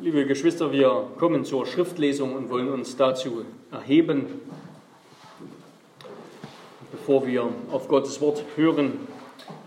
Liebe 0.00 0.26
Geschwister, 0.26 0.70
wir 0.70 1.10
kommen 1.18 1.44
zur 1.44 1.66
Schriftlesung 1.66 2.36
und 2.36 2.50
wollen 2.50 2.68
uns 2.68 2.96
dazu 2.96 3.44
erheben. 3.72 4.26
Bevor 6.92 7.26
wir 7.26 7.48
auf 7.72 7.88
Gottes 7.88 8.20
Wort 8.20 8.44
hören, 8.54 8.92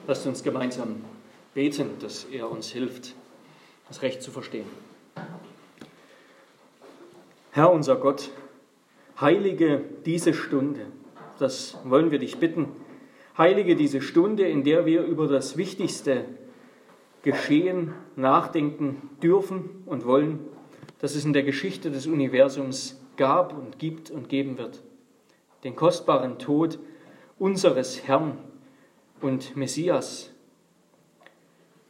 lasst 0.08 0.26
uns 0.26 0.42
gemeinsam 0.42 1.02
beten, 1.54 2.00
dass 2.00 2.24
er 2.32 2.50
uns 2.50 2.70
hilft, 2.70 3.14
das 3.90 4.04
Recht 4.04 4.24
zu 4.24 4.32
verstehen. 4.32 4.68
Herr 7.52 7.70
unser 7.70 7.98
Gott, 7.98 8.30
heilige 9.20 9.82
diese 10.06 10.34
Stunde, 10.34 10.86
das 11.40 11.78
wollen 11.84 12.10
wir 12.10 12.20
dich 12.20 12.38
bitten, 12.38 12.70
heilige 13.38 13.76
diese 13.76 14.02
Stunde, 14.02 14.48
in 14.48 14.64
der 14.64 14.86
wir 14.86 15.04
über 15.04 15.28
das 15.28 15.58
Wichtigste 15.58 16.24
Geschehen 17.24 17.94
nachdenken 18.16 19.10
dürfen 19.22 19.84
und 19.86 20.06
wollen, 20.06 20.40
dass 21.00 21.16
es 21.16 21.26
in 21.26 21.34
der 21.34 21.44
Geschichte 21.44 21.92
des 21.92 22.08
Universums 22.08 23.00
gab 23.18 23.58
und 23.58 23.80
gibt 23.80 24.10
und 24.10 24.30
geben 24.30 24.58
wird. 24.58 24.82
Den 25.64 25.76
kostbaren 25.76 26.40
Tod 26.40 26.80
unseres 27.38 28.08
Herrn 28.08 28.38
und 29.22 29.56
Messias, 29.56 30.32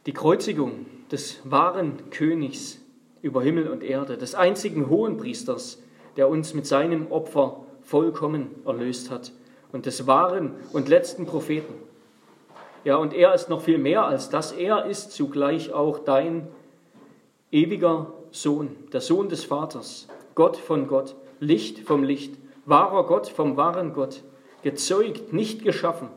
die 0.06 0.12
Kreuzigung 0.12 0.86
des 1.10 1.40
wahren 1.44 2.10
Königs 2.10 2.80
über 3.22 3.42
Himmel 3.42 3.68
und 3.68 3.82
Erde, 3.82 4.18
des 4.18 4.34
einzigen 4.34 4.88
Hohenpriesters, 4.88 5.82
der 6.16 6.28
uns 6.28 6.54
mit 6.54 6.66
seinem 6.66 7.10
Opfer 7.10 7.64
vollkommen 7.82 8.50
erlöst 8.64 9.10
hat 9.10 9.32
und 9.72 9.86
des 9.86 10.06
wahren 10.06 10.54
und 10.72 10.88
letzten 10.88 11.24
Propheten 11.24 11.74
ja, 12.84 12.96
und 12.96 13.14
er 13.14 13.34
ist 13.34 13.48
noch 13.48 13.62
viel 13.62 13.78
mehr 13.78 14.04
als 14.04 14.28
das. 14.28 14.52
Er 14.52 14.86
ist 14.86 15.12
zugleich 15.12 15.72
auch 15.72 16.00
dein 16.00 16.48
ewiger 17.50 18.12
Sohn, 18.30 18.76
der 18.92 19.00
Sohn 19.00 19.28
des 19.28 19.44
Vaters, 19.44 20.08
Gott 20.34 20.56
von 20.56 20.88
Gott, 20.88 21.14
Licht 21.38 21.80
vom 21.80 22.02
Licht, 22.02 22.34
wahrer 22.64 23.06
Gott 23.06 23.28
vom 23.28 23.56
wahren 23.56 23.92
Gott, 23.92 24.22
gezeugt, 24.62 25.32
nicht 25.32 25.62
geschaffen, 25.62 26.08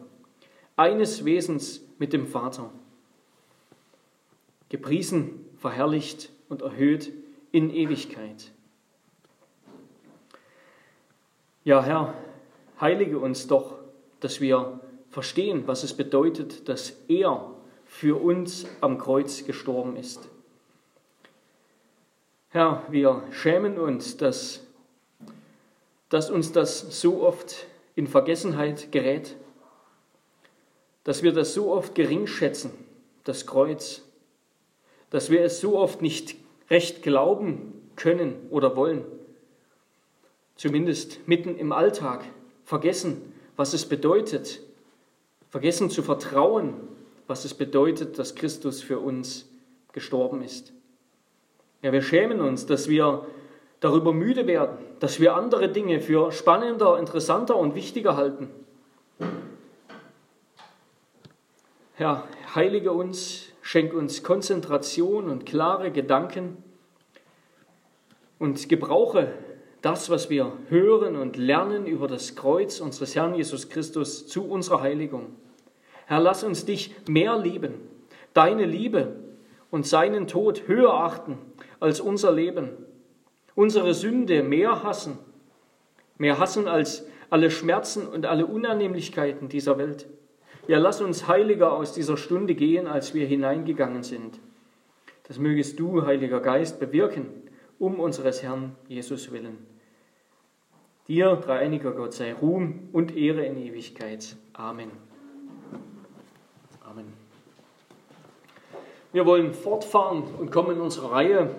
eines 0.76 1.26
Wesens 1.26 1.82
mit 2.00 2.14
dem 2.14 2.26
Vater, 2.26 2.72
gepriesen, 4.70 5.46
verherrlicht 5.58 6.32
und 6.50 6.62
erhöht 6.62 7.12
in 7.52 7.70
Ewigkeit. 7.70 8.52
Ja, 11.64 11.82
Herr, 11.84 12.14
heilige 12.80 13.20
uns 13.20 13.48
doch, 13.48 13.76
dass 14.20 14.40
wir 14.42 14.80
verstehen, 15.16 15.66
was 15.66 15.84
es 15.84 15.94
bedeutet, 15.94 16.68
dass 16.68 16.92
er 17.08 17.50
für 17.86 18.22
uns 18.22 18.66
am 18.82 18.98
Kreuz 18.98 19.46
gestorben 19.46 19.96
ist. 19.96 20.20
Herr, 22.50 22.84
wir 22.90 23.24
schämen 23.32 23.80
uns, 23.80 24.18
dass, 24.18 24.60
dass 26.10 26.30
uns 26.30 26.52
das 26.52 27.00
so 27.00 27.26
oft 27.26 27.66
in 27.96 28.08
Vergessenheit 28.08 28.92
gerät, 28.92 29.38
dass 31.06 31.24
wir 31.24 31.32
das 31.32 31.54
so 31.54 31.72
oft 31.72 31.96
gering 31.96 32.28
schätzen, 32.28 32.72
das 33.24 33.48
Kreuz, 33.48 34.02
dass 35.12 35.30
wir 35.30 35.46
es 35.46 35.62
so 35.62 35.80
oft 35.80 36.02
nicht 36.02 36.36
recht 36.70 37.04
glauben 37.04 37.90
können 37.96 38.36
oder 38.50 38.76
wollen, 38.76 39.06
zumindest 40.58 41.26
mitten 41.26 41.58
im 41.58 41.72
Alltag 41.72 42.26
vergessen, 42.66 43.34
was 43.56 43.74
es 43.74 43.86
bedeutet, 43.86 44.60
vergessen 45.50 45.90
zu 45.90 46.04
vertrauen, 46.04 46.74
was 47.28 47.46
es 47.46 47.54
bedeutet, 47.54 48.20
dass 48.20 48.36
Christus 48.36 48.82
für 48.82 49.00
uns 49.00 49.50
gestorben 49.94 50.42
ist. 50.42 50.74
Ja, 51.82 51.92
wir 51.92 52.02
schämen 52.02 52.42
uns, 52.42 52.66
dass 52.66 52.90
wir 52.90 53.26
darüber 53.80 54.14
müde 54.14 54.48
werden, 54.48 54.78
dass 55.00 55.20
wir 55.20 55.36
andere 55.36 55.70
Dinge 55.70 56.02
für 56.02 56.32
spannender, 56.32 56.98
interessanter 56.98 57.56
und 57.56 57.76
wichtiger 57.76 58.16
halten. 58.16 58.50
Herr, 61.94 62.28
heilige 62.54 62.92
uns, 62.92 63.50
schenk 63.62 63.94
uns 63.94 64.24
Konzentration 64.24 65.30
und 65.30 65.46
klare 65.46 65.92
Gedanken 65.92 66.58
und 68.38 68.68
gebrauche 68.68 69.32
das, 69.86 70.10
was 70.10 70.32
wir 70.32 70.52
hören 70.70 71.16
und 71.16 71.38
lernen 71.38 71.86
über 71.86 72.08
das 72.08 72.36
Kreuz 72.36 72.80
unseres 72.80 73.16
Herrn 73.16 73.36
Jesus 73.36 73.70
Christus 73.70 74.26
zu 74.26 74.44
unserer 74.50 74.82
Heiligung. 74.82 75.36
Herr, 76.08 76.20
lass 76.20 76.44
uns 76.44 76.66
dich 76.66 76.96
mehr 77.08 77.38
lieben, 77.38 77.76
deine 78.34 78.66
Liebe 78.66 79.16
und 79.70 79.86
seinen 79.86 80.26
Tod 80.26 80.68
höher 80.68 80.96
achten 80.96 81.38
als 81.80 82.00
unser 82.00 82.32
Leben, 82.32 82.70
unsere 83.54 83.94
Sünde 83.94 84.42
mehr 84.42 84.82
hassen, 84.82 85.20
mehr 86.18 86.40
hassen 86.40 86.68
als 86.68 87.06
alle 87.30 87.52
Schmerzen 87.52 88.08
und 88.08 88.26
alle 88.26 88.48
Unannehmlichkeiten 88.48 89.50
dieser 89.50 89.78
Welt. 89.78 90.08
Ja, 90.68 90.80
lass 90.80 91.00
uns 91.00 91.28
heiliger 91.28 91.74
aus 91.74 91.94
dieser 91.94 92.18
Stunde 92.18 92.56
gehen, 92.56 92.88
als 92.88 93.14
wir 93.14 93.28
hineingegangen 93.28 94.02
sind. 94.02 94.40
Das 95.28 95.38
mögest 95.38 95.80
du, 95.80 96.08
Heiliger 96.08 96.40
Geist, 96.40 96.80
bewirken, 96.80 97.28
um 97.78 98.00
unseres 98.00 98.42
Herrn 98.42 98.76
Jesus 98.88 99.32
willen. 99.32 99.75
Dir, 101.08 101.36
dreieiniger 101.36 101.92
Gott, 101.92 102.14
sei 102.14 102.34
Ruhm 102.34 102.90
und 102.92 103.16
Ehre 103.16 103.46
in 103.46 103.58
Ewigkeit. 103.58 104.36
Amen. 104.54 104.90
Amen. 106.84 107.14
Wir 109.14 109.24
wollen 109.28 109.54
fortfahren 109.54 110.24
und 110.40 110.52
kommen 110.52 110.78
in 110.78 110.82
unserer 110.82 111.12
Reihe 111.12 111.56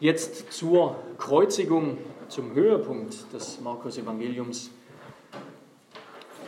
jetzt 0.00 0.52
zur 0.52 0.96
Kreuzigung, 1.16 1.96
zum 2.28 2.52
Höhepunkt 2.52 3.32
des 3.32 3.58
Markus 3.62 3.96
Evangeliums, 3.96 4.70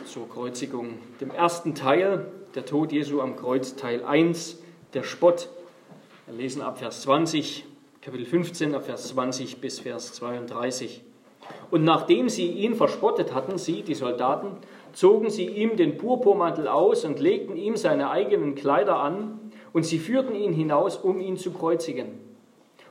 zur 0.05 0.29
Kreuzigung, 0.29 0.99
dem 1.19 1.31
ersten 1.31 1.73
Teil, 1.73 2.31
der 2.53 2.67
Tod 2.67 2.91
Jesu 2.91 3.19
am 3.19 3.35
Kreuz, 3.35 3.77
Teil 3.77 4.05
1, 4.05 4.59
der 4.93 5.01
Spott. 5.01 5.49
Wir 6.27 6.35
lesen 6.35 6.61
ab 6.61 6.77
Vers 6.77 7.01
20, 7.01 7.65
Kapitel 8.01 8.27
15, 8.27 8.75
ab 8.75 8.85
Vers 8.85 9.07
20 9.07 9.59
bis 9.59 9.79
Vers 9.79 10.13
32. 10.13 11.01
Und 11.71 11.83
nachdem 11.83 12.29
sie 12.29 12.47
ihn 12.47 12.75
verspottet 12.75 13.33
hatten, 13.33 13.57
sie, 13.57 13.81
die 13.81 13.95
Soldaten, 13.95 14.57
zogen 14.93 15.29
sie 15.29 15.47
ihm 15.47 15.75
den 15.75 15.97
Purpurmantel 15.97 16.67
aus 16.67 17.05
und 17.05 17.19
legten 17.19 17.57
ihm 17.57 17.75
seine 17.75 18.09
eigenen 18.09 18.55
Kleider 18.55 18.99
an, 18.99 19.39
und 19.73 19.85
sie 19.85 19.99
führten 19.99 20.35
ihn 20.35 20.53
hinaus, 20.53 20.95
um 20.95 21.19
ihn 21.19 21.35
zu 21.35 21.51
kreuzigen. 21.51 22.19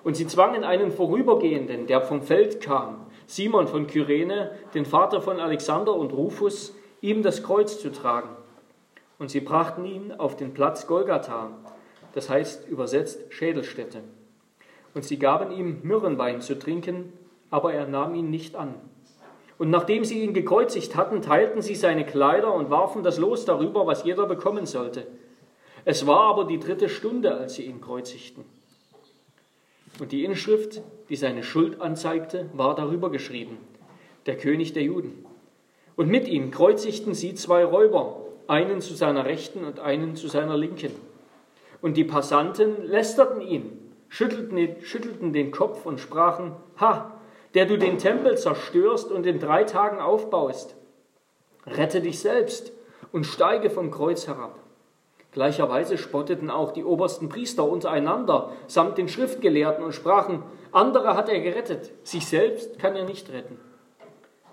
Und 0.03 0.17
sie 0.17 0.27
zwangen 0.27 0.65
einen 0.65 0.93
Vorübergehenden, 0.93 1.87
der 1.87 2.03
vom 2.03 2.21
Feld 2.21 2.61
kam, 2.61 3.07
Simon 3.27 3.69
von 3.69 3.87
Kyrene, 3.87 4.51
den 4.75 4.85
Vater 4.85 5.23
von 5.23 5.41
Alexander 5.41 5.95
und 5.95 6.13
Rufus, 6.13 6.75
ihm 7.01 7.23
das 7.23 7.43
Kreuz 7.43 7.81
zu 7.81 7.91
tragen. 7.91 8.29
Und 9.19 9.31
sie 9.31 9.41
brachten 9.41 9.87
ihn 9.87 10.13
auf 10.13 10.37
den 10.37 10.53
Platz 10.53 10.87
Golgatha, 10.87 11.53
das 12.13 12.29
heißt 12.29 12.69
übersetzt 12.69 13.33
Schädelstätte. 13.33 14.01
Und 14.93 15.05
sie 15.05 15.19
gaben 15.19 15.51
ihm 15.53 15.79
Myrrenwein 15.83 16.43
zu 16.43 16.59
trinken, 16.59 17.13
aber 17.55 17.73
er 17.73 17.87
nahm 17.87 18.17
ihn 18.17 18.31
nicht 18.31 18.57
an. 18.57 18.75
Und 19.59 19.71
nachdem 19.71 20.05
sie 20.05 20.25
ihn 20.25 20.35
gekreuzigt 20.35 20.97
hatten, 20.97 21.23
teilten 21.23 21.63
sie 21.63 21.77
seine 21.77 22.05
Kleider 22.05 22.53
und 22.53 22.69
warfen 22.69 23.05
das 23.05 23.17
Los 23.17 23.45
darüber, 23.45 23.87
was 23.87 24.03
jeder 24.03 24.27
bekommen 24.27 24.67
sollte. 24.67 25.07
Es 25.85 26.05
war 26.05 26.23
aber 26.23 26.47
die 26.47 26.59
dritte 26.59 26.89
Stunde, 26.89 27.33
als 27.37 27.55
sie 27.55 27.67
ihn 27.67 27.81
kreuzigten. 27.81 28.45
Und 30.01 30.11
die 30.11 30.25
Inschrift, 30.25 30.83
die 31.09 31.15
seine 31.15 31.45
Schuld 31.45 31.81
anzeigte, 31.81 32.51
war 32.55 32.75
darüber 32.75 33.09
geschrieben, 33.09 33.59
der 34.27 34.37
König 34.37 34.73
der 34.73 34.83
Juden. 34.83 35.25
Und 35.95 36.09
mit 36.09 36.27
ihm 36.27 36.51
kreuzigten 36.51 37.15
sie 37.15 37.37
zwei 37.37 37.65
Räuber, 37.65 38.17
einen 38.49 38.81
zu 38.81 38.95
seiner 38.95 39.27
Rechten 39.27 39.65
und 39.65 39.79
einen 39.79 40.17
zu 40.17 40.27
seiner 40.27 40.57
Linken. 40.57 40.91
Und 41.81 41.97
die 41.97 42.03
Passanten 42.03 42.85
lästerten 42.85 43.41
ihn, 43.41 43.93
schüttelten, 44.09 45.33
den 45.33 45.53
Kopf 45.53 45.87
und 45.87 46.01
sprachen, 46.01 46.57
Ha, 46.81 47.14
der 47.55 47.67
du 47.67 47.79
den 47.79 47.99
Tempel 47.99 48.37
zerstörst 48.37 49.11
und 49.11 49.27
in 49.27 49.39
drei 49.39 49.65
Tagen 49.65 50.01
aufbaust. 50.01 50.75
Rette 51.67 52.01
dich 52.01 52.19
selbst 52.19 52.73
und 53.13 53.25
steige 53.25 53.71
vom 53.71 53.91
Kreuz 53.91 54.27
herab. 54.27 54.59
Gleicherweise 55.33 55.99
spotteten 55.99 56.51
auch 56.51 56.73
die 56.73 56.85
obersten 56.85 57.29
Priester 57.29 57.69
untereinander 57.69 58.53
samt 58.67 58.99
den 58.99 59.09
Schriftgelehrten 59.09 59.85
und 59.85 59.93
sprachen, 59.93 60.43
andere 60.71 61.17
hat 61.17 61.29
er 61.29 61.41
gerettet, 61.41 61.93
sich 62.05 62.27
selbst 62.27 62.79
kann 62.79 62.95
er 62.95 63.05
nicht 63.05 63.33
retten. 63.33 63.59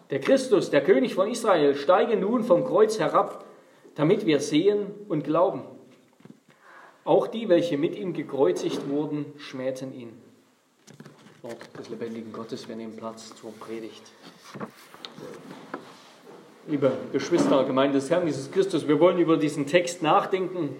Der 0.09 0.19
Christus, 0.19 0.69
der 0.69 0.83
König 0.83 1.15
von 1.15 1.30
Israel, 1.30 1.75
steige 1.75 2.18
nun 2.18 2.44
vom 2.44 2.65
Kreuz 2.65 3.00
herab, 3.00 3.45
damit 3.95 4.25
wir 4.25 4.39
sehen 4.39 4.88
und 5.07 5.24
glauben. 5.24 5.63
Auch 7.03 7.27
die, 7.27 7.50
welche 7.50 7.77
mit 7.77 7.95
ihm 7.95 8.13
gekreuzigt 8.13 8.89
wurden, 8.89 9.25
schmähten 9.38 9.94
ihn. 9.94 10.31
Wort 11.43 11.57
des 11.79 11.89
lebendigen 11.89 12.31
Gottes. 12.31 12.67
Wir 12.67 12.75
nehmen 12.75 12.95
Platz 12.95 13.33
zur 13.35 13.51
Predigt. 13.53 14.03
Liebe 16.67 16.91
Geschwister, 17.11 17.63
Gemeinde 17.63 17.97
des 17.97 18.11
Herrn 18.11 18.27
Jesus 18.27 18.51
Christus, 18.51 18.88
wir 18.88 18.99
wollen 18.99 19.17
über 19.17 19.38
diesen 19.38 19.65
Text 19.65 20.03
nachdenken 20.03 20.75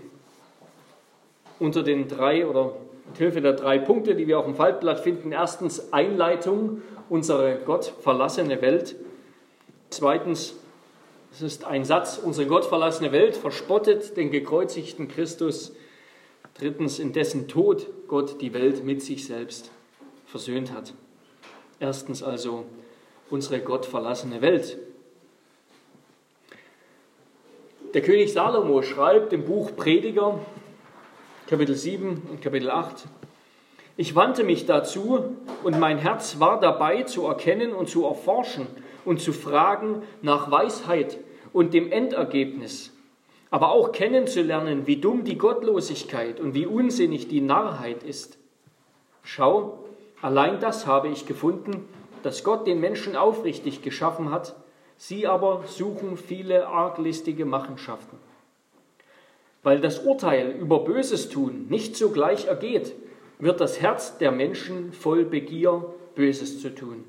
unter 1.58 1.82
den 1.82 2.08
drei 2.08 2.46
oder 2.46 2.76
mit 3.08 3.18
Hilfe 3.18 3.42
der 3.42 3.54
drei 3.54 3.80
Punkte, 3.80 4.14
die 4.14 4.28
wir 4.28 4.38
auf 4.38 4.46
dem 4.46 4.54
Faltblatt 4.54 5.00
finden. 5.00 5.32
Erstens 5.32 5.92
Einleitung, 5.92 6.84
unsere 7.10 7.58
Gott 7.66 7.92
verlassene 8.00 8.62
Welt. 8.62 8.96
Zweitens, 9.90 10.54
es 11.32 11.42
ist 11.42 11.66
ein 11.66 11.86
Satz, 11.86 12.20
unsere 12.24 12.46
Gott 12.46 12.66
verlassene 12.66 13.12
Welt 13.12 13.36
verspottet 13.36 14.16
den 14.16 14.30
gekreuzigten 14.30 15.08
Christus. 15.08 15.74
Drittens, 16.54 17.00
in 17.00 17.14
dessen 17.14 17.48
Tod 17.48 17.88
Gott 18.08 18.40
die 18.42 18.54
Welt 18.54 18.84
mit 18.84 19.02
sich 19.02 19.26
selbst 19.26 19.72
versöhnt 20.32 20.72
hat. 20.72 20.94
Erstens 21.82 22.24
also 22.24 22.66
unsere 23.30 23.60
Gott 23.60 23.86
verlassene 23.86 24.42
Welt. 24.42 24.78
Der 27.94 28.02
König 28.02 28.32
Salomo 28.32 28.82
schreibt 28.82 29.34
im 29.34 29.44
Buch 29.44 29.76
Prediger, 29.76 30.40
Kapitel 31.48 31.76
7 31.76 32.22
und 32.32 32.42
Kapitel 32.42 32.70
8, 32.70 33.08
ich 33.98 34.16
wandte 34.16 34.46
mich 34.46 34.66
dazu 34.66 35.36
und 35.64 35.78
mein 35.78 35.98
Herz 35.98 36.40
war 36.40 36.62
dabei 36.62 37.04
zu 37.04 37.26
erkennen 37.26 37.74
und 37.74 37.90
zu 37.90 38.06
erforschen 38.06 38.68
und 39.04 39.20
zu 39.20 39.34
fragen 39.34 40.02
nach 40.22 40.50
Weisheit 40.50 41.18
und 41.52 41.74
dem 41.74 41.92
Endergebnis, 41.92 42.94
aber 43.50 43.72
auch 43.72 43.92
kennenzulernen, 43.92 44.88
wie 44.88 44.96
dumm 44.96 45.26
die 45.26 45.38
Gottlosigkeit 45.38 46.40
und 46.40 46.54
wie 46.54 46.66
unsinnig 46.66 47.28
die 47.28 47.42
Narrheit 47.42 48.04
ist. 48.04 48.38
Schau, 49.24 49.81
allein 50.22 50.60
das 50.60 50.86
habe 50.88 51.10
ich 51.10 51.26
gefunden, 51.26 51.88
dass 52.24 52.44
Gott 52.44 52.68
den 52.68 52.80
Menschen 52.80 53.16
aufrichtig 53.16 53.82
geschaffen 53.82 54.32
hat 54.32 54.56
Sie 55.04 55.26
aber 55.26 55.64
suchen 55.66 56.16
viele 56.16 56.68
arglistige 56.68 57.44
Machenschaften. 57.44 58.20
Weil 59.64 59.80
das 59.80 59.98
Urteil 59.98 60.52
über 60.52 60.84
Böses 60.84 61.30
tun 61.30 61.66
nicht 61.70 61.96
sogleich 61.96 62.46
ergeht, 62.46 62.94
wird 63.40 63.60
das 63.62 63.82
Herz 63.82 64.20
der 64.20 64.32
Menschen 64.32 64.94
voll 64.94 65.26
Begier, 65.26 65.86
Böses 66.14 66.62
zu 66.62 66.76
tun. 66.76 67.04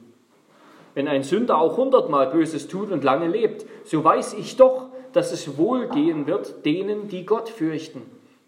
Wenn 0.95 1.07
ein 1.07 1.23
Sünder 1.23 1.59
auch 1.59 1.77
hundertmal 1.77 2.31
Böses 2.31 2.67
tut 2.67 2.91
und 2.91 3.05
lange 3.05 3.29
lebt, 3.29 3.67
so 3.85 4.03
weiß 4.03 4.33
ich 4.39 4.57
doch, 4.57 4.87
dass 5.13 5.31
es 5.31 5.59
wohlgehen 5.59 6.27
wird 6.27 6.65
denen, 6.65 7.09
die 7.09 7.27
Gott 7.27 7.51
fürchten, 7.51 8.01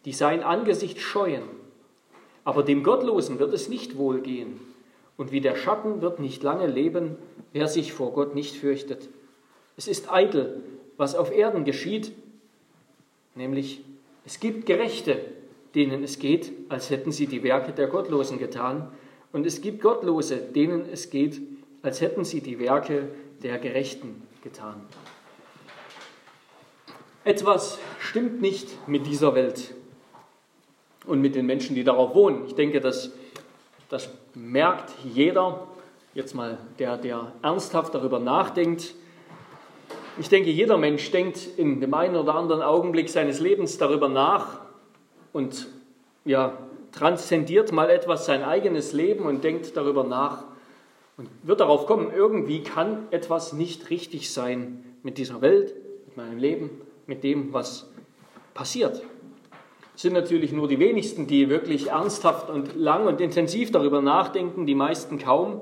die 0.07 0.15
sein 0.15 0.43
Angesicht 0.43 1.01
scheuen. 1.01 1.43
Aber 2.45 2.63
dem 2.63 2.83
Gottlosen 2.83 3.39
wird 3.39 3.55
es 3.55 3.69
nicht 3.69 3.97
wohlgehen. 3.97 4.61
Und 5.17 5.33
wie 5.33 5.41
der 5.41 5.57
Schatten 5.57 6.03
wird 6.03 6.21
nicht 6.21 6.43
lange 6.43 6.67
leben, 6.67 7.17
wer 7.53 7.69
sich 7.69 7.93
vor 7.93 8.13
Gott 8.13 8.35
nicht 8.35 8.57
fürchtet. 8.57 9.09
Es 9.77 9.89
ist 9.89 10.13
eitel, 10.13 10.63
was 10.97 11.15
auf 11.15 11.33
Erden 11.33 11.65
geschieht, 11.65 12.13
nämlich 13.35 13.83
es 14.25 14.41
gibt 14.41 14.67
Gerechte, 14.67 15.21
denen 15.75 16.05
es 16.05 16.19
geht, 16.19 16.53
als 16.69 16.91
hätten 16.91 17.13
sie 17.13 17.27
die 17.27 17.43
Werke 17.43 17.73
der 17.73 17.89
Gottlosen 17.89 18.39
getan, 18.39 18.91
und 19.33 19.47
es 19.47 19.61
gibt 19.61 19.83
Gottlose, 19.83 20.37
denen 20.37 20.89
es 20.93 21.11
geht, 21.11 21.41
als 21.83 22.01
hätten 22.01 22.25
sie 22.25 22.41
die 22.41 22.61
Werke 22.61 23.09
der 23.43 23.59
Gerechten 23.59 24.23
getan. 24.45 24.81
Etwas 27.25 27.79
stimmt 27.99 28.41
nicht 28.41 28.87
mit 28.87 29.09
dieser 29.09 29.35
Welt 29.35 29.75
und 31.07 31.21
mit 31.21 31.35
den 31.35 31.47
Menschen, 31.47 31.75
die 31.75 31.85
darauf 31.85 32.15
wohnen. 32.15 32.47
Ich 32.47 32.55
denke, 32.55 32.81
das, 32.81 33.13
das 33.89 34.09
merkt 34.35 34.93
jeder, 35.05 35.67
jetzt 36.15 36.35
mal 36.35 36.59
der, 36.79 36.97
der 36.97 37.33
ernsthaft 37.43 37.95
darüber 37.95 38.19
nachdenkt, 38.19 38.95
ich 40.17 40.29
denke, 40.29 40.51
jeder 40.51 40.79
Mensch 40.79 41.11
denkt 41.11 41.41
in 41.57 41.81
dem 41.81 41.93
einen 41.93 42.15
oder 42.15 42.37
anderen 42.37 42.63
Augenblick 42.63 43.09
seines 43.09 43.41
Lebens 43.41 43.79
darüber 43.79 44.09
nach 44.09 44.61
und 45.33 45.67
ja, 46.25 46.57
transzendiert 46.93 47.73
mal 47.73 47.91
etwas 47.91 48.25
sein 48.25 48.45
eigenes 48.45 48.93
Leben 48.93 49.27
und 49.27 49.43
denkt 49.43 49.77
darüber 49.77 50.05
nach 50.05 50.45
und 51.17 51.29
wird 51.43 51.59
darauf 51.59 51.87
kommen, 51.87 52.13
irgendwie 52.15 52.63
kann 52.63 53.09
etwas 53.11 53.53
nicht 53.53 53.91
richtig 53.91 54.33
sein 54.33 54.85
mit 55.03 55.19
dieser 55.19 55.41
Welt, 55.41 55.75
mit 56.07 56.17
meinem 56.17 56.39
Leben, 56.39 56.71
mit 57.07 57.25
dem, 57.25 57.53
was 57.53 57.91
passiert. 58.55 59.03
Sind 59.97 60.13
natürlich 60.13 60.53
nur 60.53 60.67
die 60.67 60.79
wenigsten, 60.79 61.27
die 61.27 61.49
wirklich 61.49 61.91
ernsthaft 61.91 62.51
und 62.51 62.75
lang 62.77 63.07
und 63.07 63.21
intensiv 63.21 63.71
darüber 63.71 64.03
nachdenken, 64.03 64.67
die 64.67 64.75
meisten 64.75 65.19
kaum. 65.19 65.61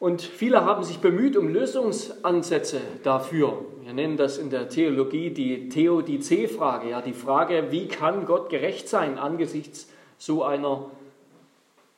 Und 0.00 0.22
viele 0.22 0.64
haben 0.64 0.84
sich 0.84 0.98
bemüht 0.98 1.36
um 1.36 1.48
Lösungsansätze 1.48 2.80
dafür. 3.02 3.64
Wir 3.82 3.92
nennen 3.92 4.16
das 4.16 4.38
in 4.38 4.50
der 4.50 4.68
Theologie 4.68 5.30
die 5.30 5.68
Theodizee-Frage, 5.68 6.90
ja, 6.90 7.00
die 7.00 7.14
Frage, 7.14 7.68
wie 7.70 7.88
kann 7.88 8.26
Gott 8.26 8.48
gerecht 8.48 8.88
sein 8.88 9.18
angesichts 9.18 9.88
so 10.18 10.44
einer 10.44 10.90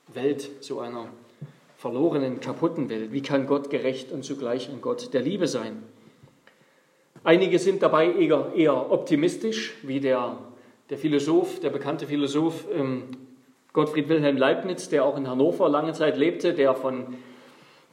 Welt, 0.09 0.51
so 0.61 0.81
einer 0.81 1.07
verlorenen, 1.77 2.41
kaputten 2.41 2.89
Welt? 2.89 3.13
Wie 3.13 3.23
kann 3.23 3.47
Gott 3.47 3.71
gerecht 3.71 4.13
und 4.13 4.25
zugleich 4.25 4.69
ein 4.69 4.81
Gott 4.81 5.13
der 5.13 5.23
Liebe 5.23 5.49
sein? 5.49 5.83
Einige 7.23 7.59
sind 7.59 7.83
dabei 7.83 8.13
eher, 8.13 8.53
eher 8.55 8.91
optimistisch, 8.91 9.75
wie 9.83 10.01
der, 10.01 10.39
der 10.91 10.99
Philosoph, 10.99 11.61
der 11.61 11.71
bekannte 11.71 12.07
Philosoph 12.07 12.67
ähm, 12.75 13.05
Gottfried 13.73 14.09
Wilhelm 14.09 14.37
Leibniz, 14.37 14.89
der 14.89 15.05
auch 15.05 15.17
in 15.17 15.29
Hannover 15.29 15.69
lange 15.69 15.93
Zeit 15.93 16.17
lebte, 16.17 16.53
der 16.53 16.75
von 16.75 17.15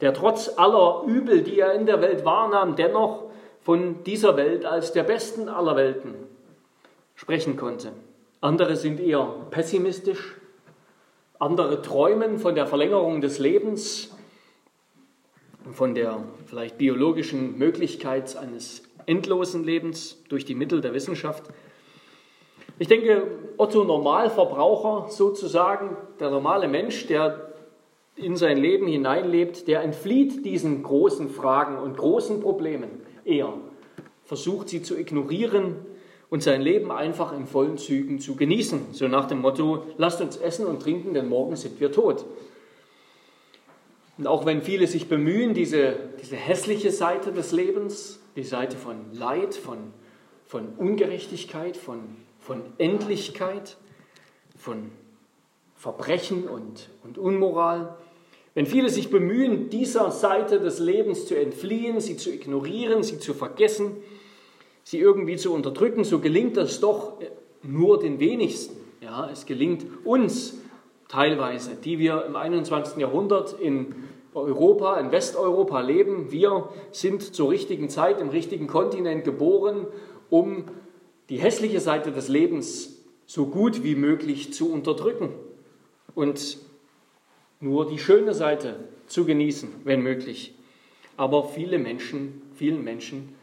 der 0.00 0.12
trotz 0.12 0.50
aller 0.56 1.04
Übel, 1.06 1.42
die 1.42 1.60
er 1.60 1.72
in 1.72 1.86
der 1.86 2.00
Welt 2.00 2.24
wahrnahm, 2.24 2.76
dennoch 2.76 3.24
von 3.62 4.02
dieser 4.04 4.36
Welt 4.36 4.64
als 4.64 4.92
der 4.92 5.04
besten 5.04 5.48
aller 5.48 5.76
Welten 5.76 6.14
sprechen 7.14 7.56
konnte. 7.56 7.92
Andere 8.40 8.76
sind 8.76 9.00
eher 9.00 9.28
pessimistisch, 9.50 10.36
andere 11.38 11.82
träumen 11.82 12.38
von 12.38 12.54
der 12.54 12.66
Verlängerung 12.66 13.20
des 13.20 13.38
Lebens, 13.38 14.16
von 15.72 15.94
der 15.94 16.22
vielleicht 16.46 16.78
biologischen 16.78 17.58
Möglichkeit 17.58 18.36
eines 18.36 18.82
endlosen 19.06 19.64
Lebens 19.64 20.22
durch 20.28 20.44
die 20.44 20.54
Mittel 20.54 20.80
der 20.80 20.94
Wissenschaft. 20.94 21.44
Ich 22.78 22.86
denke, 22.86 23.26
Otto 23.56 23.82
Normalverbraucher 23.82 25.10
sozusagen, 25.10 25.96
der 26.20 26.30
normale 26.30 26.68
Mensch, 26.68 27.06
der 27.08 27.52
in 28.14 28.36
sein 28.36 28.58
Leben 28.58 28.86
hineinlebt, 28.86 29.66
der 29.66 29.82
entflieht 29.82 30.44
diesen 30.44 30.82
großen 30.82 31.28
Fragen 31.30 31.78
und 31.78 31.96
großen 31.96 32.40
Problemen 32.40 33.02
eher, 33.24 33.52
versucht 34.24 34.68
sie 34.68 34.82
zu 34.82 34.96
ignorieren 34.96 35.76
und 36.30 36.42
sein 36.42 36.60
Leben 36.60 36.92
einfach 36.92 37.32
in 37.32 37.46
vollen 37.46 37.78
Zügen 37.78 38.20
zu 38.20 38.36
genießen. 38.36 38.88
So 38.92 39.08
nach 39.08 39.26
dem 39.26 39.40
Motto, 39.40 39.84
lasst 39.96 40.20
uns 40.20 40.36
essen 40.36 40.66
und 40.66 40.80
trinken, 40.80 41.14
denn 41.14 41.28
morgen 41.28 41.56
sind 41.56 41.80
wir 41.80 41.90
tot. 41.90 42.26
Und 44.18 44.26
auch 44.26 44.46
wenn 44.46 44.62
viele 44.62 44.86
sich 44.86 45.08
bemühen, 45.08 45.54
diese, 45.54 45.94
diese 46.20 46.36
hässliche 46.36 46.90
Seite 46.90 47.32
des 47.32 47.52
Lebens, 47.52 48.20
die 48.36 48.42
Seite 48.42 48.76
von 48.76 48.96
Leid, 49.12 49.54
von, 49.54 49.78
von 50.46 50.68
Ungerechtigkeit, 50.76 51.76
von, 51.76 52.00
von 52.48 52.62
Endlichkeit, 52.78 53.76
von 54.56 54.90
Verbrechen 55.76 56.48
und, 56.48 56.88
und 57.04 57.18
Unmoral, 57.18 57.94
wenn 58.54 58.64
viele 58.64 58.88
sich 58.88 59.10
bemühen, 59.10 59.68
dieser 59.68 60.10
Seite 60.10 60.58
des 60.58 60.78
Lebens 60.78 61.26
zu 61.26 61.38
entfliehen, 61.38 62.00
sie 62.00 62.16
zu 62.16 62.32
ignorieren, 62.32 63.02
sie 63.02 63.18
zu 63.18 63.34
vergessen, 63.34 63.98
sie 64.82 64.98
irgendwie 64.98 65.36
zu 65.36 65.52
unterdrücken, 65.52 66.04
so 66.04 66.20
gelingt 66.20 66.56
das 66.56 66.80
doch 66.80 67.18
nur 67.62 67.98
den 67.98 68.18
wenigsten. 68.18 68.76
Ja, 69.02 69.28
es 69.30 69.44
gelingt 69.44 69.84
uns 70.06 70.54
teilweise, 71.06 71.76
die 71.76 71.98
wir 71.98 72.24
im 72.24 72.34
21. 72.34 72.96
Jahrhundert 72.96 73.60
in 73.60 73.94
Europa, 74.32 74.98
in 74.98 75.12
Westeuropa 75.12 75.82
leben. 75.82 76.32
Wir 76.32 76.70
sind 76.92 77.34
zur 77.34 77.50
richtigen 77.50 77.90
Zeit 77.90 78.22
im 78.22 78.30
richtigen 78.30 78.68
Kontinent 78.68 79.24
geboren, 79.24 79.86
um 80.30 80.64
die 81.28 81.38
hässliche 81.38 81.80
Seite 81.80 82.12
des 82.12 82.28
Lebens 82.28 82.96
so 83.26 83.46
gut 83.46 83.82
wie 83.84 83.94
möglich 83.94 84.52
zu 84.52 84.72
unterdrücken 84.72 85.30
und 86.14 86.58
nur 87.60 87.88
die 87.88 87.98
schöne 87.98 88.34
Seite 88.34 88.76
zu 89.06 89.24
genießen, 89.24 89.68
wenn 89.84 90.02
möglich. 90.02 90.54
Aber 91.16 91.48
viele 91.48 91.78
Menschen, 91.78 92.42
vielen 92.54 92.84
Menschen 92.84 93.34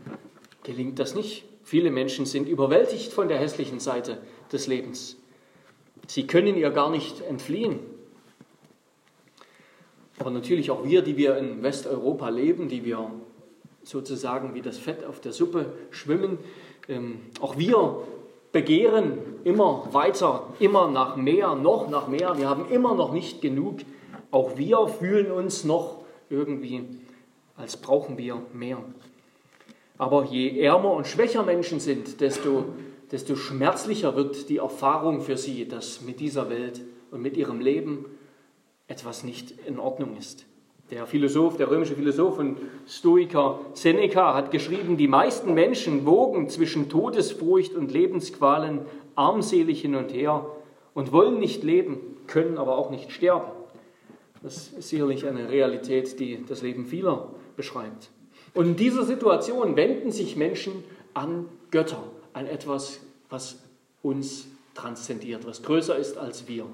gelingt 0.64 1.00
das 1.00 1.14
nicht. 1.14 1.44
Viele 1.64 1.92
Menschen 1.92 2.26
sind 2.26 2.48
überwältigt 2.48 3.12
von 3.12 3.28
der 3.28 3.38
hässlichen 3.38 3.80
Seite 3.80 4.20
des 4.52 4.68
Lebens. 4.68 5.18
Sie 6.08 6.28
können 6.28 6.56
ihr 6.56 6.70
gar 6.70 6.90
nicht 6.90 7.22
entfliehen. 7.22 7.80
Aber 10.18 10.32
natürlich 10.32 10.72
auch 10.72 10.86
wir, 10.86 11.02
die 11.02 11.18
wir 11.18 11.38
in 11.38 11.62
Westeuropa 11.62 12.30
leben, 12.30 12.70
die 12.70 12.86
wir 12.86 13.12
sozusagen 13.84 14.54
wie 14.54 14.62
das 14.62 14.78
Fett 14.78 15.04
auf 15.04 15.20
der 15.20 15.34
Suppe 15.34 15.74
schwimmen, 15.92 16.40
ähm, 16.88 17.20
auch 17.42 17.58
wir 17.58 18.04
begehren 18.52 19.18
immer 19.44 19.88
weiter, 19.92 20.48
immer 20.60 20.90
nach 20.90 21.16
mehr, 21.16 21.56
noch 21.56 21.90
nach 21.90 22.08
mehr. 22.08 22.38
Wir 22.38 22.50
haben 22.50 22.70
immer 22.72 22.96
noch 22.96 23.12
nicht 23.12 23.42
genug 23.42 23.80
auch 24.36 24.58
wir 24.58 24.88
fühlen 24.90 25.32
uns 25.32 25.64
noch 25.64 26.04
irgendwie, 26.30 26.84
als 27.56 27.78
brauchen 27.78 28.18
wir 28.18 28.42
mehr. 28.52 28.84
Aber 29.98 30.26
je 30.26 30.60
ärmer 30.60 30.92
und 30.92 31.08
schwächer 31.08 31.44
Menschen 31.44 31.80
sind, 31.80 32.20
desto 32.20 32.66
desto 33.12 33.38
schmerzlicher 33.38 34.16
wird 34.18 34.50
die 34.50 34.58
Erfahrung 34.58 35.22
für 35.22 35.38
sie, 35.38 35.68
dass 35.68 36.02
mit 36.02 36.20
dieser 36.20 36.50
Welt 36.50 36.82
und 37.12 37.22
mit 37.22 37.38
ihrem 37.38 37.62
Leben 37.62 38.06
etwas 38.88 39.24
nicht 39.24 39.52
in 39.66 39.80
Ordnung 39.80 40.18
ist. 40.18 40.46
Der 40.92 41.08
Philosoph, 41.08 41.58
der 41.58 41.72
römische 41.72 41.96
Philosoph 41.96 42.38
und 42.38 42.58
Stoiker 42.88 43.60
Seneca 43.74 44.36
hat 44.36 44.52
geschrieben, 44.52 44.98
die 44.98 45.08
meisten 45.08 45.56
Menschen 45.56 46.06
wogen 46.06 46.48
zwischen 46.50 46.90
Todesfurcht 46.90 47.74
und 47.74 47.92
Lebensqualen 47.92 48.82
armselig 49.16 49.82
hin 49.82 49.96
und 49.96 50.14
her 50.14 50.46
und 50.94 51.12
wollen 51.12 51.40
nicht 51.40 51.64
leben, 51.64 51.98
können 52.28 52.60
aber 52.60 52.78
auch 52.78 52.92
nicht 52.92 53.12
sterben. 53.12 53.48
Das 54.44 54.68
ist 54.68 54.90
sicherlich 54.90 55.26
eine 55.26 55.50
Realität, 55.50 56.20
die 56.20 56.46
das 56.48 56.62
Leben 56.62 56.86
vieler 56.86 57.32
beschreibt. 57.56 58.12
Und 58.54 58.66
in 58.68 58.76
dieser 58.76 59.04
Situation 59.04 59.76
wenden 59.76 60.12
sich 60.12 60.36
Menschen 60.36 60.84
an 61.16 61.48
Götter, 61.72 62.04
an 62.34 62.46
etwas, 62.46 63.00
was 63.30 63.64
uns 64.04 64.48
transzendiert, 64.76 65.48
was 65.48 65.64
größer 65.64 65.98
ist 65.98 66.18
als 66.18 66.48
wir 66.48 66.68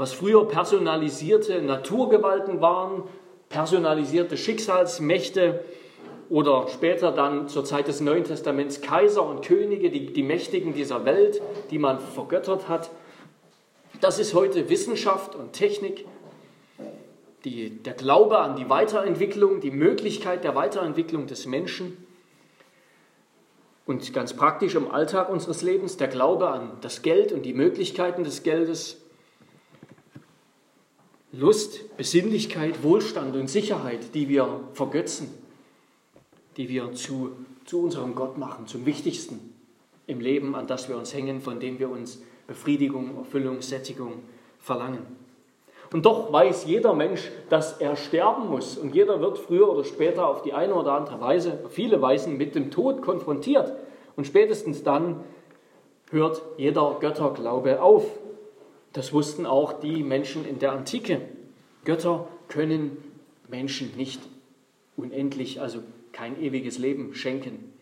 was 0.00 0.14
früher 0.14 0.48
personalisierte 0.48 1.60
Naturgewalten 1.60 2.62
waren, 2.62 3.02
personalisierte 3.50 4.38
Schicksalsmächte 4.38 5.62
oder 6.30 6.68
später 6.68 7.12
dann 7.12 7.48
zur 7.48 7.66
Zeit 7.66 7.86
des 7.86 8.00
Neuen 8.00 8.24
Testaments 8.24 8.80
Kaiser 8.80 9.28
und 9.28 9.44
Könige, 9.44 9.90
die, 9.90 10.06
die 10.06 10.22
Mächtigen 10.22 10.72
dieser 10.72 11.04
Welt, 11.04 11.42
die 11.70 11.78
man 11.78 12.00
vergöttert 12.00 12.66
hat. 12.66 12.90
Das 14.00 14.18
ist 14.18 14.32
heute 14.32 14.70
Wissenschaft 14.70 15.34
und 15.34 15.52
Technik, 15.52 16.06
die, 17.44 17.68
der 17.68 17.92
Glaube 17.92 18.38
an 18.38 18.56
die 18.56 18.70
Weiterentwicklung, 18.70 19.60
die 19.60 19.70
Möglichkeit 19.70 20.44
der 20.44 20.54
Weiterentwicklung 20.54 21.26
des 21.26 21.44
Menschen 21.44 22.06
und 23.84 24.14
ganz 24.14 24.32
praktisch 24.32 24.76
im 24.76 24.90
Alltag 24.90 25.28
unseres 25.28 25.60
Lebens 25.60 25.98
der 25.98 26.08
Glaube 26.08 26.48
an 26.48 26.78
das 26.80 27.02
Geld 27.02 27.32
und 27.32 27.42
die 27.42 27.52
Möglichkeiten 27.52 28.24
des 28.24 28.42
Geldes 28.42 28.99
Lust, 31.32 31.96
Besinnlichkeit, 31.96 32.82
Wohlstand 32.82 33.36
und 33.36 33.48
Sicherheit, 33.48 34.14
die 34.14 34.28
wir 34.28 34.60
vergötzen, 34.72 35.32
die 36.56 36.68
wir 36.68 36.92
zu, 36.92 37.32
zu 37.64 37.82
unserem 37.82 38.14
Gott 38.16 38.36
machen, 38.36 38.66
zum 38.66 38.84
Wichtigsten 38.84 39.54
im 40.08 40.20
Leben, 40.20 40.56
an 40.56 40.66
das 40.66 40.88
wir 40.88 40.96
uns 40.96 41.14
hängen, 41.14 41.40
von 41.40 41.60
dem 41.60 41.78
wir 41.78 41.88
uns 41.88 42.20
Befriedigung, 42.48 43.16
Erfüllung, 43.16 43.62
Sättigung 43.62 44.14
verlangen. 44.58 45.06
Und 45.92 46.06
doch 46.06 46.32
weiß 46.32 46.66
jeder 46.66 46.94
Mensch, 46.94 47.30
dass 47.48 47.80
er 47.80 47.96
sterben 47.96 48.48
muss. 48.48 48.76
Und 48.76 48.94
jeder 48.94 49.20
wird 49.20 49.38
früher 49.38 49.70
oder 49.70 49.84
später 49.84 50.28
auf 50.28 50.42
die 50.42 50.52
eine 50.52 50.74
oder 50.74 50.92
andere 50.92 51.20
Weise, 51.20 51.58
viele 51.70 52.00
Weisen, 52.00 52.36
mit 52.36 52.54
dem 52.54 52.70
Tod 52.70 53.02
konfrontiert. 53.02 53.72
Und 54.16 54.26
spätestens 54.26 54.82
dann 54.84 55.24
hört 56.10 56.42
jeder 56.56 56.96
Götterglaube 57.00 57.82
auf. 57.82 58.04
Das 58.92 59.12
wussten 59.12 59.46
auch 59.46 59.80
die 59.80 60.02
Menschen 60.02 60.44
in 60.44 60.58
der 60.58 60.72
Antike. 60.72 61.20
Götter 61.84 62.28
können 62.48 62.96
Menschen 63.48 63.92
nicht 63.96 64.20
unendlich, 64.96 65.60
also 65.60 65.82
kein 66.12 66.40
ewiges 66.40 66.78
Leben 66.78 67.14
schenken. 67.14 67.72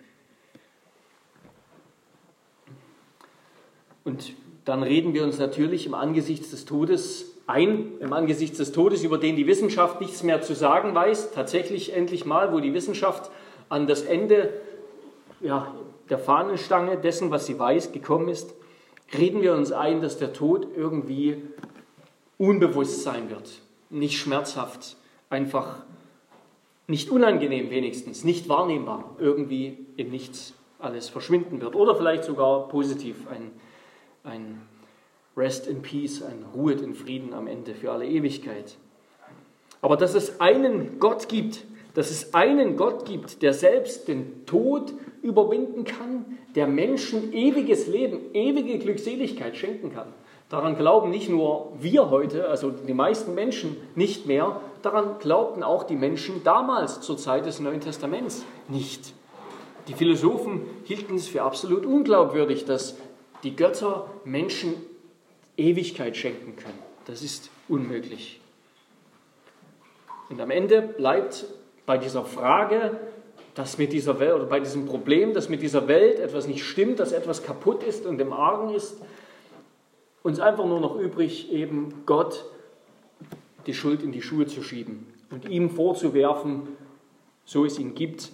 Und 4.04 4.34
dann 4.64 4.82
reden 4.82 5.14
wir 5.14 5.24
uns 5.24 5.38
natürlich 5.38 5.86
im 5.86 5.94
Angesicht 5.94 6.50
des 6.52 6.64
Todes 6.64 7.34
ein, 7.46 7.92
im 8.00 8.12
Angesicht 8.12 8.58
des 8.58 8.72
Todes, 8.72 9.02
über 9.02 9.16
den 9.16 9.34
die 9.36 9.46
Wissenschaft 9.46 10.00
nichts 10.02 10.22
mehr 10.22 10.42
zu 10.42 10.54
sagen 10.54 10.94
weiß, 10.94 11.32
tatsächlich 11.32 11.94
endlich 11.94 12.26
mal, 12.26 12.52
wo 12.52 12.60
die 12.60 12.74
Wissenschaft 12.74 13.30
an 13.70 13.86
das 13.86 14.02
Ende 14.02 14.52
ja, 15.40 15.74
der 16.10 16.18
Fahnenstange 16.18 16.98
dessen, 16.98 17.30
was 17.30 17.46
sie 17.46 17.58
weiß, 17.58 17.92
gekommen 17.92 18.28
ist 18.28 18.54
reden 19.16 19.42
wir 19.42 19.54
uns 19.54 19.72
ein, 19.72 20.00
dass 20.00 20.18
der 20.18 20.32
Tod 20.32 20.66
irgendwie 20.76 21.42
unbewusst 22.36 23.02
sein 23.02 23.30
wird, 23.30 23.60
nicht 23.90 24.18
schmerzhaft, 24.18 24.96
einfach 25.30 25.82
nicht 26.86 27.10
unangenehm 27.10 27.70
wenigstens, 27.70 28.24
nicht 28.24 28.48
wahrnehmbar, 28.48 29.16
irgendwie 29.18 29.86
in 29.96 30.10
nichts 30.10 30.54
alles 30.78 31.08
verschwinden 31.08 31.60
wird 31.60 31.74
oder 31.74 31.96
vielleicht 31.96 32.24
sogar 32.24 32.68
positiv 32.68 33.26
ein, 33.30 33.50
ein 34.24 34.62
Rest 35.36 35.66
in 35.66 35.82
Peace, 35.82 36.22
ein 36.22 36.44
Ruhet 36.54 36.80
in 36.80 36.94
Frieden 36.94 37.34
am 37.34 37.46
Ende 37.46 37.74
für 37.74 37.92
alle 37.92 38.06
Ewigkeit. 38.06 38.76
Aber 39.80 39.96
dass 39.96 40.14
es 40.14 40.40
einen 40.40 40.98
Gott 40.98 41.28
gibt, 41.28 41.64
dass 41.94 42.10
es 42.10 42.34
einen 42.34 42.76
Gott 42.76 43.06
gibt, 43.06 43.42
der 43.42 43.52
selbst 43.52 44.08
den 44.08 44.46
Tod 44.46 44.92
überwinden 45.22 45.84
kann, 45.84 46.38
der 46.58 46.66
Menschen 46.66 47.32
ewiges 47.32 47.86
Leben, 47.86 48.34
ewige 48.34 48.80
Glückseligkeit 48.80 49.56
schenken 49.56 49.92
kann. 49.92 50.12
Daran 50.48 50.76
glauben 50.76 51.08
nicht 51.08 51.28
nur 51.28 51.72
wir 51.78 52.10
heute, 52.10 52.48
also 52.48 52.72
die 52.72 52.94
meisten 52.94 53.32
Menschen 53.36 53.76
nicht 53.94 54.26
mehr, 54.26 54.60
daran 54.82 55.20
glaubten 55.20 55.62
auch 55.62 55.84
die 55.84 55.94
Menschen 55.94 56.42
damals 56.42 57.00
zur 57.00 57.16
Zeit 57.16 57.46
des 57.46 57.60
Neuen 57.60 57.80
Testaments 57.80 58.44
nicht. 58.66 59.12
Die 59.86 59.94
Philosophen 59.94 60.62
hielten 60.82 61.14
es 61.14 61.28
für 61.28 61.42
absolut 61.42 61.86
unglaubwürdig, 61.86 62.64
dass 62.64 62.96
die 63.44 63.54
Götter 63.54 64.10
Menschen 64.24 64.74
Ewigkeit 65.56 66.16
schenken 66.16 66.56
können. 66.56 66.82
Das 67.04 67.22
ist 67.22 67.50
unmöglich. 67.68 68.40
Und 70.28 70.40
am 70.40 70.50
Ende 70.50 70.82
bleibt 70.82 71.44
bei 71.86 71.98
dieser 71.98 72.24
Frage 72.24 72.98
dass 73.58 73.76
mit 73.76 73.92
dieser 73.92 74.20
Welt 74.20 74.34
oder 74.34 74.46
bei 74.46 74.60
diesem 74.60 74.86
Problem, 74.86 75.34
dass 75.34 75.48
mit 75.48 75.62
dieser 75.62 75.88
Welt 75.88 76.20
etwas 76.20 76.46
nicht 76.46 76.62
stimmt, 76.62 77.00
dass 77.00 77.10
etwas 77.10 77.42
kaputt 77.42 77.82
ist 77.82 78.06
und 78.06 78.20
im 78.20 78.32
Argen 78.32 78.72
ist, 78.72 79.02
uns 80.22 80.38
einfach 80.38 80.64
nur 80.64 80.78
noch 80.78 80.94
übrig, 80.94 81.50
eben 81.50 82.04
Gott 82.06 82.44
die 83.66 83.74
Schuld 83.74 84.04
in 84.04 84.12
die 84.12 84.22
Schuhe 84.22 84.46
zu 84.46 84.62
schieben 84.62 85.12
und 85.32 85.48
ihm 85.48 85.70
vorzuwerfen, 85.70 86.68
so 87.44 87.64
es 87.64 87.80
ihn 87.80 87.96
gibt, 87.96 88.30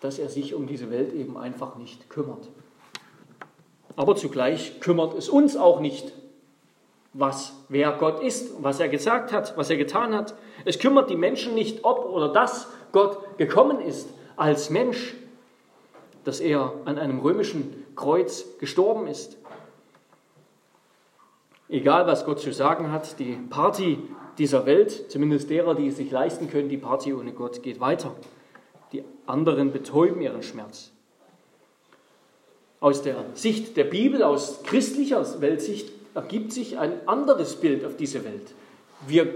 dass 0.00 0.18
er 0.18 0.28
sich 0.28 0.52
um 0.52 0.66
diese 0.66 0.90
Welt 0.90 1.14
eben 1.14 1.36
einfach 1.38 1.76
nicht 1.76 2.10
kümmert. 2.10 2.48
Aber 3.94 4.16
zugleich 4.16 4.80
kümmert 4.80 5.16
es 5.16 5.28
uns 5.28 5.56
auch 5.56 5.78
nicht, 5.78 6.12
was, 7.12 7.52
wer 7.68 7.92
Gott 7.92 8.18
ist, 8.18 8.60
was 8.64 8.80
er 8.80 8.88
gesagt 8.88 9.32
hat, 9.32 9.56
was 9.56 9.70
er 9.70 9.76
getan 9.76 10.12
hat. 10.12 10.34
Es 10.64 10.80
kümmert 10.80 11.08
die 11.08 11.16
Menschen 11.16 11.54
nicht, 11.54 11.84
ob 11.84 12.04
oder 12.04 12.32
dass 12.32 12.66
Gott 12.90 13.38
gekommen 13.38 13.80
ist, 13.80 14.08
als 14.36 14.70
Mensch, 14.70 15.14
dass 16.24 16.40
er 16.40 16.72
an 16.84 16.98
einem 16.98 17.20
römischen 17.20 17.84
Kreuz 17.94 18.44
gestorben 18.58 19.06
ist. 19.06 19.36
Egal, 21.68 22.06
was 22.06 22.24
Gott 22.24 22.40
zu 22.40 22.52
sagen 22.52 22.92
hat, 22.92 23.18
die 23.18 23.38
Party 23.50 23.98
dieser 24.38 24.66
Welt, 24.66 25.10
zumindest 25.10 25.50
derer, 25.50 25.74
die 25.74 25.88
es 25.88 25.96
sich 25.96 26.10
leisten 26.10 26.48
können, 26.50 26.68
die 26.68 26.76
Party 26.76 27.12
ohne 27.14 27.32
Gott 27.32 27.62
geht 27.62 27.80
weiter. 27.80 28.14
Die 28.92 29.02
anderen 29.26 29.72
betäuben 29.72 30.20
ihren 30.20 30.42
Schmerz. 30.42 30.92
Aus 32.78 33.02
der 33.02 33.24
Sicht 33.34 33.76
der 33.76 33.84
Bibel, 33.84 34.22
aus 34.22 34.62
christlicher 34.62 35.40
Weltsicht, 35.40 35.90
ergibt 36.14 36.52
sich 36.52 36.78
ein 36.78 37.06
anderes 37.08 37.56
Bild 37.56 37.84
auf 37.84 37.96
diese 37.96 38.24
Welt. 38.24 38.54
Wir 39.06 39.34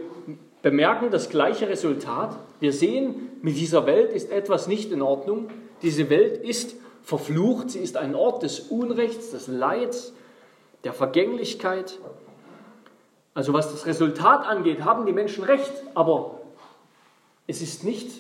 bemerken 0.63 1.11
das 1.11 1.31
gleiche 1.31 1.69
Resultat. 1.69 2.37
Wir 2.61 2.73
sehen, 2.73 3.31
mit 3.43 3.57
dieser 3.57 3.87
Welt 3.87 4.13
ist 4.13 4.31
etwas 4.31 4.67
nicht 4.67 4.93
in 4.93 5.03
Ordnung. 5.03 5.49
Diese 5.83 6.11
Welt 6.11 6.39
ist 6.43 6.77
verflucht. 7.03 7.71
Sie 7.71 7.81
ist 7.81 7.97
ein 7.97 8.15
Ort 8.15 8.43
des 8.43 8.61
Unrechts, 8.61 9.31
des 9.31 9.49
Leids, 9.49 10.13
der 10.85 10.93
Vergänglichkeit. 10.93 11.99
Also 13.35 13.53
was 13.53 13.71
das 13.71 13.87
Resultat 13.87 14.47
angeht, 14.47 14.85
haben 14.85 15.07
die 15.07 15.13
Menschen 15.13 15.45
recht. 15.45 15.73
Aber 15.95 16.41
es 17.47 17.63
ist 17.63 17.85
nicht 17.85 18.11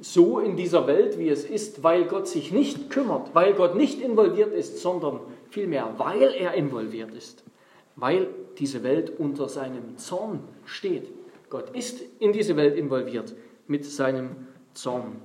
so 0.00 0.38
in 0.38 0.56
dieser 0.56 0.86
Welt, 0.86 1.18
wie 1.18 1.28
es 1.28 1.44
ist, 1.44 1.82
weil 1.82 2.04
Gott 2.04 2.26
sich 2.26 2.52
nicht 2.52 2.90
kümmert, 2.90 3.34
weil 3.34 3.54
Gott 3.54 3.76
nicht 3.76 4.00
involviert 4.00 4.52
ist, 4.52 4.78
sondern 4.78 5.20
vielmehr, 5.50 5.94
weil 5.98 6.34
er 6.34 6.54
involviert 6.54 7.14
ist, 7.14 7.44
weil 7.96 8.28
diese 8.58 8.82
Welt 8.82 9.12
unter 9.18 9.48
seinem 9.48 9.96
Zorn 9.96 10.40
steht. 10.64 11.08
Gott 11.50 11.70
ist 11.70 12.02
in 12.18 12.32
diese 12.32 12.56
Welt 12.56 12.76
involviert 12.76 13.34
mit 13.66 13.84
seinem 13.84 14.48
Zorn. 14.72 15.20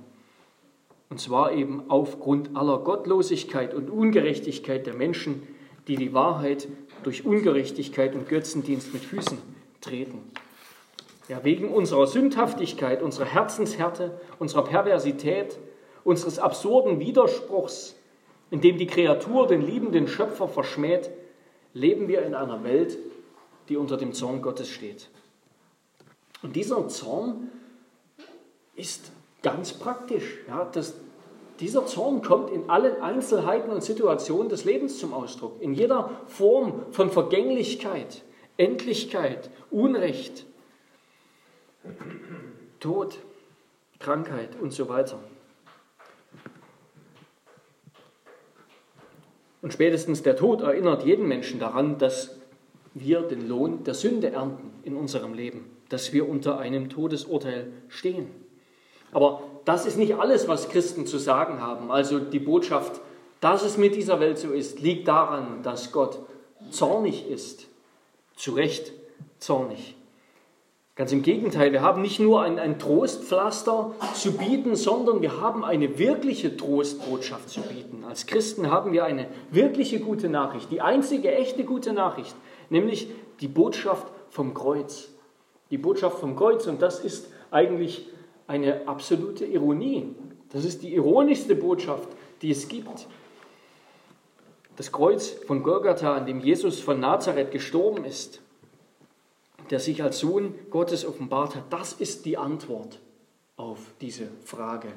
Und 1.08 1.20
zwar 1.20 1.52
eben 1.52 1.84
aufgrund 1.88 2.56
aller 2.56 2.78
Gottlosigkeit 2.78 3.74
und 3.74 3.90
Ungerechtigkeit 3.90 4.86
der 4.86 4.94
Menschen, 4.94 5.42
die 5.88 5.96
die 5.96 6.12
Wahrheit 6.12 6.68
durch 7.02 7.24
Ungerechtigkeit 7.24 8.14
und 8.14 8.28
Götzendienst 8.28 8.92
mit 8.94 9.02
Füßen 9.02 9.38
treten. 9.80 10.30
Ja, 11.28 11.42
wegen 11.44 11.68
unserer 11.68 12.06
Sündhaftigkeit, 12.06 13.02
unserer 13.02 13.26
Herzenshärte, 13.26 14.20
unserer 14.38 14.64
Perversität, 14.64 15.58
unseres 16.04 16.38
absurden 16.38 17.00
Widerspruchs, 17.00 17.96
in 18.50 18.60
dem 18.60 18.78
die 18.78 18.86
Kreatur 18.86 19.46
den 19.46 19.62
liebenden 19.62 20.08
Schöpfer 20.08 20.48
verschmäht, 20.48 21.10
leben 21.72 22.08
wir 22.08 22.22
in 22.22 22.34
einer 22.34 22.64
Welt, 22.64 22.98
die 23.68 23.76
unter 23.76 23.96
dem 23.96 24.12
Zorn 24.12 24.42
Gottes 24.42 24.68
steht. 24.68 25.08
Und 26.42 26.56
dieser 26.56 26.88
Zorn 26.88 27.50
ist 28.74 29.10
ganz 29.42 29.72
praktisch. 29.72 30.38
Ja, 30.48 30.64
das, 30.64 30.94
dieser 31.60 31.86
Zorn 31.86 32.22
kommt 32.22 32.50
in 32.50 32.70
allen 32.70 33.00
Einzelheiten 33.02 33.70
und 33.70 33.82
Situationen 33.82 34.48
des 34.48 34.64
Lebens 34.64 34.98
zum 34.98 35.12
Ausdruck, 35.12 35.60
in 35.60 35.74
jeder 35.74 36.10
Form 36.26 36.84
von 36.90 37.10
Vergänglichkeit, 37.10 38.22
Endlichkeit, 38.56 39.50
Unrecht, 39.70 40.46
Tod, 42.78 43.18
Krankheit 43.98 44.58
und 44.60 44.72
so 44.72 44.88
weiter. 44.88 45.18
Und 49.62 49.74
spätestens 49.74 50.22
der 50.22 50.36
Tod 50.36 50.62
erinnert 50.62 51.04
jeden 51.04 51.28
Menschen 51.28 51.60
daran, 51.60 51.98
dass 51.98 52.36
wir 52.94 53.20
den 53.20 53.46
Lohn 53.46 53.84
der 53.84 53.94
Sünde 53.94 54.30
ernten 54.30 54.72
in 54.82 54.96
unserem 54.96 55.34
Leben, 55.34 55.70
dass 55.90 56.12
wir 56.12 56.28
unter 56.28 56.58
einem 56.58 56.88
Todesurteil 56.88 57.70
stehen. 57.88 58.28
Aber 59.12 59.42
das 59.64 59.86
ist 59.86 59.98
nicht 59.98 60.14
alles, 60.14 60.48
was 60.48 60.68
Christen 60.68 61.06
zu 61.06 61.18
sagen 61.18 61.60
haben. 61.60 61.90
Also 61.90 62.18
die 62.18 62.38
Botschaft, 62.38 63.00
dass 63.40 63.62
es 63.62 63.76
mit 63.76 63.94
dieser 63.94 64.20
Welt 64.20 64.38
so 64.38 64.50
ist, 64.52 64.80
liegt 64.80 65.08
daran, 65.08 65.62
dass 65.62 65.92
Gott 65.92 66.18
zornig 66.70 67.28
ist. 67.28 67.66
Zu 68.36 68.52
Recht 68.52 68.92
zornig. 69.38 69.96
Ganz 70.96 71.12
im 71.12 71.22
Gegenteil, 71.22 71.72
wir 71.72 71.80
haben 71.80 72.02
nicht 72.02 72.20
nur 72.20 72.42
ein, 72.42 72.58
ein 72.58 72.78
Trostpflaster 72.78 73.92
zu 74.14 74.32
bieten, 74.32 74.76
sondern 74.76 75.22
wir 75.22 75.40
haben 75.40 75.64
eine 75.64 75.98
wirkliche 75.98 76.56
Trostbotschaft 76.56 77.48
zu 77.48 77.62
bieten. 77.62 78.04
Als 78.06 78.26
Christen 78.26 78.70
haben 78.70 78.92
wir 78.92 79.04
eine 79.04 79.26
wirkliche 79.50 80.00
gute 80.00 80.28
Nachricht, 80.28 80.70
die 80.70 80.82
einzige 80.82 81.34
echte 81.34 81.64
gute 81.64 81.94
Nachricht, 81.94 82.36
nämlich 82.68 83.08
die 83.40 83.48
Botschaft 83.48 84.06
vom 84.28 84.52
Kreuz. 84.52 85.08
Die 85.70 85.78
Botschaft 85.78 86.18
vom 86.18 86.36
Kreuz 86.36 86.66
und 86.66 86.82
das 86.82 87.00
ist 87.00 87.28
eigentlich 87.50 88.08
eine 88.46 88.88
absolute 88.88 89.44
Ironie. 89.46 90.14
Das 90.52 90.64
ist 90.64 90.82
die 90.82 90.94
ironischste 90.94 91.54
Botschaft, 91.54 92.08
die 92.42 92.50
es 92.50 92.68
gibt. 92.68 93.06
Das 94.76 94.90
Kreuz 94.90 95.28
von 95.46 95.62
Golgatha, 95.62 96.16
an 96.16 96.26
dem 96.26 96.40
Jesus 96.40 96.80
von 96.80 97.00
Nazareth 97.00 97.50
gestorben 97.50 98.04
ist, 98.04 98.40
der 99.70 99.78
sich 99.78 100.02
als 100.02 100.18
Sohn 100.18 100.54
Gottes 100.70 101.04
offenbart 101.04 101.54
hat, 101.54 101.64
das 101.70 101.92
ist 101.92 102.24
die 102.24 102.36
Antwort 102.36 102.98
auf 103.56 103.78
diese 104.00 104.28
Frage, 104.44 104.88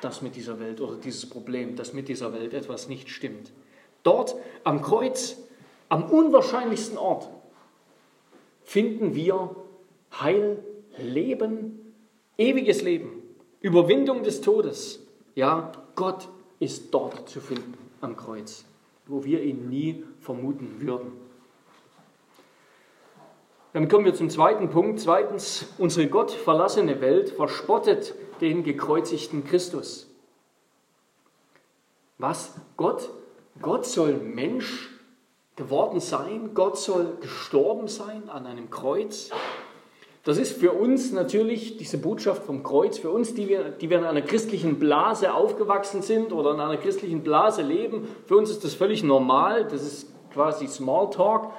dass 0.00 0.20
mit 0.20 0.36
dieser 0.36 0.60
Welt 0.60 0.80
oder 0.80 0.96
dieses 0.96 1.28
Problem, 1.28 1.76
dass 1.76 1.92
mit 1.92 2.08
dieser 2.08 2.32
Welt 2.32 2.52
etwas 2.52 2.88
nicht 2.88 3.08
stimmt. 3.08 3.52
Dort 4.02 4.34
am 4.64 4.82
Kreuz, 4.82 5.36
am 5.88 6.10
unwahrscheinlichsten 6.10 6.98
Ort, 6.98 7.28
finden 8.64 9.14
wir 9.14 9.56
Heil, 10.20 10.62
Leben 10.98 11.84
Ewiges 12.36 12.82
Leben, 12.82 13.22
Überwindung 13.60 14.24
des 14.24 14.40
Todes. 14.40 15.06
Ja, 15.36 15.70
Gott 15.94 16.28
ist 16.58 16.92
dort 16.92 17.28
zu 17.28 17.40
finden 17.40 17.74
am 18.00 18.16
Kreuz, 18.16 18.64
wo 19.06 19.22
wir 19.24 19.40
ihn 19.42 19.68
nie 19.68 20.04
vermuten 20.18 20.80
würden. 20.80 21.12
Dann 23.72 23.88
kommen 23.88 24.04
wir 24.04 24.14
zum 24.14 24.30
zweiten 24.30 24.68
Punkt. 24.70 25.00
Zweitens, 25.00 25.66
unsere 25.78 26.08
gottverlassene 26.08 27.00
Welt 27.00 27.30
verspottet 27.30 28.14
den 28.40 28.64
gekreuzigten 28.64 29.44
Christus. 29.44 30.08
Was? 32.18 32.54
Gott? 32.76 33.10
Gott 33.62 33.86
soll 33.86 34.14
Mensch 34.14 34.90
geworden 35.54 36.00
sein? 36.00 36.50
Gott 36.54 36.78
soll 36.78 37.16
gestorben 37.20 37.86
sein 37.86 38.28
an 38.28 38.46
einem 38.46 38.70
Kreuz? 38.70 39.30
Das 40.24 40.38
ist 40.38 40.58
für 40.58 40.72
uns 40.72 41.12
natürlich 41.12 41.76
diese 41.76 41.98
Botschaft 41.98 42.44
vom 42.44 42.62
Kreuz, 42.62 42.96
für 42.96 43.10
uns, 43.10 43.34
die 43.34 43.46
wir, 43.46 43.64
die 43.68 43.90
wir 43.90 43.98
in 43.98 44.04
einer 44.04 44.22
christlichen 44.22 44.78
Blase 44.78 45.34
aufgewachsen 45.34 46.00
sind 46.00 46.32
oder 46.32 46.52
in 46.52 46.60
einer 46.60 46.78
christlichen 46.78 47.22
Blase 47.22 47.60
leben, 47.60 48.08
für 48.24 48.38
uns 48.38 48.50
ist 48.50 48.64
das 48.64 48.72
völlig 48.72 49.02
normal, 49.02 49.64
das 49.64 49.82
ist 49.82 50.08
quasi 50.32 50.66
Smalltalk. 50.66 51.50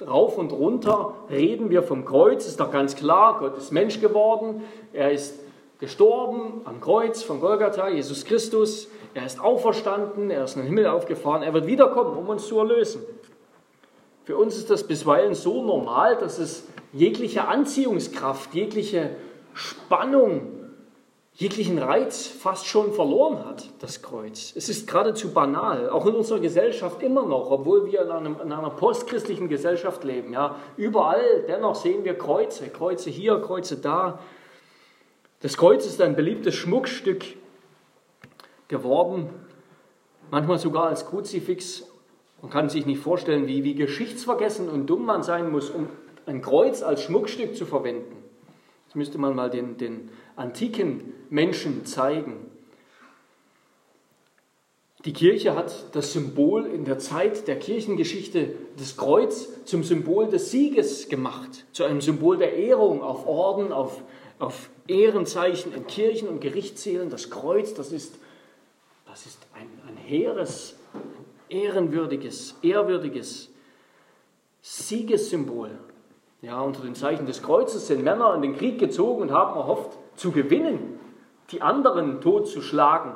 Rauf 0.00 0.38
und 0.38 0.52
runter 0.52 1.14
reden 1.30 1.70
wir 1.70 1.82
vom 1.82 2.04
Kreuz, 2.04 2.46
ist 2.46 2.60
doch 2.60 2.70
ganz 2.70 2.96
klar, 2.96 3.38
Gott 3.38 3.56
ist 3.56 3.72
Mensch 3.72 4.00
geworden, 4.00 4.62
er 4.92 5.12
ist 5.12 5.38
gestorben 5.78 6.62
am 6.64 6.80
Kreuz 6.80 7.22
von 7.22 7.40
Golgatha, 7.40 7.88
Jesus 7.88 8.24
Christus, 8.24 8.88
er 9.14 9.26
ist 9.26 9.40
auferstanden, 9.40 10.30
er 10.30 10.44
ist 10.44 10.56
in 10.56 10.62
den 10.62 10.68
Himmel 10.68 10.86
aufgefahren, 10.86 11.42
er 11.42 11.54
wird 11.54 11.66
wiederkommen, 11.66 12.16
um 12.16 12.28
uns 12.28 12.46
zu 12.46 12.58
erlösen. 12.58 13.02
Für 14.24 14.36
uns 14.36 14.56
ist 14.56 14.68
das 14.68 14.84
bisweilen 14.84 15.34
so 15.34 15.64
normal, 15.64 16.16
dass 16.16 16.38
es 16.38 16.64
jegliche 16.92 17.46
Anziehungskraft, 17.48 18.54
jegliche 18.54 19.10
Spannung, 19.54 20.58
jeglichen 21.34 21.78
Reiz 21.78 22.26
fast 22.26 22.66
schon 22.66 22.92
verloren 22.92 23.44
hat, 23.44 23.70
das 23.80 24.02
Kreuz. 24.02 24.52
Es 24.56 24.68
ist 24.68 24.88
geradezu 24.88 25.32
banal, 25.32 25.88
auch 25.88 26.06
in 26.06 26.14
unserer 26.14 26.40
Gesellschaft 26.40 27.02
immer 27.02 27.24
noch, 27.24 27.50
obwohl 27.50 27.86
wir 27.86 28.02
in, 28.02 28.10
einem, 28.10 28.36
in 28.42 28.52
einer 28.52 28.70
postchristlichen 28.70 29.48
Gesellschaft 29.48 30.02
leben. 30.02 30.32
Ja, 30.32 30.56
überall 30.76 31.44
dennoch 31.46 31.76
sehen 31.76 32.04
wir 32.04 32.18
Kreuze, 32.18 32.68
Kreuze 32.68 33.10
hier, 33.10 33.40
Kreuze 33.40 33.76
da. 33.76 34.18
Das 35.40 35.56
Kreuz 35.56 35.86
ist 35.86 36.00
ein 36.00 36.16
beliebtes 36.16 36.56
Schmuckstück 36.56 37.24
geworden, 38.66 39.30
manchmal 40.32 40.58
sogar 40.58 40.88
als 40.88 41.06
Kruzifix. 41.06 41.86
Man 42.42 42.50
kann 42.50 42.68
sich 42.68 42.84
nicht 42.84 43.00
vorstellen, 43.00 43.46
wie, 43.46 43.62
wie 43.62 43.74
geschichtsvergessen 43.74 44.68
und 44.68 44.86
dumm 44.86 45.06
man 45.06 45.22
sein 45.22 45.52
muss, 45.52 45.70
um 45.70 45.88
ein 46.28 46.42
Kreuz 46.42 46.82
als 46.82 47.02
Schmuckstück 47.02 47.56
zu 47.56 47.66
verwenden. 47.66 48.16
Das 48.86 48.94
müsste 48.94 49.18
man 49.18 49.34
mal 49.34 49.50
den, 49.50 49.76
den 49.76 50.10
antiken 50.36 51.12
Menschen 51.30 51.84
zeigen. 51.84 52.48
Die 55.04 55.12
Kirche 55.12 55.54
hat 55.54 55.94
das 55.94 56.12
Symbol 56.12 56.66
in 56.66 56.84
der 56.84 56.98
Zeit 56.98 57.46
der 57.46 57.58
Kirchengeschichte 57.58 58.54
des 58.78 58.96
Kreuz 58.96 59.64
zum 59.64 59.84
Symbol 59.84 60.28
des 60.28 60.50
Sieges 60.50 61.08
gemacht, 61.08 61.66
zu 61.72 61.84
einem 61.84 62.00
Symbol 62.00 62.36
der 62.36 62.54
Ehrung 62.54 63.02
auf 63.02 63.26
Orden, 63.26 63.72
auf, 63.72 64.02
auf 64.38 64.70
Ehrenzeichen 64.88 65.72
in 65.72 65.86
Kirchen 65.86 66.28
und 66.28 66.40
Gerichtssälen. 66.40 67.10
Das 67.10 67.30
Kreuz, 67.30 67.74
das 67.74 67.92
ist, 67.92 68.16
das 69.06 69.24
ist 69.24 69.38
ein, 69.54 69.68
ein 69.86 69.96
hehres, 69.96 70.76
ehrenwürdiges, 71.48 72.56
ehrwürdiges 72.62 73.50
Siegessymbol. 74.62 75.70
Ja, 76.40 76.60
unter 76.60 76.82
den 76.82 76.94
Zeichen 76.94 77.26
des 77.26 77.42
Kreuzes 77.42 77.88
sind 77.88 78.04
Männer 78.04 78.34
in 78.34 78.42
den 78.42 78.56
Krieg 78.56 78.78
gezogen 78.78 79.22
und 79.22 79.32
haben 79.32 79.56
erhofft 79.56 79.98
zu 80.14 80.30
gewinnen, 80.30 81.00
die 81.50 81.62
anderen 81.62 82.20
totzuschlagen. 82.20 83.12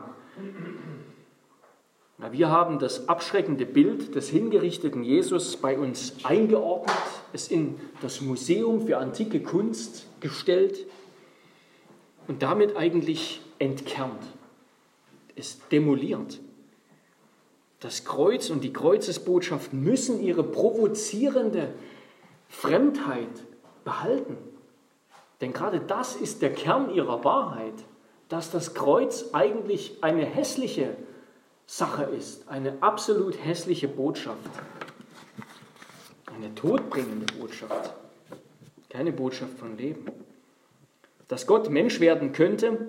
Na, 2.18 2.32
wir 2.32 2.50
haben 2.50 2.80
das 2.80 3.08
abschreckende 3.08 3.64
Bild 3.64 4.16
des 4.16 4.28
hingerichteten 4.28 5.04
Jesus 5.04 5.56
bei 5.56 5.78
uns 5.78 6.24
eingeordnet, 6.24 6.96
es 7.32 7.48
in 7.48 7.78
das 8.00 8.20
Museum 8.20 8.86
für 8.86 8.98
antike 8.98 9.40
Kunst 9.40 10.06
gestellt 10.20 10.86
und 12.26 12.42
damit 12.42 12.76
eigentlich 12.76 13.40
entkernt, 13.60 14.22
es 15.36 15.60
demoliert. 15.68 16.40
Das 17.78 18.04
Kreuz 18.04 18.50
und 18.50 18.62
die 18.62 18.72
Kreuzesbotschaft 18.72 19.72
müssen 19.72 20.20
ihre 20.20 20.44
provozierende 20.44 21.72
Fremdheit 22.52 23.30
behalten. 23.82 24.36
Denn 25.40 25.52
gerade 25.52 25.80
das 25.80 26.14
ist 26.14 26.42
der 26.42 26.52
Kern 26.52 26.94
ihrer 26.94 27.24
Wahrheit, 27.24 27.74
dass 28.28 28.50
das 28.50 28.74
Kreuz 28.74 29.30
eigentlich 29.32 29.96
eine 30.02 30.24
hässliche 30.24 30.96
Sache 31.66 32.04
ist, 32.04 32.48
eine 32.48 32.74
absolut 32.80 33.42
hässliche 33.42 33.88
Botschaft, 33.88 34.50
eine 36.36 36.54
todbringende 36.54 37.26
Botschaft, 37.34 37.94
keine 38.90 39.12
Botschaft 39.12 39.58
von 39.58 39.76
Leben. 39.76 40.06
Dass 41.28 41.46
Gott 41.46 41.70
Mensch 41.70 41.98
werden 41.98 42.32
könnte, 42.32 42.86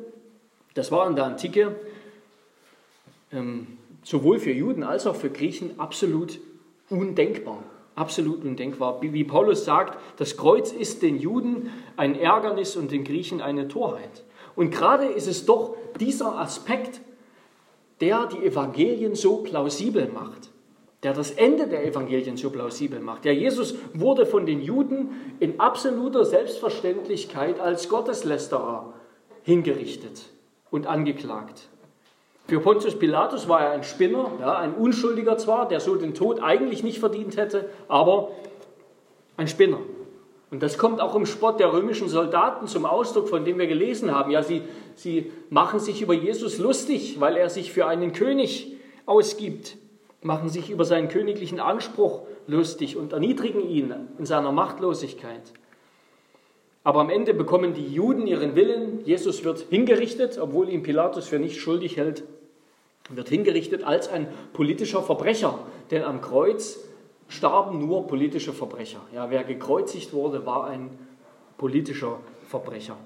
das 0.76 0.92
war 0.92 1.08
in 1.08 1.16
der 1.16 1.26
Antike 1.26 1.76
ähm, 3.32 3.78
sowohl 4.04 4.40
für 4.40 4.52
Juden 4.52 4.84
als 4.84 5.08
auch 5.08 5.16
für 5.16 5.30
Griechen 5.30 5.80
absolut 5.80 6.40
undenkbar 6.90 7.64
absolut 7.96 8.44
undenkbar. 8.44 9.02
Wie 9.02 9.24
Paulus 9.24 9.66
sagt, 9.66 9.98
das 10.18 10.38
Kreuz 10.38 10.72
ist 10.72 11.02
den 11.02 11.20
Juden 11.20 11.72
ein 11.98 12.20
Ärgernis 12.20 12.76
und 12.76 12.92
den 12.92 13.04
Griechen 13.04 13.42
eine 13.42 13.68
Torheit. 13.68 14.24
Und 14.56 14.72
gerade 14.72 15.06
ist 15.06 15.28
es 15.28 15.46
doch 15.46 15.76
dieser 16.00 16.38
Aspekt, 16.38 17.02
der 18.02 18.28
die 18.28 18.46
Evangelien 18.46 19.16
so 19.16 19.38
plausibel 19.38 20.10
macht, 20.14 20.50
der 21.04 21.14
das 21.14 21.32
Ende 21.32 21.68
der 21.68 21.86
Evangelien 21.86 22.38
so 22.38 22.50
plausibel 22.50 23.00
macht. 23.00 23.26
Der 23.26 23.34
Jesus 23.34 23.76
wurde 23.94 24.26
von 24.26 24.46
den 24.46 24.62
Juden 24.62 25.36
in 25.40 25.60
absoluter 25.60 26.26
Selbstverständlichkeit 26.26 27.60
als 27.60 27.90
Gotteslästerer 27.90 28.94
hingerichtet 29.44 30.30
und 30.70 30.88
angeklagt. 30.88 31.70
Für 32.54 32.60
Pontius 32.60 33.00
Pilatus 33.00 33.50
war 33.50 33.62
er 33.62 33.72
ein 33.72 33.82
Spinner, 33.82 34.30
ja, 34.40 34.60
ein 34.60 34.76
Unschuldiger 34.76 35.40
zwar, 35.40 35.68
der 35.68 35.80
so 35.80 35.96
den 35.96 36.14
Tod 36.14 36.40
eigentlich 36.40 36.84
nicht 36.84 37.00
verdient 37.00 37.36
hätte, 37.36 37.68
aber 37.88 38.30
ein 39.38 39.48
Spinner. 39.48 39.80
Und 40.52 40.62
das 40.62 40.78
kommt 40.78 41.02
auch 41.02 41.16
im 41.16 41.26
Spott 41.26 41.60
der 41.60 41.74
römischen 41.74 42.10
Soldaten 42.10 42.68
zum 42.68 42.86
Ausdruck, 42.86 43.28
von 43.28 43.44
dem 43.44 43.58
wir 43.58 43.66
gelesen 43.66 44.12
haben. 44.12 44.30
Ja, 44.30 44.44
sie, 44.44 44.62
sie 44.94 45.32
machen 45.50 45.80
sich 45.80 46.04
über 46.04 46.14
Jesus 46.14 46.60
lustig, 46.60 47.20
weil 47.20 47.38
er 47.38 47.50
sich 47.50 47.74
für 47.74 47.88
einen 47.88 48.14
König 48.14 48.78
ausgibt, 49.08 49.78
machen 50.22 50.50
sich 50.50 50.70
über 50.70 50.86
seinen 50.86 51.08
königlichen 51.08 51.60
Anspruch 51.60 52.22
lustig 52.46 52.98
und 52.98 53.14
erniedrigen 53.14 53.68
ihn 53.68 53.96
in 54.20 54.28
seiner 54.28 54.52
Machtlosigkeit. 54.52 55.42
Aber 56.84 57.00
am 57.00 57.10
Ende 57.10 57.34
bekommen 57.34 57.74
die 57.74 57.88
Juden 57.88 58.28
ihren 58.28 58.56
Willen. 58.56 59.04
Jesus 59.06 59.44
wird 59.44 59.66
hingerichtet, 59.72 60.38
obwohl 60.38 60.70
ihn 60.70 60.84
Pilatus 60.84 61.30
für 61.30 61.40
nicht 61.40 61.60
schuldig 61.60 61.98
hält, 61.98 62.24
wird 63.10 63.30
hingerichtet 63.30 63.84
als 63.84 64.08
ein 64.10 64.28
politischer 64.54 65.04
Verbrecher. 65.04 65.60
Denn 65.92 66.04
am 66.04 66.22
Kreuz 66.22 66.80
starben 67.28 67.80
nur 67.80 68.08
politische 68.08 68.54
Verbrecher. 68.54 69.02
Ja, 69.14 69.30
wer 69.30 69.44
gekreuzigt 69.44 70.14
wurde, 70.14 70.46
war 70.46 70.66
ein 70.66 70.98
politischer 71.58 72.20
Verbrecher. 72.48 72.98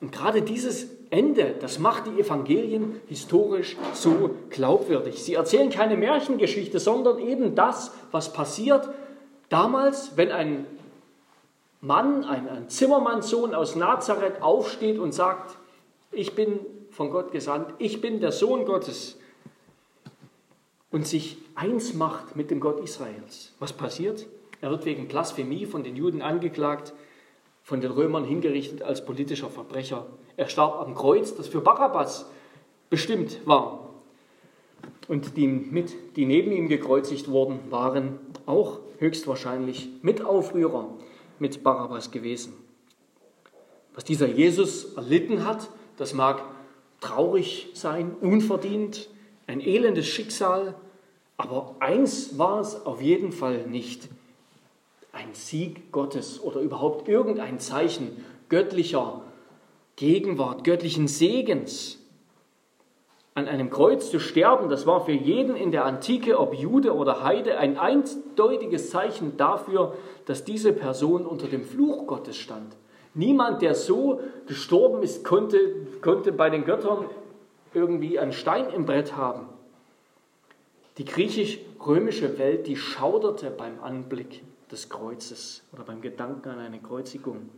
Und 0.00 0.12
gerade 0.12 0.42
dieses 0.42 0.88
Ende, 1.10 1.54
das 1.60 1.78
macht 1.78 2.06
die 2.06 2.20
Evangelien 2.20 3.00
historisch 3.08 3.76
so 3.92 4.36
glaubwürdig. 4.48 5.22
Sie 5.22 5.34
erzählen 5.34 5.70
keine 5.70 5.96
Märchengeschichte, 5.96 6.78
sondern 6.78 7.18
eben 7.18 7.54
das, 7.54 7.92
was 8.10 8.32
passiert 8.32 8.88
damals, 9.48 10.16
wenn 10.16 10.30
ein 10.30 10.66
Mann, 11.80 12.24
ein, 12.24 12.48
ein 12.48 12.68
Zimmermannssohn 12.68 13.54
aus 13.54 13.74
Nazareth 13.74 14.42
aufsteht 14.42 14.98
und 14.98 15.12
sagt, 15.12 15.56
ich 16.12 16.34
bin 16.34 16.60
von 17.00 17.08
Gott 17.08 17.32
gesandt, 17.32 17.72
ich 17.78 18.02
bin 18.02 18.20
der 18.20 18.30
Sohn 18.30 18.66
Gottes 18.66 19.18
und 20.90 21.06
sich 21.06 21.38
eins 21.54 21.94
macht 21.94 22.36
mit 22.36 22.50
dem 22.50 22.60
Gott 22.60 22.78
Israels. 22.84 23.54
Was 23.58 23.72
passiert? 23.72 24.26
Er 24.60 24.70
wird 24.70 24.84
wegen 24.84 25.08
Blasphemie 25.08 25.64
von 25.64 25.82
den 25.82 25.96
Juden 25.96 26.20
angeklagt, 26.20 26.92
von 27.62 27.80
den 27.80 27.90
Römern 27.90 28.24
hingerichtet 28.24 28.82
als 28.82 29.02
politischer 29.02 29.48
Verbrecher. 29.48 30.08
Er 30.36 30.50
starb 30.50 30.78
am 30.78 30.94
Kreuz, 30.94 31.34
das 31.34 31.48
für 31.48 31.62
Barabbas 31.62 32.26
bestimmt 32.90 33.38
war. 33.46 33.94
Und 35.08 35.38
die, 35.38 35.48
mit, 35.48 35.94
die 36.16 36.26
neben 36.26 36.52
ihm 36.52 36.68
gekreuzigt 36.68 37.28
wurden, 37.28 37.60
waren 37.70 38.18
auch 38.44 38.80
höchstwahrscheinlich 38.98 39.88
Mitaufrührer 40.02 40.90
mit 41.38 41.62
Barabbas 41.62 42.10
gewesen. 42.10 42.52
Was 43.94 44.04
dieser 44.04 44.28
Jesus 44.28 44.92
erlitten 44.96 45.46
hat, 45.46 45.70
das 45.96 46.12
mag 46.12 46.44
traurig 47.00 47.68
sein, 47.74 48.14
unverdient, 48.20 49.08
ein 49.46 49.60
elendes 49.60 50.06
Schicksal, 50.06 50.74
aber 51.36 51.74
eins 51.80 52.38
war 52.38 52.60
es 52.60 52.86
auf 52.86 53.00
jeden 53.00 53.32
Fall 53.32 53.66
nicht. 53.66 54.08
Ein 55.12 55.32
Sieg 55.32 55.90
Gottes 55.90 56.40
oder 56.40 56.60
überhaupt 56.60 57.08
irgendein 57.08 57.58
Zeichen 57.58 58.24
göttlicher 58.48 59.22
Gegenwart, 59.96 60.64
göttlichen 60.64 61.08
Segens. 61.08 61.98
An 63.34 63.48
einem 63.48 63.70
Kreuz 63.70 64.10
zu 64.10 64.18
sterben, 64.20 64.68
das 64.68 64.86
war 64.86 65.04
für 65.04 65.12
jeden 65.12 65.56
in 65.56 65.70
der 65.70 65.84
Antike, 65.84 66.38
ob 66.38 66.54
Jude 66.54 66.94
oder 66.94 67.22
Heide, 67.22 67.58
ein 67.58 67.78
eindeutiges 67.78 68.90
Zeichen 68.90 69.36
dafür, 69.36 69.96
dass 70.26 70.44
diese 70.44 70.72
Person 70.72 71.24
unter 71.24 71.46
dem 71.46 71.64
Fluch 71.64 72.06
Gottes 72.06 72.36
stand. 72.36 72.76
Niemand, 73.14 73.62
der 73.62 73.74
so 73.74 74.20
gestorben 74.46 75.02
ist, 75.02 75.24
konnte, 75.24 75.58
konnte 76.00 76.32
bei 76.32 76.50
den 76.50 76.64
Göttern 76.64 77.06
irgendwie 77.74 78.18
einen 78.18 78.32
Stein 78.32 78.70
im 78.70 78.86
Brett 78.86 79.16
haben. 79.16 79.46
Die 80.98 81.04
griechisch-römische 81.04 82.38
Welt, 82.38 82.66
die 82.66 82.76
schauderte 82.76 83.50
beim 83.50 83.82
Anblick 83.82 84.42
des 84.70 84.88
Kreuzes 84.88 85.62
oder 85.72 85.82
beim 85.82 86.00
Gedanken 86.00 86.48
an 86.48 86.58
eine 86.58 86.78
Kreuzigung. 86.78 87.48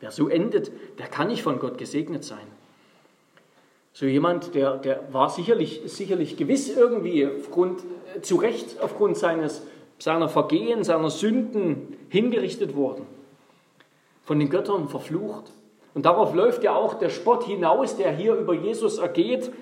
Wer 0.00 0.10
so 0.10 0.28
endet, 0.28 0.70
der 0.98 1.06
kann 1.06 1.28
nicht 1.28 1.42
von 1.42 1.58
Gott 1.58 1.78
gesegnet 1.78 2.24
sein. 2.24 2.46
So 3.92 4.06
jemand, 4.06 4.54
der, 4.54 4.76
der 4.76 5.12
war 5.12 5.30
sicherlich, 5.30 5.82
sicherlich 5.86 6.36
gewiss 6.36 6.74
irgendwie 6.74 7.26
aufgrund, 7.26 7.82
zu 8.22 8.36
Recht 8.36 8.80
aufgrund 8.80 9.16
seines, 9.16 9.62
seiner 9.98 10.28
Vergehen, 10.28 10.82
seiner 10.82 11.10
Sünden 11.10 11.96
hingerichtet 12.08 12.74
worden, 12.74 13.06
von 14.24 14.38
den 14.38 14.50
Göttern 14.50 14.88
verflucht. 14.88 15.50
Und 15.94 16.06
darauf 16.06 16.34
läuft 16.34 16.64
ja 16.64 16.74
auch 16.74 16.94
der 16.94 17.10
Spott 17.10 17.44
hinaus, 17.44 17.96
der 17.96 18.12
hier 18.12 18.34
über 18.34 18.54
Jesus 18.54 18.98
ergeht. 18.98 19.52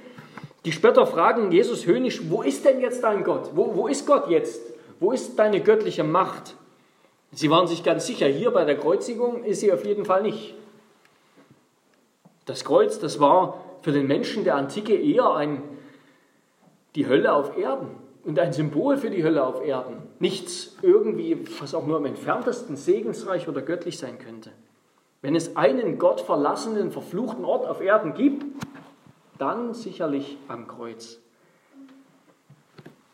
Die 0.65 0.73
Spötter 0.73 1.07
fragen 1.07 1.53
Jesus 1.53 1.87
höhnisch, 1.87 2.23
wo 2.31 2.43
ist 2.43 2.65
denn 2.65 2.81
jetzt 2.81 3.03
dein 3.03 3.25
Gott? 3.25 3.51
Wo, 3.55 3.75
wo 3.75 3.89
ist 3.89 4.07
Gott 4.07 4.29
jetzt? 4.29 4.63
Wo 5.01 5.13
ist 5.13 5.39
deine 5.39 5.61
göttliche 5.61 6.05
Macht? 6.05 6.55
Sie 7.33 7.51
waren 7.51 7.67
sich 7.67 7.83
ganz 7.83 8.07
sicher, 8.07 8.27
hier 8.27 8.51
bei 8.51 8.65
der 8.65 8.77
Kreuzigung 8.77 9.45
ist 9.45 9.61
sie 9.61 9.73
auf 9.73 9.85
jeden 9.85 10.05
Fall 10.05 10.23
nicht. 10.23 10.55
Das 12.45 12.65
Kreuz, 12.65 12.99
das 12.99 13.21
war 13.21 13.61
für 13.83 13.93
den 13.93 14.07
Menschen 14.07 14.45
der 14.45 14.57
Antike 14.57 14.95
eher 14.95 15.35
ein, 15.35 15.63
die 16.95 17.07
Hölle 17.07 17.33
auf 17.33 17.57
Erden 17.57 18.02
und 18.25 18.39
ein 18.39 18.53
Symbol 18.53 18.97
für 18.97 19.11
die 19.11 19.25
Hölle 19.25 19.45
auf 19.45 19.65
Erden. 19.65 19.97
Nichts 20.19 20.77
irgendwie, 20.83 21.45
was 21.61 21.75
auch 21.75 21.87
nur 21.87 21.99
im 21.99 22.07
entferntesten 22.07 22.77
segensreich 22.77 23.49
oder 23.49 23.63
göttlich 23.63 23.99
sein 23.99 24.19
könnte. 24.19 24.53
Wenn 25.23 25.37
es 25.37 25.57
einen 25.57 25.99
gottverlassenen, 25.99 26.91
verfluchten 26.91 27.45
Ort 27.45 27.67
auf 27.67 27.81
Erden 27.81 28.15
gibt, 28.15 28.45
dann 29.39 29.75
sicherlich 29.75 30.37
am 30.49 30.67
Kreuz. 30.67 31.19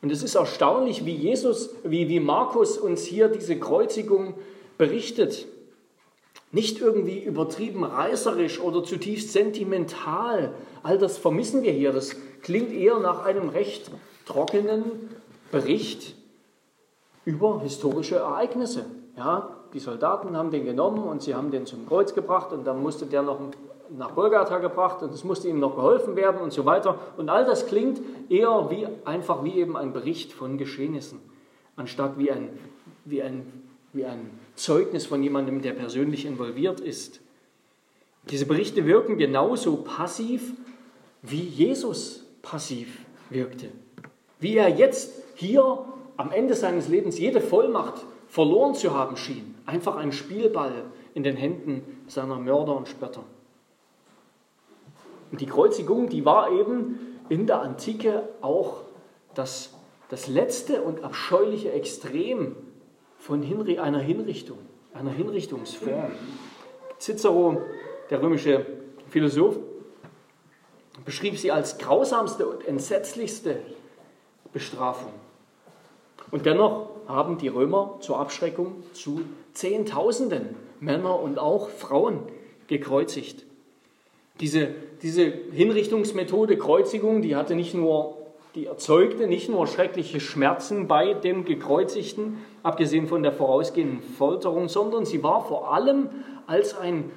Und 0.00 0.12
es 0.12 0.22
ist 0.22 0.34
erstaunlich, 0.34 1.04
wie 1.04 1.14
Jesus, 1.14 1.70
wie, 1.84 2.08
wie 2.08 2.20
Markus 2.20 2.78
uns 2.78 3.04
hier 3.04 3.28
diese 3.28 3.58
Kreuzigung 3.58 4.34
berichtet. 4.76 5.46
Nicht 6.52 6.80
irgendwie 6.80 7.18
übertrieben 7.18 7.84
reißerisch 7.84 8.60
oder 8.60 8.84
zutiefst 8.84 9.32
sentimental. 9.32 10.54
All 10.82 10.98
das 10.98 11.18
vermissen 11.18 11.62
wir 11.62 11.72
hier. 11.72 11.92
Das 11.92 12.16
klingt 12.42 12.72
eher 12.72 12.98
nach 13.00 13.24
einem 13.24 13.48
recht 13.48 13.90
trockenen 14.28 14.82
Bericht 15.50 16.14
über 17.24 17.60
historische 17.62 18.16
Ereignisse. 18.16 18.84
Ja, 19.16 19.56
die 19.72 19.78
Soldaten 19.78 20.36
haben 20.36 20.50
den 20.50 20.64
genommen 20.64 21.02
und 21.04 21.22
sie 21.22 21.34
haben 21.34 21.50
den 21.50 21.66
zum 21.66 21.86
Kreuz 21.86 22.14
gebracht 22.14 22.52
und 22.52 22.66
dann 22.66 22.82
musste 22.82 23.06
der 23.06 23.22
noch 23.22 23.40
nach 23.96 24.14
Golgatha 24.14 24.58
gebracht 24.58 25.02
und 25.02 25.14
es 25.14 25.24
musste 25.24 25.48
ihm 25.48 25.58
noch 25.58 25.74
geholfen 25.74 26.14
werden 26.14 26.40
und 26.42 26.52
so 26.52 26.66
weiter. 26.66 26.98
Und 27.16 27.30
all 27.30 27.46
das 27.46 27.66
klingt 27.66 28.00
eher 28.28 28.68
wie 28.70 28.86
einfach 29.06 29.44
wie 29.44 29.54
eben 29.54 29.76
ein 29.76 29.94
Bericht 29.94 30.32
von 30.32 30.58
Geschehnissen, 30.58 31.20
anstatt 31.76 32.18
wie 32.18 32.30
ein, 32.30 32.50
wie 33.06 33.22
ein, 33.22 33.50
wie 33.94 34.04
ein 34.04 34.30
Zeugnis 34.56 35.06
von 35.06 35.22
jemandem, 35.22 35.62
der 35.62 35.72
persönlich 35.72 36.26
involviert 36.26 36.80
ist. 36.80 37.20
Diese 38.30 38.44
Berichte 38.44 38.84
wirken 38.84 39.16
genauso 39.16 39.76
passiv, 39.76 40.52
wie 41.22 41.40
Jesus 41.40 42.26
passiv 42.42 43.06
wirkte. 43.30 43.70
Wie 44.40 44.56
er 44.56 44.68
jetzt 44.68 45.12
hier 45.34 45.84
am 46.16 46.32
Ende 46.32 46.54
seines 46.54 46.88
Lebens 46.88 47.18
jede 47.18 47.40
Vollmacht 47.40 48.04
verloren 48.28 48.74
zu 48.74 48.94
haben 48.94 49.16
schien. 49.16 49.54
Einfach 49.66 49.96
ein 49.96 50.12
Spielball 50.12 50.84
in 51.14 51.22
den 51.22 51.36
Händen 51.36 52.04
seiner 52.06 52.36
Mörder 52.36 52.76
und 52.76 52.88
Spötter. 52.88 53.24
Und 55.30 55.40
die 55.40 55.46
Kreuzigung, 55.46 56.08
die 56.08 56.24
war 56.24 56.52
eben 56.52 57.18
in 57.28 57.46
der 57.46 57.60
Antike 57.60 58.28
auch 58.40 58.82
das, 59.34 59.70
das 60.08 60.26
letzte 60.26 60.82
und 60.82 61.04
abscheuliche 61.04 61.72
Extrem 61.72 62.56
von 63.18 63.42
Hinri 63.42 63.78
einer 63.78 63.98
Hinrichtung, 63.98 64.58
einer 64.94 65.10
Hinrichtungsform. 65.10 66.12
Cicero, 66.98 67.60
der 68.10 68.22
römische 68.22 68.66
Philosoph, 69.08 69.56
beschrieb 71.04 71.38
sie 71.38 71.52
als 71.52 71.78
grausamste 71.78 72.46
und 72.48 72.66
entsetzlichste 72.66 73.60
Bestrafung. 74.52 75.12
Und 76.30 76.46
dennoch 76.46 76.90
haben 77.06 77.38
die 77.38 77.48
Römer 77.48 77.96
zur 78.00 78.18
Abschreckung 78.18 78.82
zu 78.92 79.22
Zehntausenden 79.54 80.54
Männer 80.80 81.18
und 81.18 81.38
auch 81.38 81.68
Frauen 81.70 82.20
gekreuzigt. 82.68 83.44
Diese, 84.40 84.68
diese 85.02 85.24
Hinrichtungsmethode 85.24 86.58
Kreuzigung, 86.58 87.22
die 87.22 87.34
hatte 87.34 87.56
nicht 87.56 87.74
nur, 87.74 88.16
die 88.54 88.66
erzeugte 88.66 89.26
nicht 89.26 89.48
nur 89.48 89.66
schreckliche 89.66 90.20
Schmerzen 90.20 90.86
bei 90.86 91.14
dem 91.14 91.44
Gekreuzigten, 91.44 92.38
abgesehen 92.62 93.08
von 93.08 93.22
der 93.22 93.32
vorausgehenden 93.32 94.02
Folterung, 94.02 94.68
sondern 94.68 95.04
sie 95.04 95.22
war 95.22 95.44
vor 95.44 95.72
allem 95.74 96.10
als 96.46 96.76
ein 96.76 97.10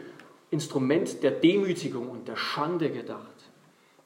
Instrument 0.49 1.21
der 1.21 1.31
Demütigung 1.31 2.09
und 2.09 2.27
der 2.27 2.35
Schande 2.35 2.89
gedacht. 2.89 3.27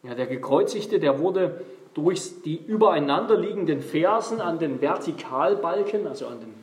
Ja, 0.04 0.14
der 0.14 0.28
Gekreuzigte, 0.28 1.00
der 1.00 1.20
wurde 1.20 1.62
durch 1.96 2.42
die 2.44 2.60
übereinander 2.68 3.38
liegenden 3.38 3.82
Fersen 3.82 4.42
an 4.42 4.60
den 4.60 4.82
Vertikalbalken, 4.82 6.06
also 6.06 6.28
an 6.28 6.42
den 6.42 6.54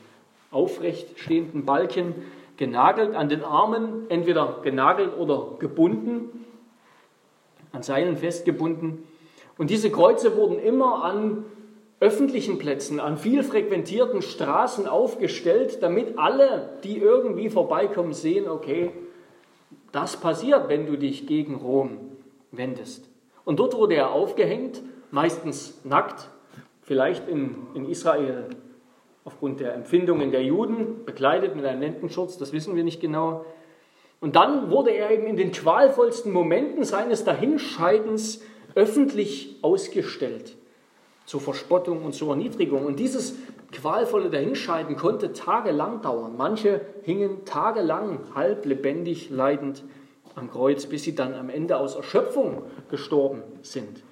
aufrecht 0.50 1.18
stehenden 1.18 1.64
Balken, 1.64 2.14
genagelt, 2.58 3.14
an 3.14 3.30
den 3.30 3.42
Armen 3.42 4.10
entweder 4.10 4.60
genagelt 4.62 5.16
oder 5.18 5.56
gebunden, 5.58 6.44
an 7.72 7.82
Seilen 7.82 8.18
festgebunden. 8.18 9.04
Und 9.56 9.70
diese 9.70 9.90
Kreuze 9.90 10.36
wurden 10.36 10.58
immer 10.58 11.02
an 11.02 11.46
öffentlichen 11.98 12.58
Plätzen, 12.58 13.00
an 13.00 13.16
viel 13.16 13.42
frequentierten 13.42 14.20
Straßen 14.20 14.86
aufgestellt, 14.86 15.82
damit 15.82 16.18
alle, 16.18 16.70
die 16.84 16.98
irgendwie 16.98 17.48
vorbeikommen, 17.48 18.12
sehen, 18.12 18.48
okay, 18.48 18.90
das 19.92 20.18
passiert, 20.18 20.68
wenn 20.68 20.86
du 20.86 20.98
dich 20.98 21.26
gegen 21.26 21.54
Rom 21.54 21.98
wendest. 22.50 23.08
Und 23.44 23.60
dort 23.60 23.74
wurde 23.74 23.94
er 23.94 24.10
aufgehängt, 24.10 24.82
meistens 25.12 25.78
nackt, 25.84 26.28
vielleicht 26.80 27.28
in, 27.28 27.54
in 27.74 27.88
Israel 27.88 28.48
aufgrund 29.24 29.60
der 29.60 29.74
Empfindungen 29.74 30.32
der 30.32 30.42
Juden, 30.42 31.04
bekleidet 31.04 31.54
mit 31.54 31.64
einem 31.64 31.80
Lendenschutz, 31.80 32.38
das 32.38 32.52
wissen 32.52 32.74
wir 32.74 32.82
nicht 32.82 33.00
genau. 33.00 33.44
Und 34.20 34.34
dann 34.34 34.70
wurde 34.70 34.90
er 34.90 35.10
eben 35.10 35.26
in 35.26 35.36
den 35.36 35.52
qualvollsten 35.52 36.32
Momenten 36.32 36.82
seines 36.82 37.24
Dahinscheidens 37.24 38.42
öffentlich 38.74 39.58
ausgestellt 39.62 40.56
zur 41.24 41.40
Verspottung 41.40 42.04
und 42.04 42.14
zur 42.14 42.30
Erniedrigung. 42.30 42.84
Und 42.84 42.98
dieses 42.98 43.36
qualvolle 43.70 44.30
Dahinscheiden 44.30 44.96
konnte 44.96 45.32
tagelang 45.32 46.02
dauern. 46.02 46.34
Manche 46.36 46.80
hingen 47.02 47.44
tagelang 47.44 48.20
halb 48.34 48.64
lebendig 48.64 49.30
leidend 49.30 49.84
am 50.34 50.50
Kreuz, 50.50 50.86
bis 50.86 51.04
sie 51.04 51.14
dann 51.14 51.34
am 51.34 51.48
Ende 51.50 51.76
aus 51.76 51.94
Erschöpfung 51.94 52.62
gestorben 52.90 53.42
sind. 53.62 54.02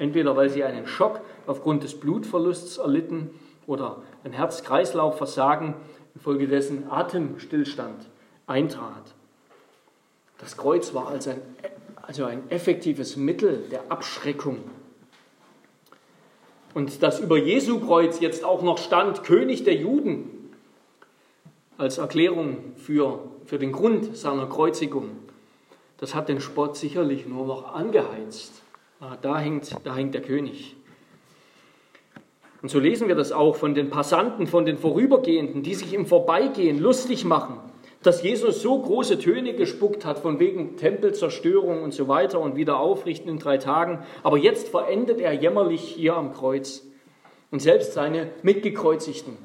Entweder 0.00 0.34
weil 0.34 0.48
sie 0.48 0.64
einen 0.64 0.86
Schock 0.86 1.20
aufgrund 1.46 1.84
des 1.84 2.00
Blutverlusts 2.00 2.78
erlitten 2.78 3.30
oder 3.66 3.98
ein 4.24 4.32
Herz-Kreislauf-Versagen 4.32 5.74
infolgedessen 6.14 6.90
Atemstillstand 6.90 8.08
eintrat. 8.46 9.14
Das 10.38 10.56
Kreuz 10.56 10.94
war 10.94 11.08
also 11.08 11.30
ein, 11.30 11.42
also 12.00 12.24
ein 12.24 12.50
effektives 12.50 13.18
Mittel 13.18 13.68
der 13.70 13.92
Abschreckung. 13.92 14.60
Und 16.72 17.02
dass 17.02 17.20
über 17.20 17.36
Jesu 17.36 17.78
Kreuz 17.80 18.20
jetzt 18.20 18.42
auch 18.42 18.62
noch 18.62 18.78
stand, 18.78 19.22
König 19.22 19.64
der 19.64 19.74
Juden, 19.74 20.50
als 21.76 21.98
Erklärung 21.98 22.74
für, 22.76 23.18
für 23.44 23.58
den 23.58 23.72
Grund 23.72 24.16
seiner 24.16 24.46
Kreuzigung, 24.46 25.10
das 25.98 26.14
hat 26.14 26.30
den 26.30 26.40
Spott 26.40 26.78
sicherlich 26.78 27.26
nur 27.26 27.46
noch 27.46 27.74
angeheizt. 27.74 28.62
Ah, 29.00 29.16
da 29.20 29.38
hängt, 29.38 29.74
da 29.84 29.94
hängt 29.96 30.14
der 30.14 30.22
König. 30.22 30.76
Und 32.62 32.68
so 32.68 32.78
lesen 32.78 33.08
wir 33.08 33.14
das 33.14 33.32
auch 33.32 33.56
von 33.56 33.74
den 33.74 33.88
Passanten, 33.88 34.46
von 34.46 34.66
den 34.66 34.76
Vorübergehenden, 34.76 35.62
die 35.62 35.74
sich 35.74 35.94
im 35.94 36.06
Vorbeigehen 36.06 36.78
lustig 36.78 37.24
machen 37.24 37.58
dass 38.02 38.22
Jesus 38.22 38.62
so 38.62 38.78
große 38.78 39.18
Töne 39.18 39.54
gespuckt 39.54 40.04
hat 40.04 40.18
von 40.18 40.38
wegen 40.38 40.76
Tempelzerstörung 40.76 41.82
und 41.82 41.92
so 41.92 42.08
weiter 42.08 42.40
und 42.40 42.56
wieder 42.56 42.78
aufrichten 42.78 43.28
in 43.28 43.38
drei 43.38 43.58
Tagen. 43.58 44.02
Aber 44.22 44.38
jetzt 44.38 44.68
verendet 44.68 45.20
er 45.20 45.32
jämmerlich 45.32 45.82
hier 45.82 46.16
am 46.16 46.32
Kreuz. 46.32 46.86
Und 47.50 47.60
selbst 47.60 47.92
seine 47.92 48.30
Mitgekreuzigten 48.42 49.36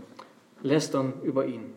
lästern 0.62 1.14
über 1.24 1.46
ihn. 1.48 1.74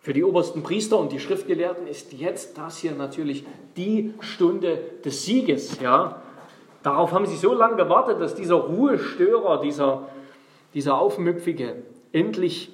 Für 0.00 0.12
die 0.12 0.22
obersten 0.22 0.62
Priester 0.62 0.98
und 0.98 1.12
die 1.12 1.18
Schriftgelehrten 1.18 1.86
ist 1.86 2.12
jetzt 2.12 2.58
das 2.58 2.76
hier 2.78 2.92
natürlich 2.92 3.44
die 3.76 4.12
Stunde 4.20 4.78
des 5.04 5.24
Sieges. 5.24 5.80
Ja? 5.80 6.22
Darauf 6.84 7.10
haben 7.10 7.26
sie 7.26 7.36
so 7.36 7.52
lange 7.52 7.76
gewartet, 7.76 8.20
dass 8.20 8.36
dieser 8.36 8.54
Ruhestörer, 8.54 9.60
dieser, 9.60 10.06
dieser 10.72 11.00
Aufmüpfige 11.00 11.82
endlich 12.12 12.70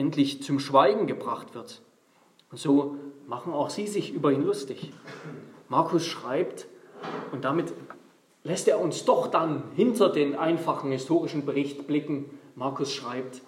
endlich 0.00 0.42
zum 0.42 0.58
Schweigen 0.58 1.06
gebracht 1.06 1.54
wird. 1.54 1.82
Und 2.50 2.58
so 2.58 2.96
machen 3.26 3.52
auch 3.52 3.70
sie 3.70 3.86
sich 3.86 4.12
über 4.12 4.32
ihn 4.32 4.44
lustig. 4.44 4.92
Markus 5.68 6.06
schreibt, 6.06 6.66
und 7.32 7.44
damit 7.44 7.72
lässt 8.42 8.66
er 8.66 8.80
uns 8.80 9.04
doch 9.04 9.28
dann 9.28 9.62
hinter 9.76 10.08
den 10.08 10.34
einfachen 10.34 10.90
historischen 10.90 11.44
Bericht 11.44 11.86
blicken. 11.86 12.26
Markus 12.56 12.92
schreibt, 12.92 13.42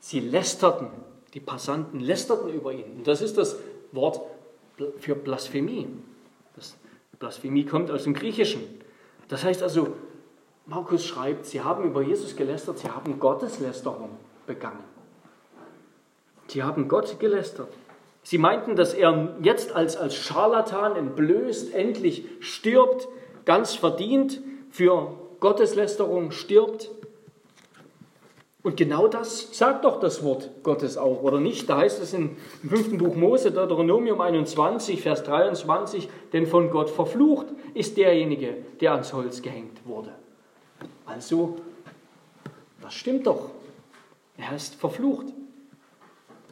sie 0.00 0.20
lästerten, 0.20 0.88
die 1.34 1.40
Passanten 1.40 2.00
lästerten 2.00 2.52
über 2.52 2.72
ihn. 2.72 2.96
Und 2.98 3.06
das 3.06 3.20
ist 3.22 3.36
das 3.38 3.56
Wort 3.92 4.20
für 4.98 5.14
Blasphemie. 5.14 5.88
Blasphemie 7.20 7.66
kommt 7.66 7.90
aus 7.90 8.04
dem 8.04 8.14
Griechischen. 8.14 8.62
Das 9.28 9.44
heißt 9.44 9.62
also, 9.62 9.94
Markus 10.66 11.04
schreibt, 11.04 11.46
sie 11.46 11.60
haben 11.60 11.84
über 11.84 12.02
Jesus 12.02 12.34
gelästert, 12.34 12.78
sie 12.78 12.88
haben 12.88 13.20
Gotteslästerung 13.20 14.10
begangen. 14.46 14.82
Sie 16.48 16.62
haben 16.62 16.88
Gott 16.88 17.20
gelästert. 17.20 17.68
Sie 18.22 18.38
meinten, 18.38 18.74
dass 18.74 18.94
er 18.94 19.36
jetzt 19.42 19.72
als, 19.72 19.96
als 19.96 20.16
Scharlatan 20.16 20.96
entblößt, 20.96 21.74
endlich 21.74 22.24
stirbt, 22.40 23.06
ganz 23.44 23.74
verdient 23.74 24.40
für 24.70 25.14
Gotteslästerung 25.40 26.32
stirbt. 26.32 26.90
Und 28.62 28.76
genau 28.76 29.08
das 29.08 29.56
sagt 29.56 29.84
doch 29.84 30.00
das 30.00 30.22
Wort 30.22 30.50
Gottes 30.62 30.98
auch, 30.98 31.22
oder 31.22 31.40
nicht? 31.40 31.68
Da 31.70 31.78
heißt 31.78 32.02
es 32.02 32.12
im 32.12 32.36
fünften 32.68 32.98
Buch 32.98 33.14
Mose, 33.14 33.52
Deuteronomium 33.52 34.20
21, 34.20 35.00
Vers 35.00 35.24
23, 35.24 36.08
denn 36.34 36.46
von 36.46 36.70
Gott 36.70 36.90
verflucht 36.90 37.46
ist 37.72 37.96
derjenige, 37.96 38.54
der 38.80 38.92
ans 38.92 39.14
Holz 39.14 39.40
gehängt 39.40 39.86
wurde. 39.86 40.12
Also, 41.06 41.56
das 42.82 42.92
stimmt 42.92 43.26
doch. 43.26 43.50
Er 44.36 44.54
ist 44.54 44.74
verflucht. 44.74 45.26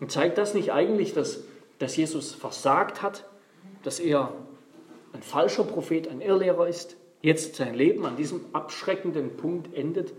Und 0.01 0.11
zeigt 0.11 0.39
das 0.39 0.55
nicht 0.55 0.73
eigentlich, 0.73 1.13
dass, 1.13 1.45
dass 1.79 1.97
Jesus 1.97 2.33
versagt 2.33 3.03
hat, 3.03 3.25
dass 3.83 4.01
er 4.01 4.33
ein 5.13 5.23
falscher 5.23 5.65
Prophet, 5.65 6.09
ein 6.09 6.21
Irrlehrer 6.21 6.69
ist, 6.69 6.97
jetzt 7.21 7.57
sein 7.57 7.75
Leben 7.75 8.07
an 8.07 8.17
diesem 8.17 8.41
abschreckenden 8.53 9.37
Punkt 9.37 9.75
endet? 9.75 10.15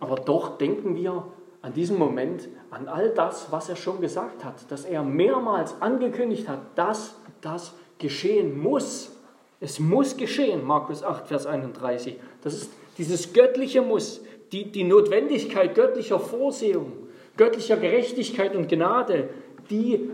Aber 0.00 0.16
doch 0.16 0.58
denken 0.58 0.96
wir 0.96 1.24
an 1.62 1.72
diesem 1.72 1.98
Moment 1.98 2.48
an 2.70 2.88
all 2.88 3.10
das, 3.10 3.50
was 3.50 3.68
er 3.68 3.76
schon 3.76 4.00
gesagt 4.00 4.44
hat, 4.44 4.70
dass 4.70 4.84
er 4.84 5.02
mehrmals 5.02 5.80
angekündigt 5.80 6.48
hat, 6.48 6.60
dass 6.74 7.16
das 7.40 7.72
geschehen 7.98 8.60
muss. 8.60 9.12
Es 9.60 9.80
muss 9.80 10.16
geschehen, 10.16 10.64
Markus 10.64 11.02
8, 11.02 11.26
Vers 11.26 11.46
31. 11.46 12.18
Das 12.42 12.54
ist 12.54 12.70
dieses 12.98 13.32
göttliche 13.32 13.82
Muss, 13.82 14.20
die, 14.52 14.70
die 14.70 14.84
Notwendigkeit 14.84 15.74
göttlicher 15.74 16.20
Vorsehung 16.20 17.06
göttlicher 17.36 17.76
Gerechtigkeit 17.76 18.54
und 18.54 18.68
Gnade, 18.68 19.28
die 19.70 20.10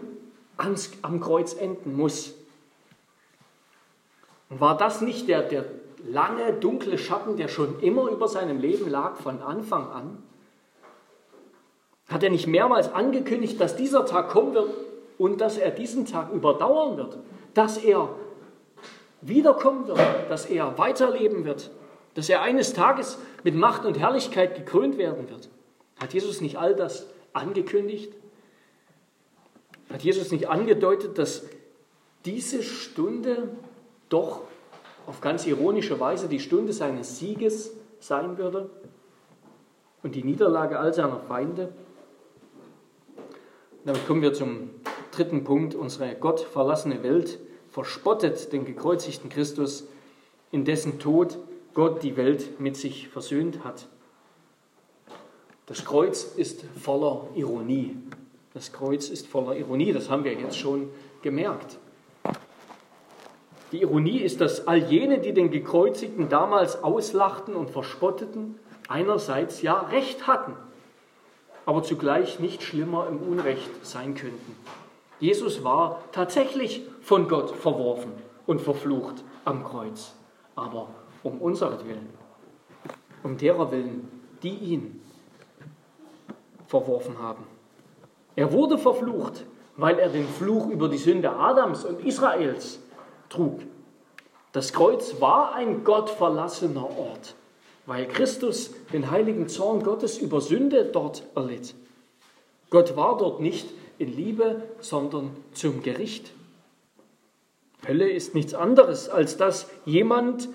ans, 0.56 0.90
am 1.02 1.20
Kreuz 1.20 1.54
enden 1.54 1.96
muss. 1.96 2.34
Und 4.50 4.60
war 4.60 4.76
das 4.76 5.00
nicht 5.00 5.28
der, 5.28 5.42
der 5.42 5.64
lange, 6.06 6.52
dunkle 6.54 6.98
Schatten, 6.98 7.36
der 7.36 7.48
schon 7.48 7.80
immer 7.80 8.08
über 8.10 8.28
seinem 8.28 8.58
Leben 8.58 8.88
lag, 8.90 9.16
von 9.16 9.40
Anfang 9.42 9.88
an? 9.90 10.22
Hat 12.08 12.22
er 12.22 12.30
nicht 12.30 12.46
mehrmals 12.46 12.92
angekündigt, 12.92 13.60
dass 13.60 13.76
dieser 13.76 14.04
Tag 14.04 14.30
kommen 14.30 14.54
wird 14.54 14.70
und 15.18 15.40
dass 15.40 15.56
er 15.56 15.70
diesen 15.70 16.04
Tag 16.06 16.32
überdauern 16.32 16.96
wird? 16.96 17.18
Dass 17.54 17.78
er 17.78 18.08
wiederkommen 19.20 19.86
wird, 19.86 20.00
dass 20.28 20.46
er 20.46 20.76
weiterleben 20.78 21.44
wird, 21.44 21.70
dass 22.14 22.28
er 22.28 22.42
eines 22.42 22.74
Tages 22.74 23.18
mit 23.44 23.54
Macht 23.54 23.84
und 23.84 23.98
Herrlichkeit 23.98 24.56
gekrönt 24.56 24.98
werden 24.98 25.30
wird? 25.30 25.48
Hat 26.00 26.12
Jesus 26.12 26.40
nicht 26.40 26.56
all 26.56 26.74
das 26.74 27.06
angekündigt? 27.32 28.12
Hat 29.90 30.02
Jesus 30.02 30.32
nicht 30.32 30.48
angedeutet, 30.48 31.18
dass 31.18 31.44
diese 32.24 32.62
Stunde 32.62 33.50
doch 34.08 34.42
auf 35.06 35.20
ganz 35.20 35.46
ironische 35.46 35.98
Weise 36.00 36.28
die 36.28 36.40
Stunde 36.40 36.72
seines 36.72 37.18
Sieges 37.18 37.72
sein 38.00 38.38
würde 38.38 38.70
und 40.02 40.14
die 40.14 40.24
Niederlage 40.24 40.78
all 40.78 40.92
seiner 40.92 41.18
Feinde? 41.18 41.72
Damit 43.84 44.06
kommen 44.06 44.22
wir 44.22 44.32
zum 44.32 44.70
dritten 45.10 45.44
Punkt. 45.44 45.74
Unsere 45.74 46.14
gottverlassene 46.14 47.02
Welt 47.02 47.38
verspottet 47.68 48.52
den 48.52 48.64
gekreuzigten 48.64 49.30
Christus, 49.30 49.88
in 50.50 50.64
dessen 50.64 50.98
Tod 50.98 51.38
Gott 51.74 52.02
die 52.02 52.16
Welt 52.16 52.60
mit 52.60 52.76
sich 52.76 53.08
versöhnt 53.08 53.64
hat. 53.64 53.88
Das 55.66 55.84
Kreuz 55.84 56.24
ist 56.24 56.64
voller 56.80 57.28
Ironie. 57.34 57.96
Das 58.52 58.72
Kreuz 58.72 59.08
ist 59.08 59.26
voller 59.26 59.56
Ironie, 59.56 59.92
das 59.92 60.10
haben 60.10 60.24
wir 60.24 60.34
jetzt 60.34 60.58
schon 60.58 60.90
gemerkt. 61.22 61.78
Die 63.72 63.80
Ironie 63.80 64.18
ist, 64.18 64.42
dass 64.42 64.68
all 64.68 64.76
jene, 64.76 65.18
die 65.18 65.32
den 65.32 65.50
Gekreuzigten 65.50 66.28
damals 66.28 66.84
auslachten 66.84 67.54
und 67.54 67.70
verspotteten, 67.70 68.58
einerseits 68.86 69.62
ja 69.62 69.78
Recht 69.80 70.26
hatten, 70.26 70.54
aber 71.64 71.82
zugleich 71.82 72.38
nicht 72.38 72.62
schlimmer 72.62 73.06
im 73.08 73.18
Unrecht 73.22 73.70
sein 73.82 74.14
könnten. 74.14 74.56
Jesus 75.20 75.64
war 75.64 76.02
tatsächlich 76.12 76.82
von 77.00 77.28
Gott 77.28 77.50
verworfen 77.50 78.12
und 78.46 78.60
verflucht 78.60 79.24
am 79.46 79.64
Kreuz, 79.64 80.14
aber 80.54 80.88
um 81.22 81.40
unseretwillen, 81.40 82.08
um 83.22 83.38
derer 83.38 83.70
Willen, 83.70 84.08
die 84.42 84.54
ihn 84.54 85.00
verworfen 86.66 87.18
haben. 87.22 87.44
Er 88.36 88.52
wurde 88.52 88.76
verflucht, 88.76 89.46
weil 89.76 89.98
er 89.98 90.10
den 90.10 90.28
Fluch 90.28 90.68
über 90.68 90.88
die 90.88 90.98
Sünde 90.98 91.30
Adams 91.30 91.84
und 91.84 92.04
Israels 92.04 92.80
trug. 93.32 93.60
Das 94.52 94.72
Kreuz 94.72 95.20
war 95.20 95.54
ein 95.54 95.84
gottverlassener 95.84 96.98
Ort. 96.98 97.34
weil 97.86 98.06
Christus 98.06 98.70
den 98.92 99.10
heiligen 99.10 99.48
Zorn 99.48 99.82
Gottes 99.82 100.18
über 100.18 100.40
Sünde 100.40 100.84
dort 100.84 101.24
erlitt. 101.34 101.74
Gott 102.70 102.96
war 102.96 103.18
dort 103.18 103.40
nicht 103.40 103.68
in 103.98 104.14
Liebe, 104.16 104.62
sondern 104.80 105.36
zum 105.52 105.82
Gericht. 105.82 106.32
Hölle 107.86 108.08
ist 108.08 108.34
nichts 108.34 108.54
anderes, 108.54 109.08
als 109.08 109.36
dass 109.36 109.68
jemand 109.84 110.48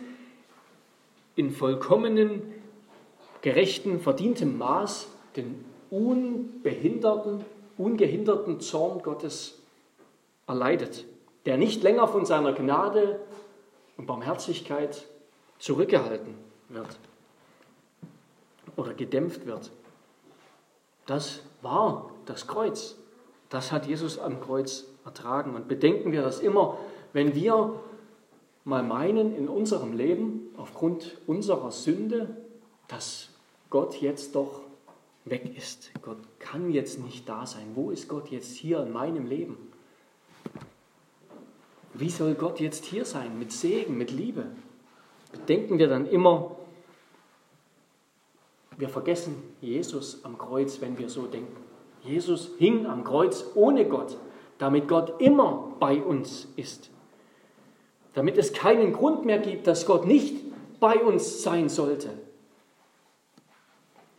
in 1.35 1.51
vollkommenen, 1.51 2.41
gerechten, 3.41 3.99
verdientem 3.99 4.57
Maß 4.57 5.07
den 5.35 5.63
unbehinderten, 5.89 7.43
ungehinderten 7.77 8.59
Zorn 8.61 9.03
Gottes 9.03 9.59
erleidet, 10.47 11.05
der 11.47 11.57
nicht 11.57 11.81
länger 11.81 12.09
von 12.09 12.25
seiner 12.25 12.51
Gnade 12.51 13.21
und 13.95 14.05
Barmherzigkeit 14.05 15.07
zurückgehalten 15.59 16.35
wird 16.67 16.99
oder 18.75 18.93
gedämpft 18.93 19.45
wird. 19.45 19.71
Das 21.05 21.39
war 21.61 22.11
das 22.25 22.47
Kreuz. 22.47 22.97
Das 23.47 23.71
hat 23.71 23.85
Jesus 23.85 24.19
am 24.19 24.41
Kreuz 24.41 24.87
ertragen. 25.05 25.55
Und 25.55 25.69
bedenken 25.69 26.11
wir 26.11 26.21
das 26.21 26.41
immer, 26.41 26.77
wenn 27.13 27.33
wir 27.33 27.79
mal 28.65 28.83
meinen 28.83 29.33
in 29.33 29.47
unserem 29.47 29.93
Leben, 29.93 30.49
aufgrund 30.57 31.17
unserer 31.27 31.71
Sünde, 31.71 32.35
dass 32.89 33.29
Gott 33.69 34.01
jetzt 34.01 34.35
doch 34.35 34.63
weg 35.23 35.57
ist. 35.57 35.91
Gott 36.01 36.17
kann 36.39 36.71
jetzt 36.71 36.99
nicht 36.99 37.29
da 37.29 37.45
sein. 37.45 37.71
Wo 37.73 37.89
ist 37.89 38.09
Gott 38.09 38.31
jetzt 38.31 38.57
hier 38.57 38.81
in 38.83 38.91
meinem 38.91 39.27
Leben? 39.27 39.71
Wie 41.97 42.09
soll 42.09 42.35
Gott 42.35 42.59
jetzt 42.59 42.85
hier 42.85 43.05
sein? 43.05 43.39
Mit 43.39 43.51
Segen, 43.51 43.97
mit 43.97 44.11
Liebe? 44.11 44.45
Denken 45.47 45.79
wir 45.79 45.87
dann 45.87 46.05
immer, 46.05 46.55
wir 48.77 48.89
vergessen 48.89 49.35
Jesus 49.61 50.23
am 50.23 50.37
Kreuz, 50.37 50.79
wenn 50.79 50.97
wir 50.99 51.09
so 51.09 51.25
denken. 51.25 51.57
Jesus 52.03 52.51
hing 52.59 52.85
am 52.85 53.03
Kreuz 53.03 53.43
ohne 53.55 53.85
Gott, 53.85 54.15
damit 54.59 54.87
Gott 54.87 55.19
immer 55.19 55.73
bei 55.79 56.01
uns 56.01 56.47
ist. 56.55 56.91
Damit 58.13 58.37
es 58.37 58.53
keinen 58.53 58.93
Grund 58.93 59.25
mehr 59.25 59.39
gibt, 59.39 59.65
dass 59.65 59.87
Gott 59.87 60.05
nicht 60.05 60.35
bei 60.79 60.97
uns 60.97 61.41
sein 61.41 61.67
sollte. 61.67 62.09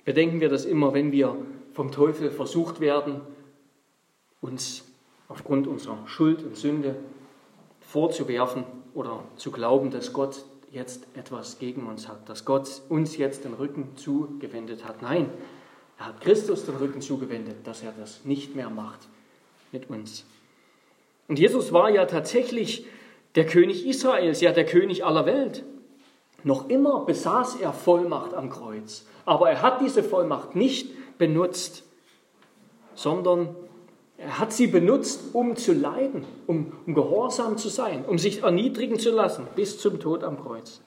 Bedenken 0.05 0.41
wir 0.41 0.49
das 0.49 0.65
immer, 0.65 0.95
wenn 0.95 1.13
wir 1.13 1.37
vom 1.75 1.93
Teufel 1.93 2.33
versucht 2.33 2.81
werden, 2.81 3.21
uns 4.41 4.85
aufgrund 5.29 5.69
unserer 5.69 5.99
Schuld 6.07 6.43
und 6.43 6.57
Sünde 6.57 6.97
vorzuwerfen 7.89 8.65
oder 8.93 9.25
zu 9.37 9.51
glauben, 9.51 9.91
dass 9.91 10.13
Gott 10.13 10.45
jetzt 10.71 11.07
etwas 11.15 11.59
gegen 11.59 11.87
uns 11.87 12.07
hat, 12.07 12.29
dass 12.29 12.45
Gott 12.45 12.83
uns 12.91 13.17
jetzt 13.17 13.45
den 13.45 13.55
Rücken 13.55 13.97
zugewendet 13.97 14.85
hat. 14.85 15.01
Nein, 15.01 15.31
er 15.99 16.07
hat 16.07 16.21
Christus 16.21 16.67
den 16.67 16.77
Rücken 16.77 17.01
zugewendet, 17.01 17.67
dass 17.67 17.83
er 17.83 17.93
das 17.99 18.25
nicht 18.25 18.55
mehr 18.55 18.69
macht 18.69 19.01
mit 19.73 19.89
uns. 19.89 20.27
Und 21.29 21.39
Jesus 21.39 21.73
war 21.73 21.89
ja 21.89 22.05
tatsächlich 22.05 22.87
der 23.35 23.47
König 23.47 23.87
Israels, 23.87 24.43
ja 24.43 24.53
der 24.53 24.67
König 24.67 25.05
aller 25.05 25.25
Welt. 25.25 25.65
Noch 26.45 26.69
immer 26.69 27.07
besaß 27.07 27.57
er 27.57 27.73
Vollmacht 27.73 28.35
am 28.35 28.51
Kreuz, 28.51 29.07
aber 29.25 29.51
er 29.51 29.63
hat 29.63 29.81
diese 29.81 30.03
Vollmacht 30.03 30.55
nicht 30.55 31.19
benutzt, 31.19 31.85
sondern 32.95 33.57
er 34.19 34.41
hat 34.41 34.53
sie 34.53 34.67
benutzt, 34.67 35.33
um 35.33 35.55
zu 35.55 35.73
leiden, 35.73 36.25
um, 36.49 36.73
um 36.87 36.95
gehorsam 36.95 37.57
zu 37.57 37.69
sein, 37.69 38.05
um 38.05 38.19
sich 38.19 38.43
erniedrigen 38.43 38.99
zu 38.99 39.13
lassen 39.13 39.47
bis 39.55 39.79
zum 39.79 40.01
Tod 40.01 40.25
am 40.25 40.43
Kreuz. 40.43 40.81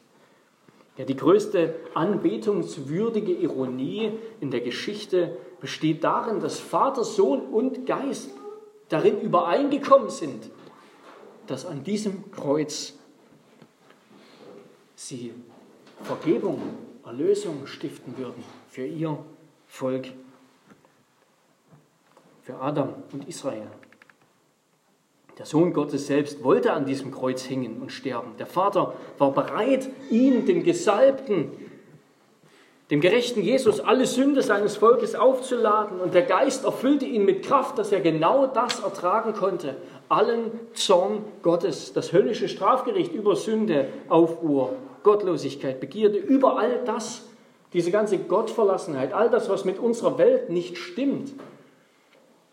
Ja, 0.98 1.06
die 1.06 1.15
größte 1.15 1.76
anbetungswürdige 1.94 3.32
Ironie 3.32 4.12
in 4.41 4.52
der 4.52 4.60
Geschichte 4.60 5.38
besteht 5.62 6.04
darin, 6.04 6.41
dass 6.41 6.60
Vater, 6.60 7.06
Sohn 7.06 7.41
und 7.41 7.86
Geist 7.86 8.32
darin 8.89 9.22
übereingekommen 9.22 10.10
sind, 10.10 10.52
dass 11.48 11.65
an 11.65 11.86
diesem 11.86 12.30
Kreuz 12.32 12.94
sie 14.96 15.34
Vergebung, 16.04 16.62
Erlösung 17.06 17.65
stiften 17.65 18.17
würden 18.17 18.44
für 18.67 18.86
ihr 18.86 19.17
Volk, 19.67 20.10
für 22.41 22.56
Adam 22.56 22.93
und 23.13 23.27
Israel. 23.27 23.67
Der 25.38 25.45
Sohn 25.45 25.73
Gottes 25.73 26.08
selbst 26.08 26.43
wollte 26.43 26.73
an 26.73 26.86
diesem 26.86 27.12
Kreuz 27.12 27.49
hängen 27.49 27.82
und 27.82 27.91
sterben. 27.91 28.34
Der 28.38 28.45
Vater 28.45 28.93
war 29.17 29.32
bereit, 29.32 29.89
ihn, 30.10 30.45
den 30.45 30.63
Gesalbten, 30.63 31.51
dem 32.91 32.99
gerechten 32.99 33.41
Jesus, 33.41 33.80
alle 33.80 34.06
Sünde 34.06 34.41
seines 34.41 34.75
Volkes 34.75 35.15
aufzuladen. 35.15 36.01
Und 36.01 36.13
der 36.13 36.23
Geist 36.23 36.65
erfüllte 36.65 37.06
ihn 37.06 37.23
mit 37.23 37.43
Kraft, 37.43 37.77
dass 37.77 37.93
er 37.93 38.01
genau 38.01 38.47
das 38.47 38.82
ertragen 38.82 39.34
konnte. 39.34 39.77
Allen 40.10 40.51
Zorn 40.73 41.23
Gottes, 41.41 41.93
das 41.93 42.12
höllische 42.12 42.49
Strafgericht 42.49 43.13
über 43.13 43.38
Sünde, 43.38 43.88
Aufruhr, 44.10 44.75
Gottlosigkeit, 45.04 45.80
Begierde, 45.80 46.17
über 46.17 46.60
all 46.60 46.84
das, 46.86 47.23
diese 47.71 47.91
ganze 47.91 48.17
Gottverlassenheit, 48.17 49.13
all 49.13 49.30
das, 49.30 49.49
was 49.49 49.63
mit 49.63 49.80
unserer 49.80 50.17
Welt 50.17 50.49
nicht 50.49 50.77
stimmt, 50.77 51.32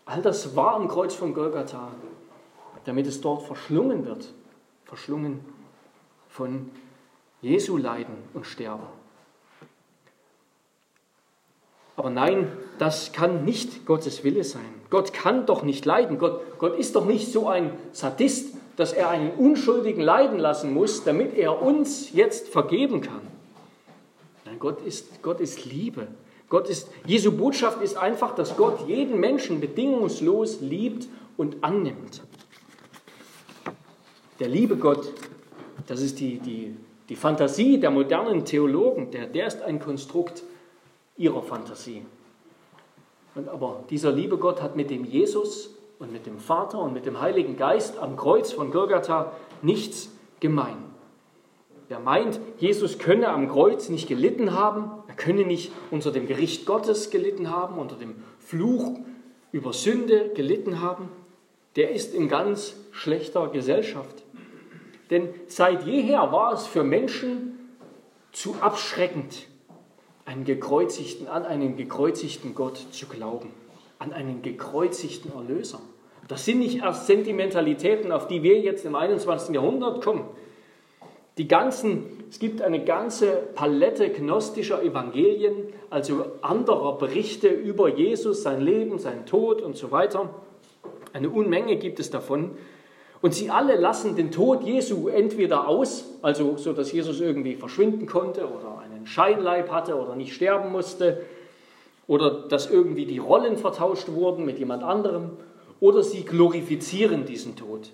all 0.09 0.21
das 0.21 0.55
war 0.55 0.73
am 0.75 0.87
Kreuz 0.87 1.13
von 1.13 1.33
Golgatha 1.33 1.91
damit 2.85 3.05
es 3.05 3.21
dort 3.21 3.43
verschlungen 3.43 4.05
wird, 4.05 4.33
verschlungen 4.85 5.41
von 6.27 6.71
Jesu 7.41 7.77
Leiden 7.77 8.15
und 8.33 8.47
Sterben. 8.47 8.87
Aber 11.95 12.09
nein, 12.09 12.51
das 12.79 13.11
kann 13.11 13.43
nicht 13.45 13.85
Gottes 13.85 14.23
Wille 14.23 14.43
sein. 14.43 14.73
Gott 14.89 15.13
kann 15.13 15.45
doch 15.45 15.63
nicht 15.63 15.85
leiden. 15.85 16.17
Gott, 16.17 16.41
Gott 16.57 16.79
ist 16.79 16.95
doch 16.95 17.05
nicht 17.05 17.31
so 17.31 17.47
ein 17.47 17.71
Sadist, 17.91 18.55
dass 18.77 18.93
er 18.93 19.09
einen 19.09 19.31
Unschuldigen 19.31 20.01
leiden 20.01 20.39
lassen 20.39 20.73
muss, 20.73 21.03
damit 21.03 21.35
er 21.35 21.61
uns 21.61 22.13
jetzt 22.13 22.47
vergeben 22.47 23.01
kann. 23.01 23.21
Nein, 24.45 24.57
Gott 24.57 24.81
ist, 24.81 25.21
Gott 25.21 25.41
ist 25.41 25.65
Liebe. 25.65 26.07
Gott 26.49 26.67
ist, 26.67 26.89
Jesu 27.05 27.31
Botschaft 27.31 27.81
ist 27.81 27.95
einfach, 27.95 28.33
dass 28.33 28.57
Gott 28.57 28.87
jeden 28.87 29.19
Menschen 29.19 29.59
bedingungslos 29.61 30.61
liebt 30.61 31.07
und 31.37 31.63
annimmt. 31.63 32.23
Der 34.39 34.47
liebe 34.47 34.75
Gott, 34.75 35.13
das 35.87 36.01
ist 36.01 36.19
die, 36.19 36.39
die, 36.39 36.75
die 37.07 37.15
Fantasie 37.15 37.79
der 37.79 37.91
modernen 37.91 38.45
Theologen, 38.45 39.11
der, 39.11 39.27
der 39.27 39.47
ist 39.47 39.61
ein 39.61 39.79
Konstrukt 39.79 40.43
ihrer 41.17 41.43
Fantasie. 41.43 42.03
Und 43.35 43.47
aber 43.47 43.83
dieser 43.89 44.11
liebe 44.11 44.37
Gott 44.37 44.61
hat 44.61 44.75
mit 44.75 44.89
dem 44.89 45.05
Jesus 45.05 45.75
und 45.99 46.11
mit 46.11 46.25
dem 46.25 46.39
Vater 46.39 46.79
und 46.79 46.93
mit 46.93 47.05
dem 47.05 47.21
Heiligen 47.21 47.57
Geist 47.57 47.99
am 47.99 48.17
Kreuz 48.17 48.51
von 48.51 48.71
Golgatha 48.71 49.33
nichts 49.61 50.09
gemein. 50.39 50.88
Wer 51.89 51.99
meint, 51.99 52.39
Jesus 52.59 52.99
könne 52.99 53.29
am 53.29 53.49
Kreuz 53.49 53.89
nicht 53.89 54.07
gelitten 54.07 54.53
haben, 54.53 54.91
er 55.07 55.15
könne 55.15 55.43
nicht 55.43 55.71
unter 55.89 56.11
dem 56.11 56.27
Gericht 56.27 56.67
Gottes 56.67 57.09
gelitten 57.09 57.49
haben, 57.49 57.79
unter 57.79 57.95
dem 57.95 58.15
Fluch 58.37 58.99
über 59.51 59.73
Sünde 59.73 60.29
gelitten 60.35 60.81
haben, 60.81 61.09
der 61.75 61.91
ist 61.91 62.13
in 62.13 62.29
ganz 62.29 62.75
schlechter 62.91 63.47
Gesellschaft. 63.47 64.23
Denn 65.09 65.29
seit 65.47 65.87
jeher 65.87 66.31
war 66.31 66.53
es 66.53 66.67
für 66.67 66.83
Menschen 66.83 67.57
zu 68.31 68.55
abschreckend, 68.61 69.47
einen 70.25 70.45
gekreuzigten, 70.45 71.27
an 71.27 71.43
einen 71.43 71.75
gekreuzigten 71.75 72.53
Gott 72.53 72.77
zu 72.91 73.07
glauben, 73.07 73.49
an 73.97 74.13
einen 74.13 74.43
gekreuzigten 74.43 75.33
Erlöser. 75.33 75.79
Das 76.27 76.45
sind 76.45 76.59
nicht 76.59 76.83
erst 76.83 77.07
Sentimentalitäten, 77.07 78.11
auf 78.11 78.27
die 78.27 78.43
wir 78.43 78.59
jetzt 78.59 78.85
im 78.85 78.93
21. 78.93 79.55
Jahrhundert 79.55 80.03
kommen. 80.03 80.25
Die 81.39 81.47
ganzen, 81.47 82.03
es 82.29 82.37
gibt 82.39 82.61
eine 82.61 82.83
ganze 82.83 83.31
Palette 83.55 84.09
gnostischer 84.09 84.83
Evangelien, 84.83 85.53
also 85.89 86.25
anderer 86.41 86.97
Berichte 86.97 87.47
über 87.47 87.87
Jesus, 87.87 88.43
sein 88.43 88.59
Leben, 88.59 88.99
sein 88.99 89.25
Tod 89.25 89.61
und 89.61 89.77
so 89.77 89.89
weiter. 89.89 90.29
Eine 91.13 91.29
Unmenge 91.29 91.77
gibt 91.77 92.01
es 92.01 92.09
davon. 92.09 92.51
Und 93.21 93.33
sie 93.33 93.49
alle 93.49 93.77
lassen 93.77 94.17
den 94.17 94.31
Tod 94.31 94.63
Jesu 94.63 95.07
entweder 95.07 95.69
aus, 95.69 96.03
also 96.21 96.57
so, 96.57 96.73
dass 96.73 96.91
Jesus 96.91 97.21
irgendwie 97.21 97.55
verschwinden 97.55 98.05
konnte 98.05 98.41
oder 98.41 98.79
einen 98.79 99.07
Scheinleib 99.07 99.71
hatte 99.71 99.95
oder 99.95 100.17
nicht 100.17 100.33
sterben 100.33 100.73
musste, 100.73 101.21
oder 102.05 102.31
dass 102.49 102.69
irgendwie 102.69 103.05
die 103.05 103.19
Rollen 103.19 103.55
vertauscht 103.55 104.09
wurden 104.09 104.43
mit 104.43 104.59
jemand 104.59 104.83
anderem, 104.83 105.37
oder 105.79 106.03
sie 106.03 106.25
glorifizieren 106.25 107.23
diesen 107.23 107.55
Tod. 107.55 107.91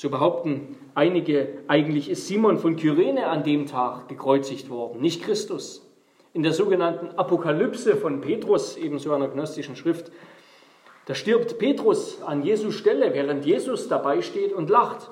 So 0.00 0.08
behaupten 0.08 0.76
einige, 0.94 1.58
eigentlich 1.68 2.08
ist 2.08 2.26
Simon 2.26 2.56
von 2.56 2.76
Kyrene 2.76 3.26
an 3.26 3.44
dem 3.44 3.66
Tag 3.66 4.08
gekreuzigt 4.08 4.70
worden, 4.70 5.02
nicht 5.02 5.22
Christus. 5.22 5.86
In 6.32 6.42
der 6.42 6.54
sogenannten 6.54 7.10
Apokalypse 7.18 7.96
von 7.96 8.22
Petrus, 8.22 8.78
ebenso 8.78 9.12
einer 9.12 9.28
gnostischen 9.28 9.76
Schrift, 9.76 10.10
da 11.04 11.14
stirbt 11.14 11.58
Petrus 11.58 12.22
an 12.22 12.42
Jesu 12.42 12.70
Stelle, 12.70 13.12
während 13.12 13.44
Jesus 13.44 13.88
dabei 13.88 14.22
steht 14.22 14.54
und 14.54 14.70
lacht. 14.70 15.10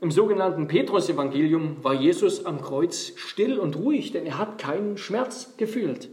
Im 0.00 0.10
sogenannten 0.10 0.66
Petrus-Evangelium 0.66 1.76
war 1.84 1.94
Jesus 1.94 2.44
am 2.44 2.60
Kreuz 2.60 3.12
still 3.14 3.60
und 3.60 3.76
ruhig, 3.76 4.10
denn 4.10 4.26
er 4.26 4.38
hat 4.38 4.58
keinen 4.58 4.98
Schmerz 4.98 5.56
gefühlt. 5.56 6.08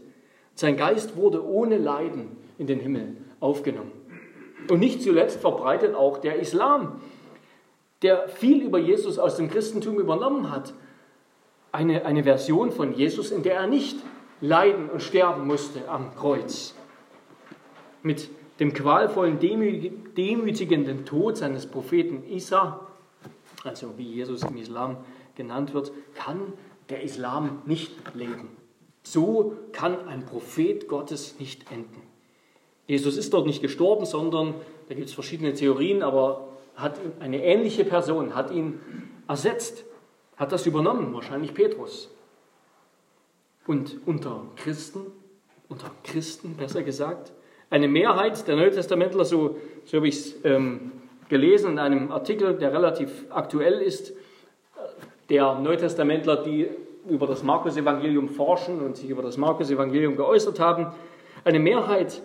Sein 0.53 0.77
Geist 0.77 1.17
wurde 1.17 1.43
ohne 1.43 1.79
Leiden 1.79 2.37
in 2.59 2.67
den 2.67 2.79
Himmel 2.79 3.17
aufgenommen. 3.39 3.93
Und 4.69 4.79
nicht 4.79 5.01
zuletzt 5.01 5.41
verbreitet 5.41 5.95
auch 5.95 6.17
der 6.17 6.39
Islam, 6.39 7.01
der 8.01 8.27
viel 8.27 8.63
über 8.63 8.77
Jesus 8.77 9.17
aus 9.17 9.37
dem 9.37 9.49
Christentum 9.49 9.99
übernommen 9.99 10.51
hat. 10.51 10.73
Eine, 11.71 12.05
eine 12.05 12.23
Version 12.23 12.71
von 12.71 12.93
Jesus, 12.93 13.31
in 13.31 13.43
der 13.43 13.55
er 13.55 13.67
nicht 13.67 13.97
leiden 14.41 14.89
und 14.89 15.01
sterben 15.01 15.47
musste 15.47 15.89
am 15.89 16.15
Kreuz. 16.15 16.75
Mit 18.03 18.29
dem 18.59 18.73
qualvollen, 18.73 19.39
demütigenden 19.39 21.05
Tod 21.05 21.37
seines 21.37 21.65
Propheten 21.65 22.23
Isa, 22.29 22.87
also 23.63 23.97
wie 23.97 24.03
Jesus 24.03 24.43
im 24.43 24.57
Islam 24.57 24.97
genannt 25.35 25.73
wird, 25.73 25.91
kann 26.13 26.53
der 26.89 27.03
Islam 27.03 27.61
nicht 27.65 27.91
leben. 28.13 28.49
So 29.03 29.53
kann 29.71 30.07
ein 30.07 30.25
Prophet 30.25 30.87
Gottes 30.87 31.39
nicht 31.39 31.71
enden. 31.71 32.01
Jesus 32.87 33.17
ist 33.17 33.33
dort 33.33 33.47
nicht 33.47 33.61
gestorben, 33.61 34.05
sondern, 34.05 34.53
da 34.87 34.95
gibt 34.95 35.09
es 35.09 35.13
verschiedene 35.13 35.53
Theorien, 35.53 36.03
aber 36.03 36.54
hat 36.75 36.99
eine 37.19 37.43
ähnliche 37.43 37.85
Person, 37.85 38.35
hat 38.35 38.51
ihn 38.51 38.79
ersetzt, 39.27 39.85
hat 40.37 40.51
das 40.51 40.65
übernommen, 40.65 41.13
wahrscheinlich 41.13 41.53
Petrus. 41.53 42.11
Und 43.65 43.97
unter 44.05 44.43
Christen, 44.57 45.07
unter 45.69 45.89
Christen 46.03 46.55
besser 46.55 46.83
gesagt, 46.83 47.31
eine 47.69 47.87
Mehrheit 47.87 48.47
der 48.47 48.55
Neutestamentler, 48.55 49.25
so, 49.25 49.57
so 49.85 49.97
habe 49.97 50.07
ich 50.07 50.15
es 50.15 50.45
ähm, 50.45 50.91
gelesen 51.29 51.73
in 51.73 51.79
einem 51.79 52.11
Artikel, 52.11 52.55
der 52.55 52.71
relativ 52.71 53.25
aktuell 53.29 53.81
ist, 53.81 54.13
der 55.29 55.55
Neutestamentler, 55.55 56.43
die 56.43 56.67
über 57.07 57.27
das 57.27 57.43
Markus-Evangelium 57.43 58.29
forschen 58.29 58.81
und 58.81 58.97
sich 58.97 59.09
über 59.09 59.21
das 59.21 59.37
Markus-Evangelium 59.37 60.15
geäußert 60.15 60.59
haben. 60.59 60.87
Eine 61.43 61.59
Mehrheit 61.59 62.21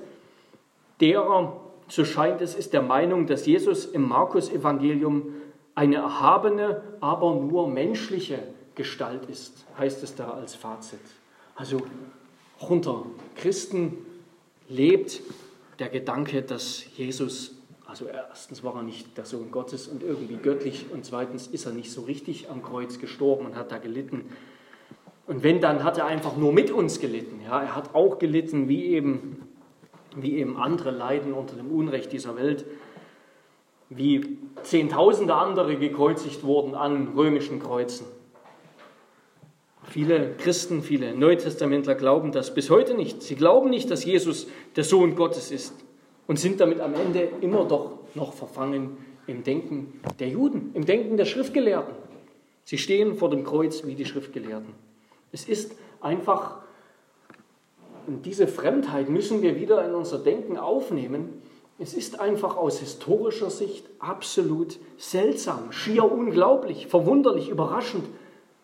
derer, 1.00 1.60
so 1.90 2.04
scheint 2.04 2.40
es, 2.40 2.54
ist 2.54 2.72
der 2.72 2.82
Meinung, 2.82 3.26
dass 3.26 3.46
Jesus 3.46 3.84
im 3.84 4.08
Markus-Evangelium 4.08 5.34
eine 5.74 5.96
erhabene, 5.96 6.82
aber 7.00 7.34
nur 7.34 7.68
menschliche 7.68 8.38
Gestalt 8.74 9.26
ist, 9.26 9.66
heißt 9.76 10.02
es 10.02 10.14
da 10.14 10.30
als 10.30 10.54
Fazit. 10.54 11.00
Also 11.56 11.82
unter 12.60 13.06
Christen 13.36 13.98
lebt 14.68 15.20
der 15.78 15.88
Gedanke, 15.88 16.42
dass 16.42 16.84
Jesus, 16.96 17.56
also 17.86 18.06
erstens 18.06 18.62
war 18.62 18.76
er 18.76 18.82
nicht 18.82 19.18
der 19.18 19.24
Sohn 19.24 19.50
Gottes 19.50 19.88
und 19.88 20.02
irgendwie 20.02 20.36
göttlich 20.36 20.86
und 20.92 21.04
zweitens 21.04 21.48
ist 21.48 21.66
er 21.66 21.72
nicht 21.72 21.90
so 21.90 22.02
richtig 22.02 22.50
am 22.50 22.62
Kreuz 22.62 22.98
gestorben 22.98 23.46
und 23.46 23.56
hat 23.56 23.72
da 23.72 23.78
gelitten. 23.78 24.26
Und 25.26 25.42
wenn, 25.42 25.60
dann 25.60 25.84
hat 25.84 25.98
er 25.98 26.06
einfach 26.06 26.36
nur 26.36 26.52
mit 26.52 26.70
uns 26.70 27.00
gelitten. 27.00 27.40
Ja, 27.44 27.62
er 27.62 27.76
hat 27.76 27.94
auch 27.94 28.18
gelitten, 28.18 28.68
wie 28.68 28.86
eben, 28.86 29.42
wie 30.16 30.38
eben 30.38 30.56
andere 30.56 30.90
leiden 30.90 31.32
unter 31.32 31.56
dem 31.56 31.70
Unrecht 31.70 32.12
dieser 32.12 32.36
Welt, 32.36 32.64
wie 33.88 34.38
Zehntausende 34.62 35.34
andere 35.34 35.76
gekreuzigt 35.76 36.44
wurden 36.44 36.74
an 36.74 37.08
römischen 37.16 37.60
Kreuzen. 37.60 38.06
Viele 39.84 40.34
Christen, 40.36 40.82
viele 40.82 41.14
Neutestamentler 41.16 41.96
glauben 41.96 42.30
das 42.30 42.54
bis 42.54 42.70
heute 42.70 42.94
nicht. 42.94 43.22
Sie 43.22 43.34
glauben 43.34 43.70
nicht, 43.70 43.90
dass 43.90 44.04
Jesus 44.04 44.46
der 44.76 44.84
Sohn 44.84 45.16
Gottes 45.16 45.50
ist 45.50 45.74
und 46.28 46.38
sind 46.38 46.60
damit 46.60 46.80
am 46.80 46.94
Ende 46.94 47.28
immer 47.40 47.64
doch 47.64 47.98
noch 48.14 48.32
verfangen 48.32 48.98
im 49.26 49.42
Denken 49.42 50.00
der 50.20 50.28
Juden, 50.28 50.70
im 50.74 50.86
Denken 50.86 51.16
der 51.16 51.24
Schriftgelehrten. 51.24 51.94
Sie 52.64 52.78
stehen 52.78 53.16
vor 53.16 53.30
dem 53.30 53.42
Kreuz 53.42 53.84
wie 53.84 53.96
die 53.96 54.04
Schriftgelehrten. 54.04 54.74
Es 55.32 55.48
ist 55.48 55.74
einfach, 56.00 56.62
und 58.06 58.26
diese 58.26 58.46
Fremdheit 58.46 59.08
müssen 59.08 59.42
wir 59.42 59.56
wieder 59.56 59.84
in 59.86 59.94
unser 59.94 60.18
Denken 60.18 60.56
aufnehmen, 60.56 61.42
es 61.78 61.94
ist 61.94 62.20
einfach 62.20 62.56
aus 62.56 62.78
historischer 62.80 63.48
Sicht 63.48 63.86
absolut 64.00 64.78
seltsam, 64.98 65.72
schier 65.72 66.10
unglaublich, 66.10 66.88
verwunderlich, 66.88 67.48
überraschend, 67.48 68.04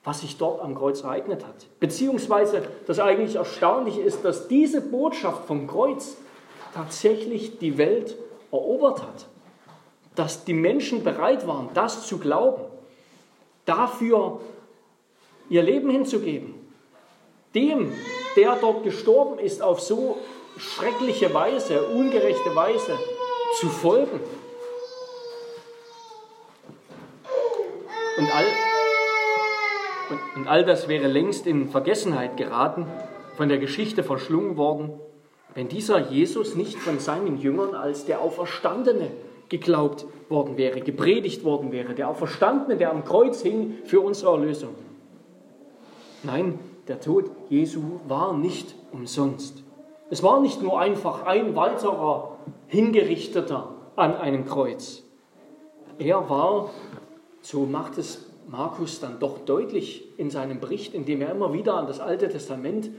was 0.04 0.20
sich 0.20 0.36
dort 0.36 0.60
am 0.60 0.74
Kreuz 0.74 1.02
ereignet 1.02 1.44
hat. 1.46 1.66
Beziehungsweise 1.80 2.62
das 2.86 3.00
eigentlich 3.00 3.36
Erstaunliche 3.36 4.02
ist, 4.02 4.24
dass 4.24 4.48
diese 4.48 4.82
Botschaft 4.82 5.46
vom 5.46 5.66
Kreuz 5.66 6.16
tatsächlich 6.74 7.58
die 7.58 7.78
Welt 7.78 8.16
erobert 8.52 9.02
hat. 9.02 9.26
Dass 10.14 10.44
die 10.44 10.54
Menschen 10.54 11.02
bereit 11.02 11.46
waren, 11.46 11.70
das 11.72 12.06
zu 12.06 12.18
glauben, 12.18 12.62
dafür 13.64 14.40
ihr 15.48 15.62
Leben 15.62 15.90
hinzugeben. 15.90 16.54
Dem, 17.54 17.92
der 18.36 18.56
dort 18.60 18.84
gestorben 18.84 19.38
ist, 19.38 19.62
auf 19.62 19.80
so 19.80 20.18
schreckliche 20.58 21.32
Weise, 21.34 21.82
ungerechte 21.86 22.54
Weise 22.54 22.98
zu 23.58 23.68
folgen. 23.68 24.20
Und 28.18 28.34
all, 28.34 28.44
und, 30.10 30.36
und 30.36 30.48
all 30.48 30.64
das 30.64 30.88
wäre 30.88 31.06
längst 31.06 31.46
in 31.46 31.68
Vergessenheit 31.68 32.36
geraten, 32.36 32.86
von 33.36 33.48
der 33.48 33.58
Geschichte 33.58 34.02
verschlungen 34.02 34.56
worden, 34.56 34.92
wenn 35.54 35.68
dieser 35.68 35.98
Jesus 35.98 36.54
nicht 36.54 36.78
von 36.78 36.98
seinen 36.98 37.38
Jüngern 37.38 37.74
als 37.74 38.06
der 38.06 38.20
Auferstandene 38.20 39.10
geglaubt 39.48 40.06
worden 40.28 40.56
wäre, 40.56 40.80
gepredigt 40.80 41.44
worden 41.44 41.72
wäre, 41.72 41.94
der 41.94 42.08
Auferstandene, 42.08 42.76
der 42.76 42.90
am 42.90 43.04
Kreuz 43.04 43.42
hing 43.42 43.78
für 43.84 44.00
unsere 44.00 44.32
Erlösung. 44.32 44.74
Nein, 46.22 46.58
der 46.88 47.00
Tod 47.00 47.30
Jesu 47.48 48.00
war 48.06 48.32
nicht 48.32 48.74
umsonst. 48.92 49.62
Es 50.10 50.22
war 50.22 50.40
nicht 50.40 50.62
nur 50.62 50.78
einfach 50.78 51.24
ein 51.24 51.56
weiterer 51.56 52.36
Hingerichteter 52.68 53.74
an 53.96 54.14
einem 54.14 54.44
Kreuz. 54.44 55.02
Er 55.98 56.28
war, 56.30 56.70
so 57.42 57.66
macht 57.66 57.98
es 57.98 58.26
Markus 58.48 59.00
dann 59.00 59.18
doch 59.18 59.40
deutlich 59.40 60.04
in 60.18 60.30
seinem 60.30 60.60
Bericht, 60.60 60.94
indem 60.94 61.22
er 61.22 61.30
immer 61.30 61.52
wieder 61.52 61.74
an 61.74 61.86
das 61.86 61.98
Alte 61.98 62.28
Testament 62.28 62.90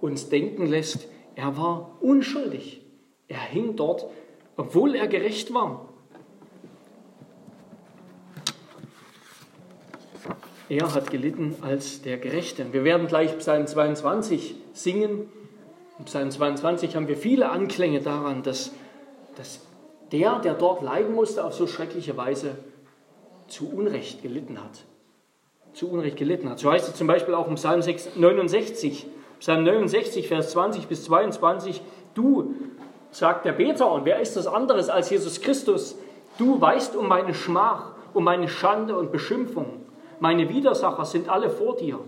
uns 0.00 0.28
denken 0.28 0.66
lässt, 0.66 1.08
er 1.36 1.56
war 1.56 1.98
unschuldig. 2.00 2.82
Er 3.28 3.38
hing 3.38 3.76
dort, 3.76 4.06
obwohl 4.56 4.94
er 4.94 5.06
gerecht 5.06 5.54
war. 5.54 5.85
Er 10.68 10.94
hat 10.94 11.10
gelitten 11.10 11.54
als 11.62 12.02
der 12.02 12.18
Gerechte. 12.18 12.72
Wir 12.72 12.84
werden 12.84 13.06
gleich 13.06 13.36
Psalm 13.38 13.66
22 13.66 14.56
singen. 14.72 15.30
In 15.98 16.04
Psalm 16.06 16.30
22 16.30 16.96
haben 16.96 17.08
wir 17.08 17.16
viele 17.16 17.50
Anklänge 17.50 18.00
daran, 18.00 18.42
dass, 18.42 18.72
dass 19.36 19.60
der, 20.12 20.40
der 20.40 20.54
dort 20.54 20.82
leiden 20.82 21.14
musste, 21.14 21.44
auf 21.44 21.54
so 21.54 21.66
schreckliche 21.66 22.16
Weise 22.16 22.56
zu 23.46 23.70
Unrecht 23.70 24.22
gelitten 24.22 24.62
hat 24.62 24.84
zu 25.76 25.90
Unrecht 25.90 26.16
gelitten 26.16 26.48
hat. 26.48 26.58
So 26.58 26.72
heißt 26.72 26.88
es 26.88 26.94
zum 26.94 27.06
Beispiel 27.06 27.34
auch 27.34 27.48
im 27.48 27.56
Psalm 27.56 27.80
69, 27.80 29.06
Psalm 29.40 29.64
69, 29.64 30.26
Vers 30.26 30.50
20 30.52 30.88
bis 30.88 31.04
22, 31.04 31.82
du, 32.14 32.54
sagt 33.10 33.44
der 33.44 33.52
Beter, 33.52 33.92
und 33.92 34.06
wer 34.06 34.20
ist 34.20 34.36
das 34.36 34.46
anderes 34.46 34.88
als 34.88 35.10
Jesus 35.10 35.42
Christus, 35.42 35.96
du 36.38 36.58
weißt 36.58 36.96
um 36.96 37.08
meine 37.08 37.34
Schmach, 37.34 37.92
um 38.14 38.24
meine 38.24 38.48
Schande 38.48 38.96
und 38.96 39.12
Beschimpfung. 39.12 39.85
Meine 40.20 40.48
Widersacher 40.48 41.04
sind 41.04 41.28
alle 41.28 41.50
vor 41.50 41.76
dir. 41.76 42.00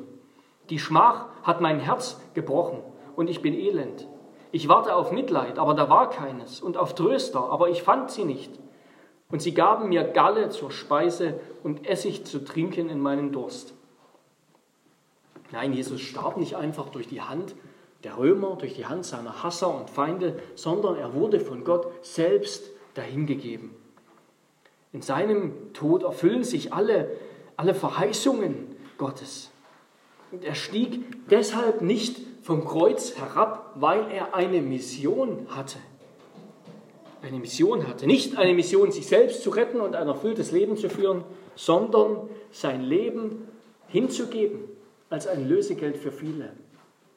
Die 0.70 0.78
Schmach 0.78 1.26
hat 1.42 1.60
mein 1.60 1.80
Herz 1.80 2.20
gebrochen 2.34 2.82
und 3.16 3.28
ich 3.28 3.42
bin 3.42 3.54
elend. 3.54 4.06
Ich 4.50 4.68
warte 4.68 4.94
auf 4.94 5.12
Mitleid, 5.12 5.58
aber 5.58 5.74
da 5.74 5.90
war 5.90 6.08
keines, 6.08 6.60
und 6.62 6.76
auf 6.76 6.94
Tröster, 6.94 7.50
aber 7.50 7.68
ich 7.68 7.82
fand 7.82 8.10
sie 8.10 8.24
nicht. 8.24 8.50
Und 9.30 9.42
sie 9.42 9.52
gaben 9.52 9.90
mir 9.90 10.04
Galle 10.04 10.48
zur 10.48 10.70
Speise 10.70 11.38
und 11.62 11.86
Essig 11.86 12.24
zu 12.24 12.44
trinken 12.44 12.88
in 12.88 12.98
meinen 12.98 13.30
Durst. 13.30 13.74
Nein, 15.52 15.74
Jesus 15.74 16.00
starb 16.00 16.38
nicht 16.38 16.56
einfach 16.56 16.88
durch 16.88 17.08
die 17.08 17.20
Hand 17.20 17.54
der 18.04 18.16
Römer, 18.16 18.56
durch 18.56 18.74
die 18.74 18.86
Hand 18.86 19.04
seiner 19.04 19.42
Hasser 19.42 19.74
und 19.74 19.90
Feinde, 19.90 20.38
sondern 20.54 20.96
er 20.96 21.14
wurde 21.14 21.40
von 21.40 21.64
Gott 21.64 21.88
selbst 22.02 22.70
dahingegeben. 22.94 23.70
In 24.92 25.02
seinem 25.02 25.72
Tod 25.74 26.02
erfüllen 26.02 26.44
sich 26.44 26.72
alle, 26.72 27.10
alle 27.58 27.74
Verheißungen 27.74 28.74
Gottes. 28.96 29.50
Und 30.32 30.44
er 30.44 30.54
stieg 30.54 31.28
deshalb 31.28 31.82
nicht 31.82 32.16
vom 32.42 32.64
Kreuz 32.64 33.18
herab, 33.18 33.72
weil 33.74 34.10
er 34.10 34.34
eine 34.34 34.62
Mission 34.62 35.46
hatte 35.50 35.78
eine 37.22 37.38
Mission 37.38 37.86
hatte. 37.86 38.06
Nicht 38.06 38.36
eine 38.36 38.54
Mission, 38.54 38.90
sich 38.90 39.06
selbst 39.06 39.42
zu 39.42 39.50
retten 39.50 39.80
und 39.80 39.94
ein 39.94 40.08
erfülltes 40.08 40.52
Leben 40.52 40.76
zu 40.76 40.88
führen, 40.88 41.24
sondern 41.54 42.28
sein 42.50 42.82
Leben 42.82 43.48
hinzugeben 43.88 44.60
als 45.10 45.26
ein 45.26 45.48
Lösegeld 45.48 45.96
für 45.96 46.12
viele. 46.12 46.52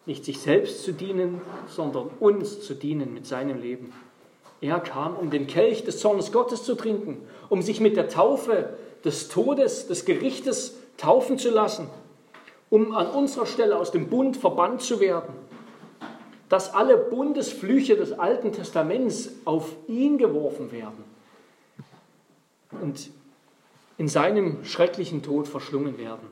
Nicht 0.06 0.26
sich 0.26 0.40
selbst 0.40 0.84
zu 0.84 0.94
dienen, 0.94 1.42
sondern 1.68 2.10
uns 2.20 2.62
zu 2.62 2.74
dienen 2.74 3.14
mit 3.14 3.26
seinem 3.26 3.62
Leben. 3.62 3.92
Er 4.60 4.80
kam, 4.80 5.16
um 5.16 5.30
den 5.30 5.48
Kelch 5.48 5.84
des 5.84 6.00
Zornes 6.00 6.32
Gottes 6.32 6.64
zu 6.64 6.76
trinken, 6.76 7.18
um 7.50 7.62
sich 7.62 7.80
mit 7.80 7.98
der 7.98 8.10
Taufe 8.10 8.78
des 9.04 9.28
Todes, 9.30 9.88
des 9.88 10.06
Gerichtes 10.06 10.76
taufen 10.98 11.38
zu 11.38 11.50
lassen, 11.50 11.88
um 12.70 12.94
an 12.96 13.08
unserer 13.08 13.46
Stelle 13.46 13.78
aus 13.78 13.92
dem 13.92 14.10
Bund 14.10 14.38
verbannt 14.38 14.82
zu 14.82 15.00
werden. 15.00 15.34
Dass 16.50 16.74
alle 16.74 16.98
Bundesflüche 16.98 17.96
des 17.96 18.12
Alten 18.14 18.52
Testaments 18.52 19.32
auf 19.46 19.76
ihn 19.88 20.18
geworfen 20.18 20.72
werden 20.72 21.04
und 22.82 23.10
in 23.98 24.08
seinem 24.08 24.64
schrecklichen 24.64 25.24
Tod 25.24 25.48
verschlungen 25.48 25.98
werden. 25.98 26.28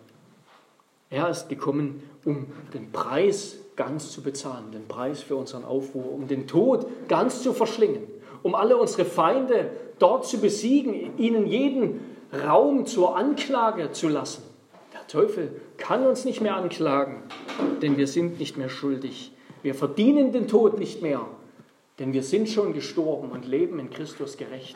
Er 1.10 1.30
ist 1.30 1.50
gekommen, 1.50 2.04
um 2.26 2.48
den 2.74 2.92
Preis 2.92 3.58
ganz 3.76 4.12
zu 4.12 4.22
bezahlen, 4.22 4.72
den 4.72 4.88
Preis 4.88 5.22
für 5.22 5.36
unseren 5.36 5.64
Aufruhr, 5.64 6.12
um 6.12 6.28
den 6.28 6.48
Tod 6.48 6.86
ganz 7.08 7.42
zu 7.42 7.54
verschlingen, 7.54 8.04
um 8.44 8.56
alle 8.56 8.78
unsere 8.78 9.06
Feinde 9.06 9.72
dort 10.00 10.26
zu 10.26 10.40
besiegen, 10.40 11.18
ihnen 11.18 11.48
jeden 11.48 12.02
Raum 12.34 12.86
zur 12.86 13.16
Anklage 13.16 13.92
zu 13.92 14.08
lassen. 14.08 14.44
Der 14.94 15.08
Teufel 15.08 15.62
kann 15.78 16.06
uns 16.06 16.26
nicht 16.26 16.42
mehr 16.42 16.56
anklagen, 16.56 17.24
denn 17.82 17.98
wir 17.98 18.08
sind 18.08 18.40
nicht 18.40 18.58
mehr 18.58 18.70
schuldig. 18.70 19.32
Wir 19.62 19.76
verdienen 19.76 20.32
den 20.32 20.48
Tod 20.48 20.80
nicht 20.80 21.02
mehr, 21.02 21.26
denn 21.98 22.14
wir 22.14 22.24
sind 22.24 22.50
schon 22.50 22.74
gestorben 22.74 23.32
und 23.32 23.46
leben 23.46 23.80
in 23.80 23.90
Christus 23.90 24.38
gerecht. 24.38 24.76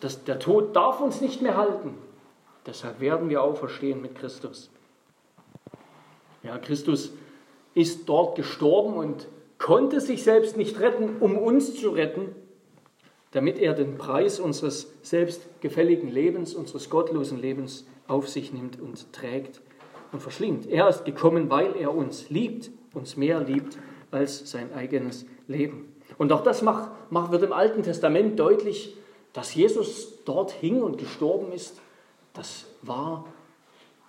Das, 0.00 0.24
der 0.24 0.38
Tod 0.38 0.76
darf 0.76 1.00
uns 1.00 1.20
nicht 1.20 1.40
mehr 1.40 1.56
halten. 1.56 1.94
Deshalb 2.66 3.00
werden 3.00 3.28
wir 3.28 3.42
auferstehen 3.42 4.02
mit 4.02 4.14
Christus. 4.14 4.70
Ja, 6.42 6.58
Christus 6.58 7.12
ist 7.74 8.08
dort 8.08 8.36
gestorben 8.36 8.94
und 8.94 9.26
konnte 9.58 10.00
sich 10.00 10.22
selbst 10.22 10.56
nicht 10.56 10.78
retten, 10.80 11.16
um 11.20 11.38
uns 11.38 11.74
zu 11.74 11.90
retten, 11.90 12.34
damit 13.34 13.58
er 13.58 13.74
den 13.74 13.98
Preis 13.98 14.38
unseres 14.38 14.92
selbstgefälligen 15.02 16.08
Lebens, 16.08 16.54
unseres 16.54 16.88
gottlosen 16.88 17.40
Lebens 17.40 17.84
auf 18.06 18.28
sich 18.28 18.52
nimmt 18.52 18.80
und 18.80 19.12
trägt 19.12 19.60
und 20.12 20.20
verschlingt. 20.20 20.66
Er 20.66 20.88
ist 20.88 21.04
gekommen, 21.04 21.50
weil 21.50 21.74
er 21.76 21.92
uns 21.92 22.30
liebt, 22.30 22.70
uns 22.92 23.16
mehr 23.16 23.40
liebt 23.40 23.76
als 24.12 24.48
sein 24.48 24.72
eigenes 24.72 25.26
Leben. 25.48 25.92
Und 26.16 26.30
auch 26.30 26.44
das 26.44 26.62
macht, 26.62 26.90
macht, 27.10 27.32
wird 27.32 27.42
im 27.42 27.52
Alten 27.52 27.82
Testament 27.82 28.38
deutlich, 28.38 28.96
dass 29.32 29.52
Jesus 29.52 30.22
dort 30.24 30.52
hing 30.52 30.80
und 30.80 30.96
gestorben 30.98 31.50
ist. 31.50 31.80
Das 32.34 32.66
war 32.82 33.24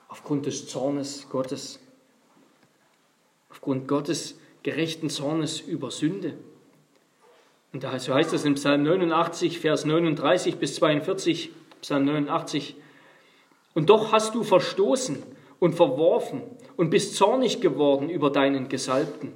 aufgrund 0.07 0.45
des 0.45 0.67
Zornes 0.67 1.27
Gottes, 1.31 1.79
aufgrund 3.49 3.87
Gottes 3.87 4.37
gerechten 4.61 5.09
Zornes 5.09 5.61
über 5.61 5.89
Sünde. 5.89 6.35
Und 7.75 7.83
da 7.83 7.99
so 7.99 8.13
heißt 8.13 8.31
es 8.31 8.45
in 8.45 8.53
Psalm 8.53 8.83
89, 8.83 9.59
Vers 9.59 9.83
39 9.83 10.55
bis 10.59 10.75
42, 10.75 11.49
Psalm 11.81 12.05
89, 12.05 12.77
und 13.73 13.89
doch 13.89 14.13
hast 14.13 14.33
du 14.33 14.43
verstoßen 14.43 15.21
und 15.59 15.75
verworfen 15.75 16.41
und 16.77 16.89
bist 16.89 17.17
zornig 17.17 17.59
geworden 17.59 18.09
über 18.09 18.29
deinen 18.29 18.69
Gesalbten. 18.69 19.33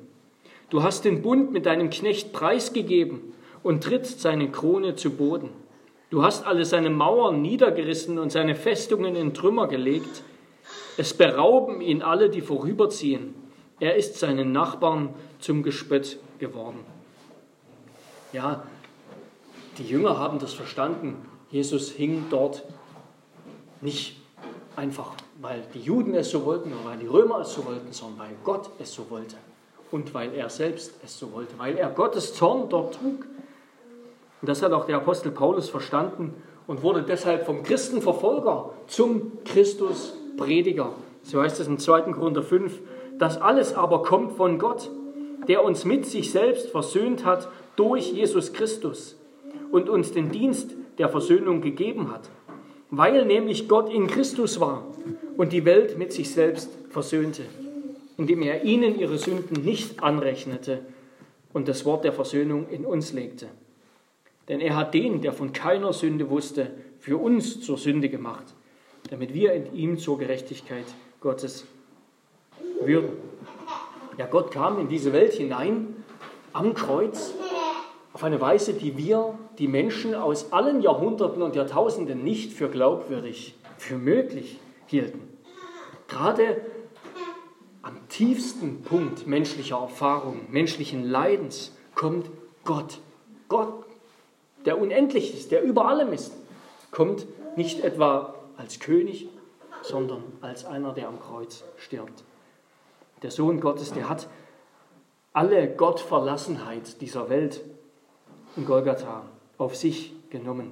Du 0.69 0.83
hast 0.83 1.03
den 1.03 1.21
Bund 1.21 1.51
mit 1.51 1.65
deinem 1.65 1.89
Knecht 1.89 2.31
preisgegeben 2.31 3.33
und 3.61 3.83
trittst 3.83 4.21
seine 4.21 4.49
Krone 4.49 4.95
zu 4.95 5.17
Boden. 5.17 5.49
Du 6.09 6.23
hast 6.23 6.47
alle 6.47 6.63
seine 6.63 6.89
Mauern 6.89 7.41
niedergerissen 7.41 8.17
und 8.17 8.31
seine 8.31 8.55
Festungen 8.55 9.17
in 9.17 9.33
Trümmer 9.33 9.67
gelegt. 9.67 10.23
Es 10.95 11.13
berauben 11.13 11.81
ihn 11.81 12.01
alle, 12.01 12.29
die 12.29 12.39
vorüberziehen. 12.39 13.35
Er 13.81 13.97
ist 13.97 14.17
seinen 14.17 14.53
Nachbarn 14.53 15.09
zum 15.39 15.61
Gespött 15.61 16.19
geworden. 16.39 16.98
Ja, 18.31 18.63
die 19.79 19.85
Jünger 19.85 20.19
haben 20.19 20.37
das 20.37 20.53
verstanden. 20.53 21.15
Jesus 21.49 21.89
hing 21.89 22.25
dort 22.29 22.63
nicht 23.81 24.21
einfach, 24.75 25.13
weil 25.41 25.63
die 25.73 25.79
Juden 25.79 26.13
es 26.13 26.29
so 26.29 26.45
wollten 26.45 26.71
oder 26.71 26.91
weil 26.91 26.97
die 26.97 27.07
Römer 27.07 27.39
es 27.39 27.53
so 27.53 27.65
wollten, 27.65 27.91
sondern 27.91 28.19
weil 28.19 28.35
Gott 28.43 28.69
es 28.77 28.93
so 28.93 29.09
wollte 29.09 29.35
und 29.89 30.13
weil 30.13 30.33
er 30.35 30.49
selbst 30.49 30.93
es 31.03 31.17
so 31.17 31.31
wollte, 31.33 31.57
weil 31.57 31.75
er 31.77 31.89
Gottes 31.89 32.35
Zorn 32.35 32.69
dort 32.69 32.95
trug. 32.95 33.25
Und 34.41 34.47
das 34.47 34.61
hat 34.61 34.73
auch 34.73 34.85
der 34.85 34.97
Apostel 34.97 35.31
Paulus 35.31 35.69
verstanden 35.69 36.35
und 36.67 36.83
wurde 36.83 37.01
deshalb 37.01 37.47
vom 37.47 37.63
Christenverfolger 37.63 38.69
zum 38.85 39.43
Christusprediger. 39.43 40.91
So 41.23 41.41
heißt 41.41 41.59
es 41.59 41.67
im 41.67 41.79
2. 41.79 42.13
Korinther 42.13 42.43
5. 42.43 42.79
Das 43.17 43.41
alles 43.41 43.73
aber 43.73 44.03
kommt 44.03 44.33
von 44.33 44.59
Gott, 44.59 44.91
der 45.47 45.63
uns 45.63 45.83
mit 45.83 46.05
sich 46.05 46.31
selbst 46.31 46.69
versöhnt 46.69 47.25
hat 47.25 47.49
durch 47.79 48.11
Jesus 48.11 48.51
Christus 48.51 49.15
und 49.71 49.87
uns 49.87 50.11
den 50.11 50.31
Dienst 50.31 50.75
der 50.97 51.07
Versöhnung 51.07 51.61
gegeben 51.61 52.11
hat, 52.11 52.29
weil 52.91 53.25
nämlich 53.25 53.69
Gott 53.69 53.89
in 53.89 54.07
Christus 54.07 54.59
war 54.59 54.85
und 55.37 55.53
die 55.53 55.63
Welt 55.63 55.97
mit 55.97 56.11
sich 56.11 56.29
selbst 56.29 56.69
versöhnte, 56.89 57.43
indem 58.17 58.41
er 58.41 58.65
ihnen 58.65 58.99
ihre 58.99 59.17
Sünden 59.17 59.63
nicht 59.63 60.03
anrechnete 60.03 60.81
und 61.53 61.69
das 61.69 61.85
Wort 61.85 62.03
der 62.03 62.11
Versöhnung 62.11 62.67
in 62.69 62.85
uns 62.85 63.13
legte. 63.13 63.47
Denn 64.49 64.59
er 64.59 64.75
hat 64.75 64.93
den, 64.93 65.21
der 65.21 65.31
von 65.31 65.53
keiner 65.53 65.93
Sünde 65.93 66.29
wusste, 66.29 66.71
für 66.99 67.17
uns 67.17 67.61
zur 67.61 67.77
Sünde 67.77 68.09
gemacht, 68.09 68.55
damit 69.09 69.33
wir 69.33 69.53
in 69.53 69.73
ihm 69.73 69.97
zur 69.97 70.17
Gerechtigkeit 70.17 70.85
Gottes 71.21 71.65
würden. 72.81 73.11
Ja, 74.17 74.25
Gott 74.25 74.51
kam 74.51 74.79
in 74.79 74.89
diese 74.89 75.13
Welt 75.13 75.31
hinein 75.31 76.03
am 76.51 76.73
Kreuz 76.73 77.33
auf 78.19 78.25
eine 78.25 78.41
Weise, 78.41 78.73
die 78.73 78.97
wir, 78.97 79.39
die 79.59 79.69
Menschen 79.69 80.13
aus 80.13 80.51
allen 80.51 80.81
Jahrhunderten 80.81 81.41
und 81.41 81.55
Jahrtausenden 81.55 82.21
nicht 82.21 82.51
für 82.51 82.67
glaubwürdig, 82.67 83.55
für 83.77 83.95
möglich 83.95 84.59
hielten. 84.87 85.21
Gerade 86.09 86.59
am 87.81 88.09
tiefsten 88.09 88.81
Punkt 88.81 89.25
menschlicher 89.25 89.77
Erfahrung, 89.77 90.41
menschlichen 90.49 91.09
Leidens 91.09 91.73
kommt 91.95 92.29
Gott. 92.65 92.99
Gott, 93.47 93.85
der 94.65 94.81
unendlich 94.81 95.33
ist, 95.33 95.53
der 95.53 95.63
über 95.63 95.87
allem 95.87 96.11
ist, 96.11 96.33
kommt 96.91 97.25
nicht 97.55 97.85
etwa 97.85 98.35
als 98.57 98.81
König, 98.81 99.29
sondern 99.81 100.23
als 100.41 100.65
einer, 100.65 100.91
der 100.91 101.07
am 101.07 101.21
Kreuz 101.21 101.63
stirbt. 101.77 102.25
Der 103.23 103.31
Sohn 103.31 103.61
Gottes, 103.61 103.93
der 103.93 104.09
hat 104.09 104.27
alle 105.31 105.69
Gottverlassenheit 105.69 106.99
dieser 106.99 107.29
Welt 107.29 107.61
in 108.55 108.65
Golgatha 108.65 109.23
auf 109.57 109.75
sich 109.75 110.13
genommen. 110.29 110.71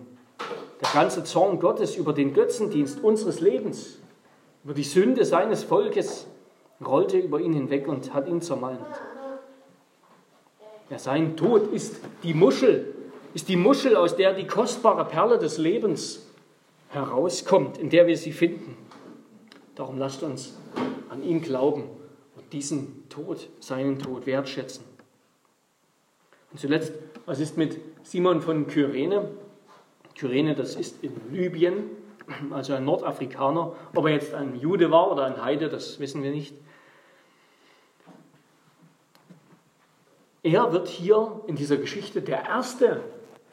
Der 0.82 0.90
ganze 0.94 1.24
Zorn 1.24 1.60
Gottes 1.60 1.96
über 1.96 2.14
den 2.14 2.34
Götzendienst 2.34 3.04
unseres 3.04 3.40
Lebens, 3.40 4.00
über 4.64 4.74
die 4.74 4.84
Sünde 4.84 5.26
seines 5.26 5.64
Volkes, 5.64 6.28
rollte 6.86 7.18
über 7.18 7.40
ihn 7.40 7.54
hinweg 7.54 7.88
und 7.88 8.14
hat 8.14 8.28
ihn 8.28 8.42
zermalmt. 8.42 8.86
Ja, 10.90 11.00
sein 11.00 11.36
Tod 11.36 11.74
ist 11.74 11.98
die 12.24 12.34
Muschel, 12.34 12.94
ist 13.34 13.50
die 13.50 13.56
Muschel, 13.56 13.96
aus 13.96 14.16
der 14.16 14.34
die 14.34 14.48
kostbare 14.48 15.06
Perle 15.06 15.38
des 15.38 15.58
Lebens 15.58 16.28
herauskommt, 16.90 17.78
in 17.78 17.90
der 17.90 18.08
wir 18.08 18.18
sie 18.18 18.32
finden. 18.32 18.78
Darum 19.76 19.98
lasst 19.98 20.24
uns 20.24 20.56
an 21.10 21.24
ihn 21.24 21.42
glauben 21.42 21.84
und 22.36 22.54
diesen 22.54 23.08
Tod, 23.10 23.50
seinen 23.60 24.00
Tod 24.00 24.26
wertschätzen. 24.26 24.87
Und 26.52 26.60
zuletzt, 26.60 26.94
was 27.26 27.40
ist 27.40 27.58
mit 27.58 27.80
Simon 28.04 28.42
von 28.42 28.68
Kyrene? 28.68 29.30
Kyrene, 30.16 30.56
das 30.56 30.76
ist 30.76 31.04
in 31.04 31.14
Libyen, 31.32 31.90
also 32.52 32.74
ein 32.74 32.86
Nordafrikaner. 32.86 33.76
Ob 33.94 34.06
er 34.06 34.14
jetzt 34.14 34.34
ein 34.34 34.60
Jude 34.60 34.92
war 34.92 35.12
oder 35.12 35.26
ein 35.26 35.44
Heide, 35.44 35.70
das 35.70 36.00
wissen 36.00 36.24
wir 36.24 36.32
nicht. 36.32 36.56
Er 40.44 40.72
wird 40.72 40.88
hier 40.88 41.42
in 41.48 41.56
dieser 41.56 41.78
Geschichte 41.78 42.22
der 42.22 42.46
erste, 42.46 43.02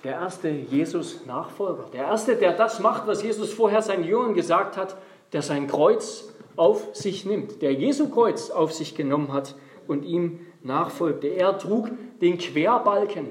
der 0.04 0.12
erste 0.12 0.48
Jesus-Nachfolger, 0.48 1.86
der 1.92 2.04
erste, 2.04 2.36
der 2.36 2.52
das 2.52 2.78
macht, 2.78 3.06
was 3.08 3.22
Jesus 3.22 3.52
vorher 3.52 3.82
seinen 3.82 4.04
Jüngern 4.04 4.34
gesagt 4.34 4.76
hat, 4.76 4.96
der 5.32 5.42
sein 5.42 5.66
Kreuz 5.66 6.32
auf 6.56 6.94
sich 6.94 7.24
nimmt, 7.24 7.62
der 7.62 7.72
Jesu 7.72 8.08
Kreuz 8.10 8.50
auf 8.50 8.72
sich 8.72 8.94
genommen 8.94 9.32
hat 9.32 9.56
und 9.88 10.04
ihm 10.04 10.40
nachfolgte. 10.64 11.28
Er 11.28 11.58
trug 11.58 11.90
den 12.20 12.38
Querbalken, 12.38 13.26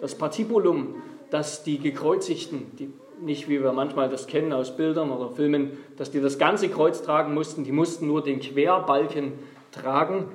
das 0.00 0.14
Patibulum, 0.14 0.94
das 1.30 1.62
die 1.62 1.78
Gekreuzigten, 1.78 2.74
die 2.78 2.92
nicht 3.20 3.48
wie 3.48 3.62
wir 3.62 3.72
manchmal 3.72 4.08
das 4.08 4.26
kennen 4.26 4.52
aus 4.52 4.76
Bildern 4.76 5.10
oder 5.10 5.30
Filmen, 5.30 5.76
dass 5.96 6.10
die 6.10 6.20
das 6.20 6.38
ganze 6.38 6.68
Kreuz 6.68 7.02
tragen 7.02 7.34
mussten, 7.34 7.64
die 7.64 7.72
mussten 7.72 8.06
nur 8.06 8.22
den 8.22 8.40
Querbalken 8.40 9.32
tragen 9.72 10.28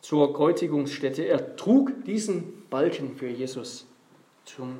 zur 0.00 0.34
Kreuzigungsstätte. 0.34 1.22
Er 1.22 1.56
trug 1.56 2.04
diesen 2.04 2.64
Balken 2.68 3.16
für 3.16 3.28
Jesus 3.28 3.86
zum 4.44 4.78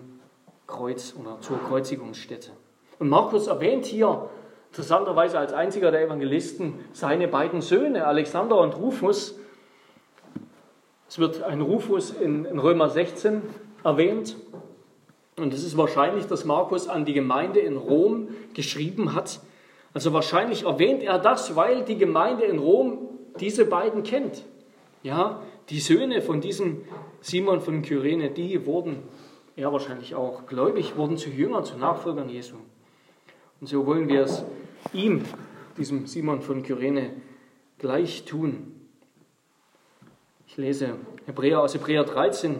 Kreuz 0.66 1.14
oder 1.18 1.40
zur 1.40 1.58
Kreuzigungsstätte. 1.58 2.50
Und 2.98 3.08
Markus 3.08 3.46
erwähnt 3.46 3.86
hier 3.86 4.28
interessanterweise 4.70 5.38
als 5.38 5.52
einziger 5.52 5.90
der 5.90 6.02
Evangelisten 6.04 6.74
seine 6.92 7.28
beiden 7.28 7.62
Söhne, 7.62 8.06
Alexander 8.06 8.58
und 8.60 8.76
Rufus, 8.76 9.38
es 11.08 11.18
wird 11.18 11.42
ein 11.42 11.60
Rufus 11.60 12.10
in, 12.10 12.44
in 12.44 12.58
Römer 12.58 12.88
16 12.88 13.42
erwähnt. 13.82 14.36
Und 15.36 15.52
es 15.52 15.64
ist 15.64 15.76
wahrscheinlich, 15.76 16.26
dass 16.26 16.44
Markus 16.44 16.88
an 16.88 17.04
die 17.04 17.12
Gemeinde 17.12 17.60
in 17.60 17.76
Rom 17.76 18.28
geschrieben 18.54 19.14
hat. 19.14 19.40
Also 19.92 20.12
wahrscheinlich 20.12 20.64
erwähnt 20.64 21.02
er 21.02 21.18
das, 21.18 21.56
weil 21.56 21.84
die 21.84 21.96
Gemeinde 21.96 22.44
in 22.44 22.58
Rom 22.58 23.08
diese 23.40 23.64
beiden 23.64 24.02
kennt. 24.02 24.44
Ja, 25.02 25.42
die 25.68 25.80
Söhne 25.80 26.22
von 26.22 26.40
diesem 26.40 26.82
Simon 27.20 27.60
von 27.60 27.82
Kyrene, 27.82 28.30
die 28.30 28.64
wurden, 28.66 29.02
er 29.56 29.72
wahrscheinlich 29.72 30.14
auch 30.14 30.46
gläubig, 30.46 30.96
wurden 30.96 31.16
zu 31.16 31.30
Jüngern, 31.30 31.64
zu 31.64 31.76
Nachfolgern 31.76 32.28
Jesu. 32.28 32.56
Und 33.60 33.68
so 33.68 33.86
wollen 33.86 34.08
wir 34.08 34.22
es 34.22 34.44
ihm, 34.92 35.24
diesem 35.78 36.06
Simon 36.06 36.40
von 36.40 36.62
Kyrene, 36.62 37.10
gleich 37.78 38.24
tun. 38.24 38.73
Ich 40.54 40.58
lese 40.58 40.90
Hebräer 41.26 41.60
aus 41.60 41.74
Hebräer 41.74 42.04
13. 42.04 42.54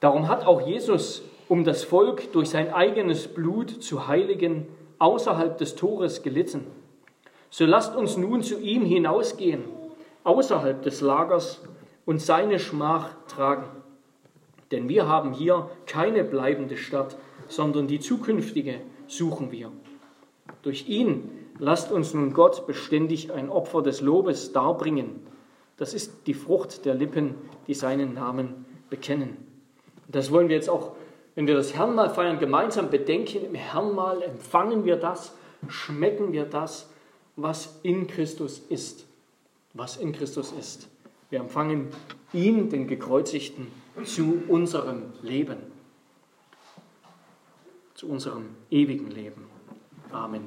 Darum 0.00 0.26
hat 0.26 0.44
auch 0.44 0.66
Jesus, 0.66 1.22
um 1.48 1.62
das 1.62 1.84
Volk 1.84 2.32
durch 2.32 2.50
sein 2.50 2.72
eigenes 2.72 3.28
Blut 3.28 3.70
zu 3.70 4.08
heiligen, 4.08 4.66
außerhalb 4.98 5.56
des 5.56 5.76
Tores 5.76 6.24
gelitten. 6.24 6.66
So 7.50 7.66
lasst 7.66 7.94
uns 7.94 8.16
nun 8.16 8.42
zu 8.42 8.58
ihm 8.58 8.84
hinausgehen, 8.84 9.62
außerhalb 10.24 10.82
des 10.82 11.00
Lagers, 11.02 11.62
und 12.04 12.20
seine 12.20 12.58
Schmach 12.58 13.10
tragen. 13.28 13.66
Denn 14.72 14.88
wir 14.88 15.06
haben 15.06 15.34
hier 15.34 15.70
keine 15.86 16.24
bleibende 16.24 16.76
Stadt, 16.76 17.16
sondern 17.46 17.86
die 17.86 18.00
zukünftige 18.00 18.80
suchen 19.06 19.52
wir. 19.52 19.70
Durch 20.62 20.88
ihn 20.88 21.30
lasst 21.60 21.92
uns 21.92 22.12
nun 22.12 22.32
Gott 22.32 22.66
beständig 22.66 23.32
ein 23.32 23.50
Opfer 23.50 23.82
des 23.82 24.00
Lobes 24.00 24.50
darbringen. 24.50 25.31
Das 25.82 25.94
ist 25.94 26.28
die 26.28 26.34
Frucht 26.34 26.84
der 26.84 26.94
Lippen, 26.94 27.34
die 27.66 27.74
seinen 27.74 28.14
Namen 28.14 28.66
bekennen. 28.88 29.36
Das 30.06 30.30
wollen 30.30 30.48
wir 30.48 30.54
jetzt 30.54 30.70
auch, 30.70 30.92
wenn 31.34 31.48
wir 31.48 31.56
das 31.56 31.74
Herrnmal 31.74 32.08
feiern, 32.08 32.38
gemeinsam 32.38 32.88
bedenken. 32.88 33.44
Im 33.46 33.56
Herrnmal 33.56 34.22
empfangen 34.22 34.84
wir 34.84 34.94
das, 34.94 35.34
schmecken 35.66 36.32
wir 36.32 36.44
das, 36.44 36.88
was 37.34 37.80
in 37.82 38.06
Christus 38.06 38.60
ist. 38.60 39.08
Was 39.74 39.96
in 39.96 40.12
Christus 40.12 40.52
ist. 40.52 40.86
Wir 41.30 41.40
empfangen 41.40 41.88
ihn, 42.32 42.70
den 42.70 42.86
Gekreuzigten, 42.86 43.66
zu 44.04 44.40
unserem 44.46 45.12
Leben. 45.20 45.56
Zu 47.94 48.08
unserem 48.08 48.50
ewigen 48.70 49.10
Leben. 49.10 49.48
Amen. 50.12 50.46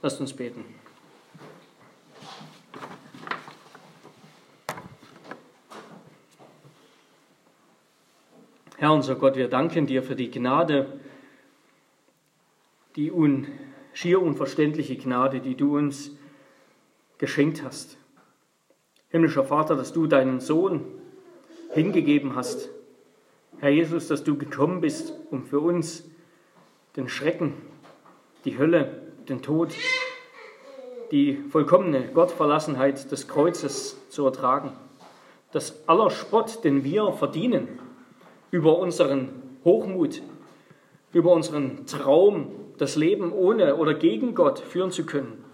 Lasst 0.00 0.20
uns 0.20 0.32
beten. 0.32 0.64
Herr 8.80 8.94
unser 8.94 9.14
Gott, 9.14 9.36
wir 9.36 9.48
danken 9.48 9.84
dir 9.84 10.02
für 10.02 10.16
die 10.16 10.30
Gnade, 10.30 10.98
die 12.96 13.12
un, 13.12 13.46
schier 13.92 14.22
unverständliche 14.22 14.96
Gnade, 14.96 15.40
die 15.40 15.54
du 15.54 15.76
uns 15.76 16.12
geschenkt 17.18 17.62
hast. 17.62 17.98
Himmlischer 19.10 19.44
Vater, 19.44 19.76
dass 19.76 19.92
du 19.92 20.06
deinen 20.06 20.40
Sohn 20.40 20.80
hingegeben 21.74 22.36
hast. 22.36 22.70
Herr 23.58 23.68
Jesus, 23.68 24.08
dass 24.08 24.24
du 24.24 24.38
gekommen 24.38 24.80
bist, 24.80 25.12
um 25.30 25.44
für 25.44 25.60
uns 25.60 26.08
den 26.96 27.10
Schrecken, 27.10 27.52
die 28.46 28.56
Hölle, 28.56 29.02
den 29.28 29.42
Tod, 29.42 29.74
die 31.10 31.36
vollkommene 31.50 32.08
Gottverlassenheit 32.14 33.12
des 33.12 33.28
Kreuzes 33.28 33.98
zu 34.08 34.24
ertragen. 34.24 34.72
Dass 35.52 35.86
aller 35.86 36.08
Spott, 36.08 36.64
den 36.64 36.82
wir 36.82 37.12
verdienen, 37.12 37.78
über 38.50 38.78
unseren 38.78 39.30
Hochmut, 39.64 40.22
über 41.12 41.32
unseren 41.32 41.86
Traum, 41.86 42.52
das 42.78 42.96
Leben 42.96 43.32
ohne 43.32 43.76
oder 43.76 43.94
gegen 43.94 44.34
Gott 44.34 44.58
führen 44.58 44.90
zu 44.90 45.04
können, 45.04 45.44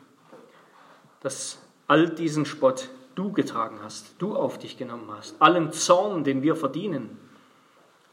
dass 1.20 1.60
all 1.88 2.08
diesen 2.08 2.46
Spott 2.46 2.90
du 3.14 3.32
getragen 3.32 3.78
hast, 3.82 4.14
du 4.18 4.36
auf 4.36 4.58
dich 4.58 4.76
genommen 4.76 5.10
hast, 5.10 5.40
allen 5.40 5.72
Zorn, 5.72 6.24
den 6.24 6.42
wir 6.42 6.54
verdienen, 6.54 7.18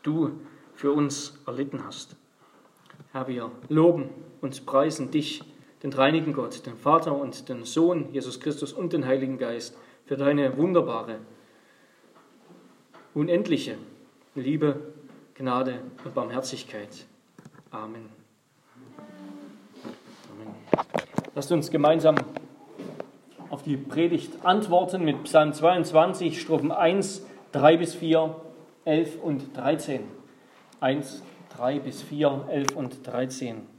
du 0.01 0.31
für 0.73 0.91
uns 0.91 1.39
erlitten 1.45 1.85
hast. 1.85 2.15
Herr, 3.11 3.27
wir 3.27 3.51
loben 3.69 4.09
und 4.41 4.65
preisen 4.65 5.11
dich, 5.11 5.43
den 5.83 5.91
dreinigen 5.91 6.33
Gott, 6.33 6.65
den 6.65 6.77
Vater 6.77 7.15
und 7.15 7.49
den 7.49 7.65
Sohn, 7.65 8.11
Jesus 8.13 8.39
Christus 8.39 8.73
und 8.73 8.93
den 8.93 9.05
Heiligen 9.05 9.37
Geist, 9.37 9.77
für 10.05 10.17
deine 10.17 10.57
wunderbare, 10.57 11.19
unendliche 13.13 13.77
Liebe, 14.35 14.93
Gnade 15.35 15.81
und 16.03 16.15
Barmherzigkeit. 16.15 17.05
Amen. 17.69 18.09
Amen. 20.31 20.55
Lasst 21.35 21.51
uns 21.51 21.69
gemeinsam 21.69 22.15
auf 23.51 23.61
die 23.61 23.77
Predigt 23.77 24.43
antworten 24.43 25.05
mit 25.05 25.23
Psalm 25.25 25.53
22, 25.53 26.41
Strophen 26.41 26.71
1, 26.71 27.23
3 27.51 27.77
bis 27.77 27.93
4, 27.93 28.35
11 28.85 29.21
und 29.21 29.55
13. 29.55 30.01
1, 30.79 31.21
3 31.55 31.79
bis 31.79 32.01
4, 32.01 32.45
11 32.49 32.75
und 32.75 33.05
13. 33.05 33.72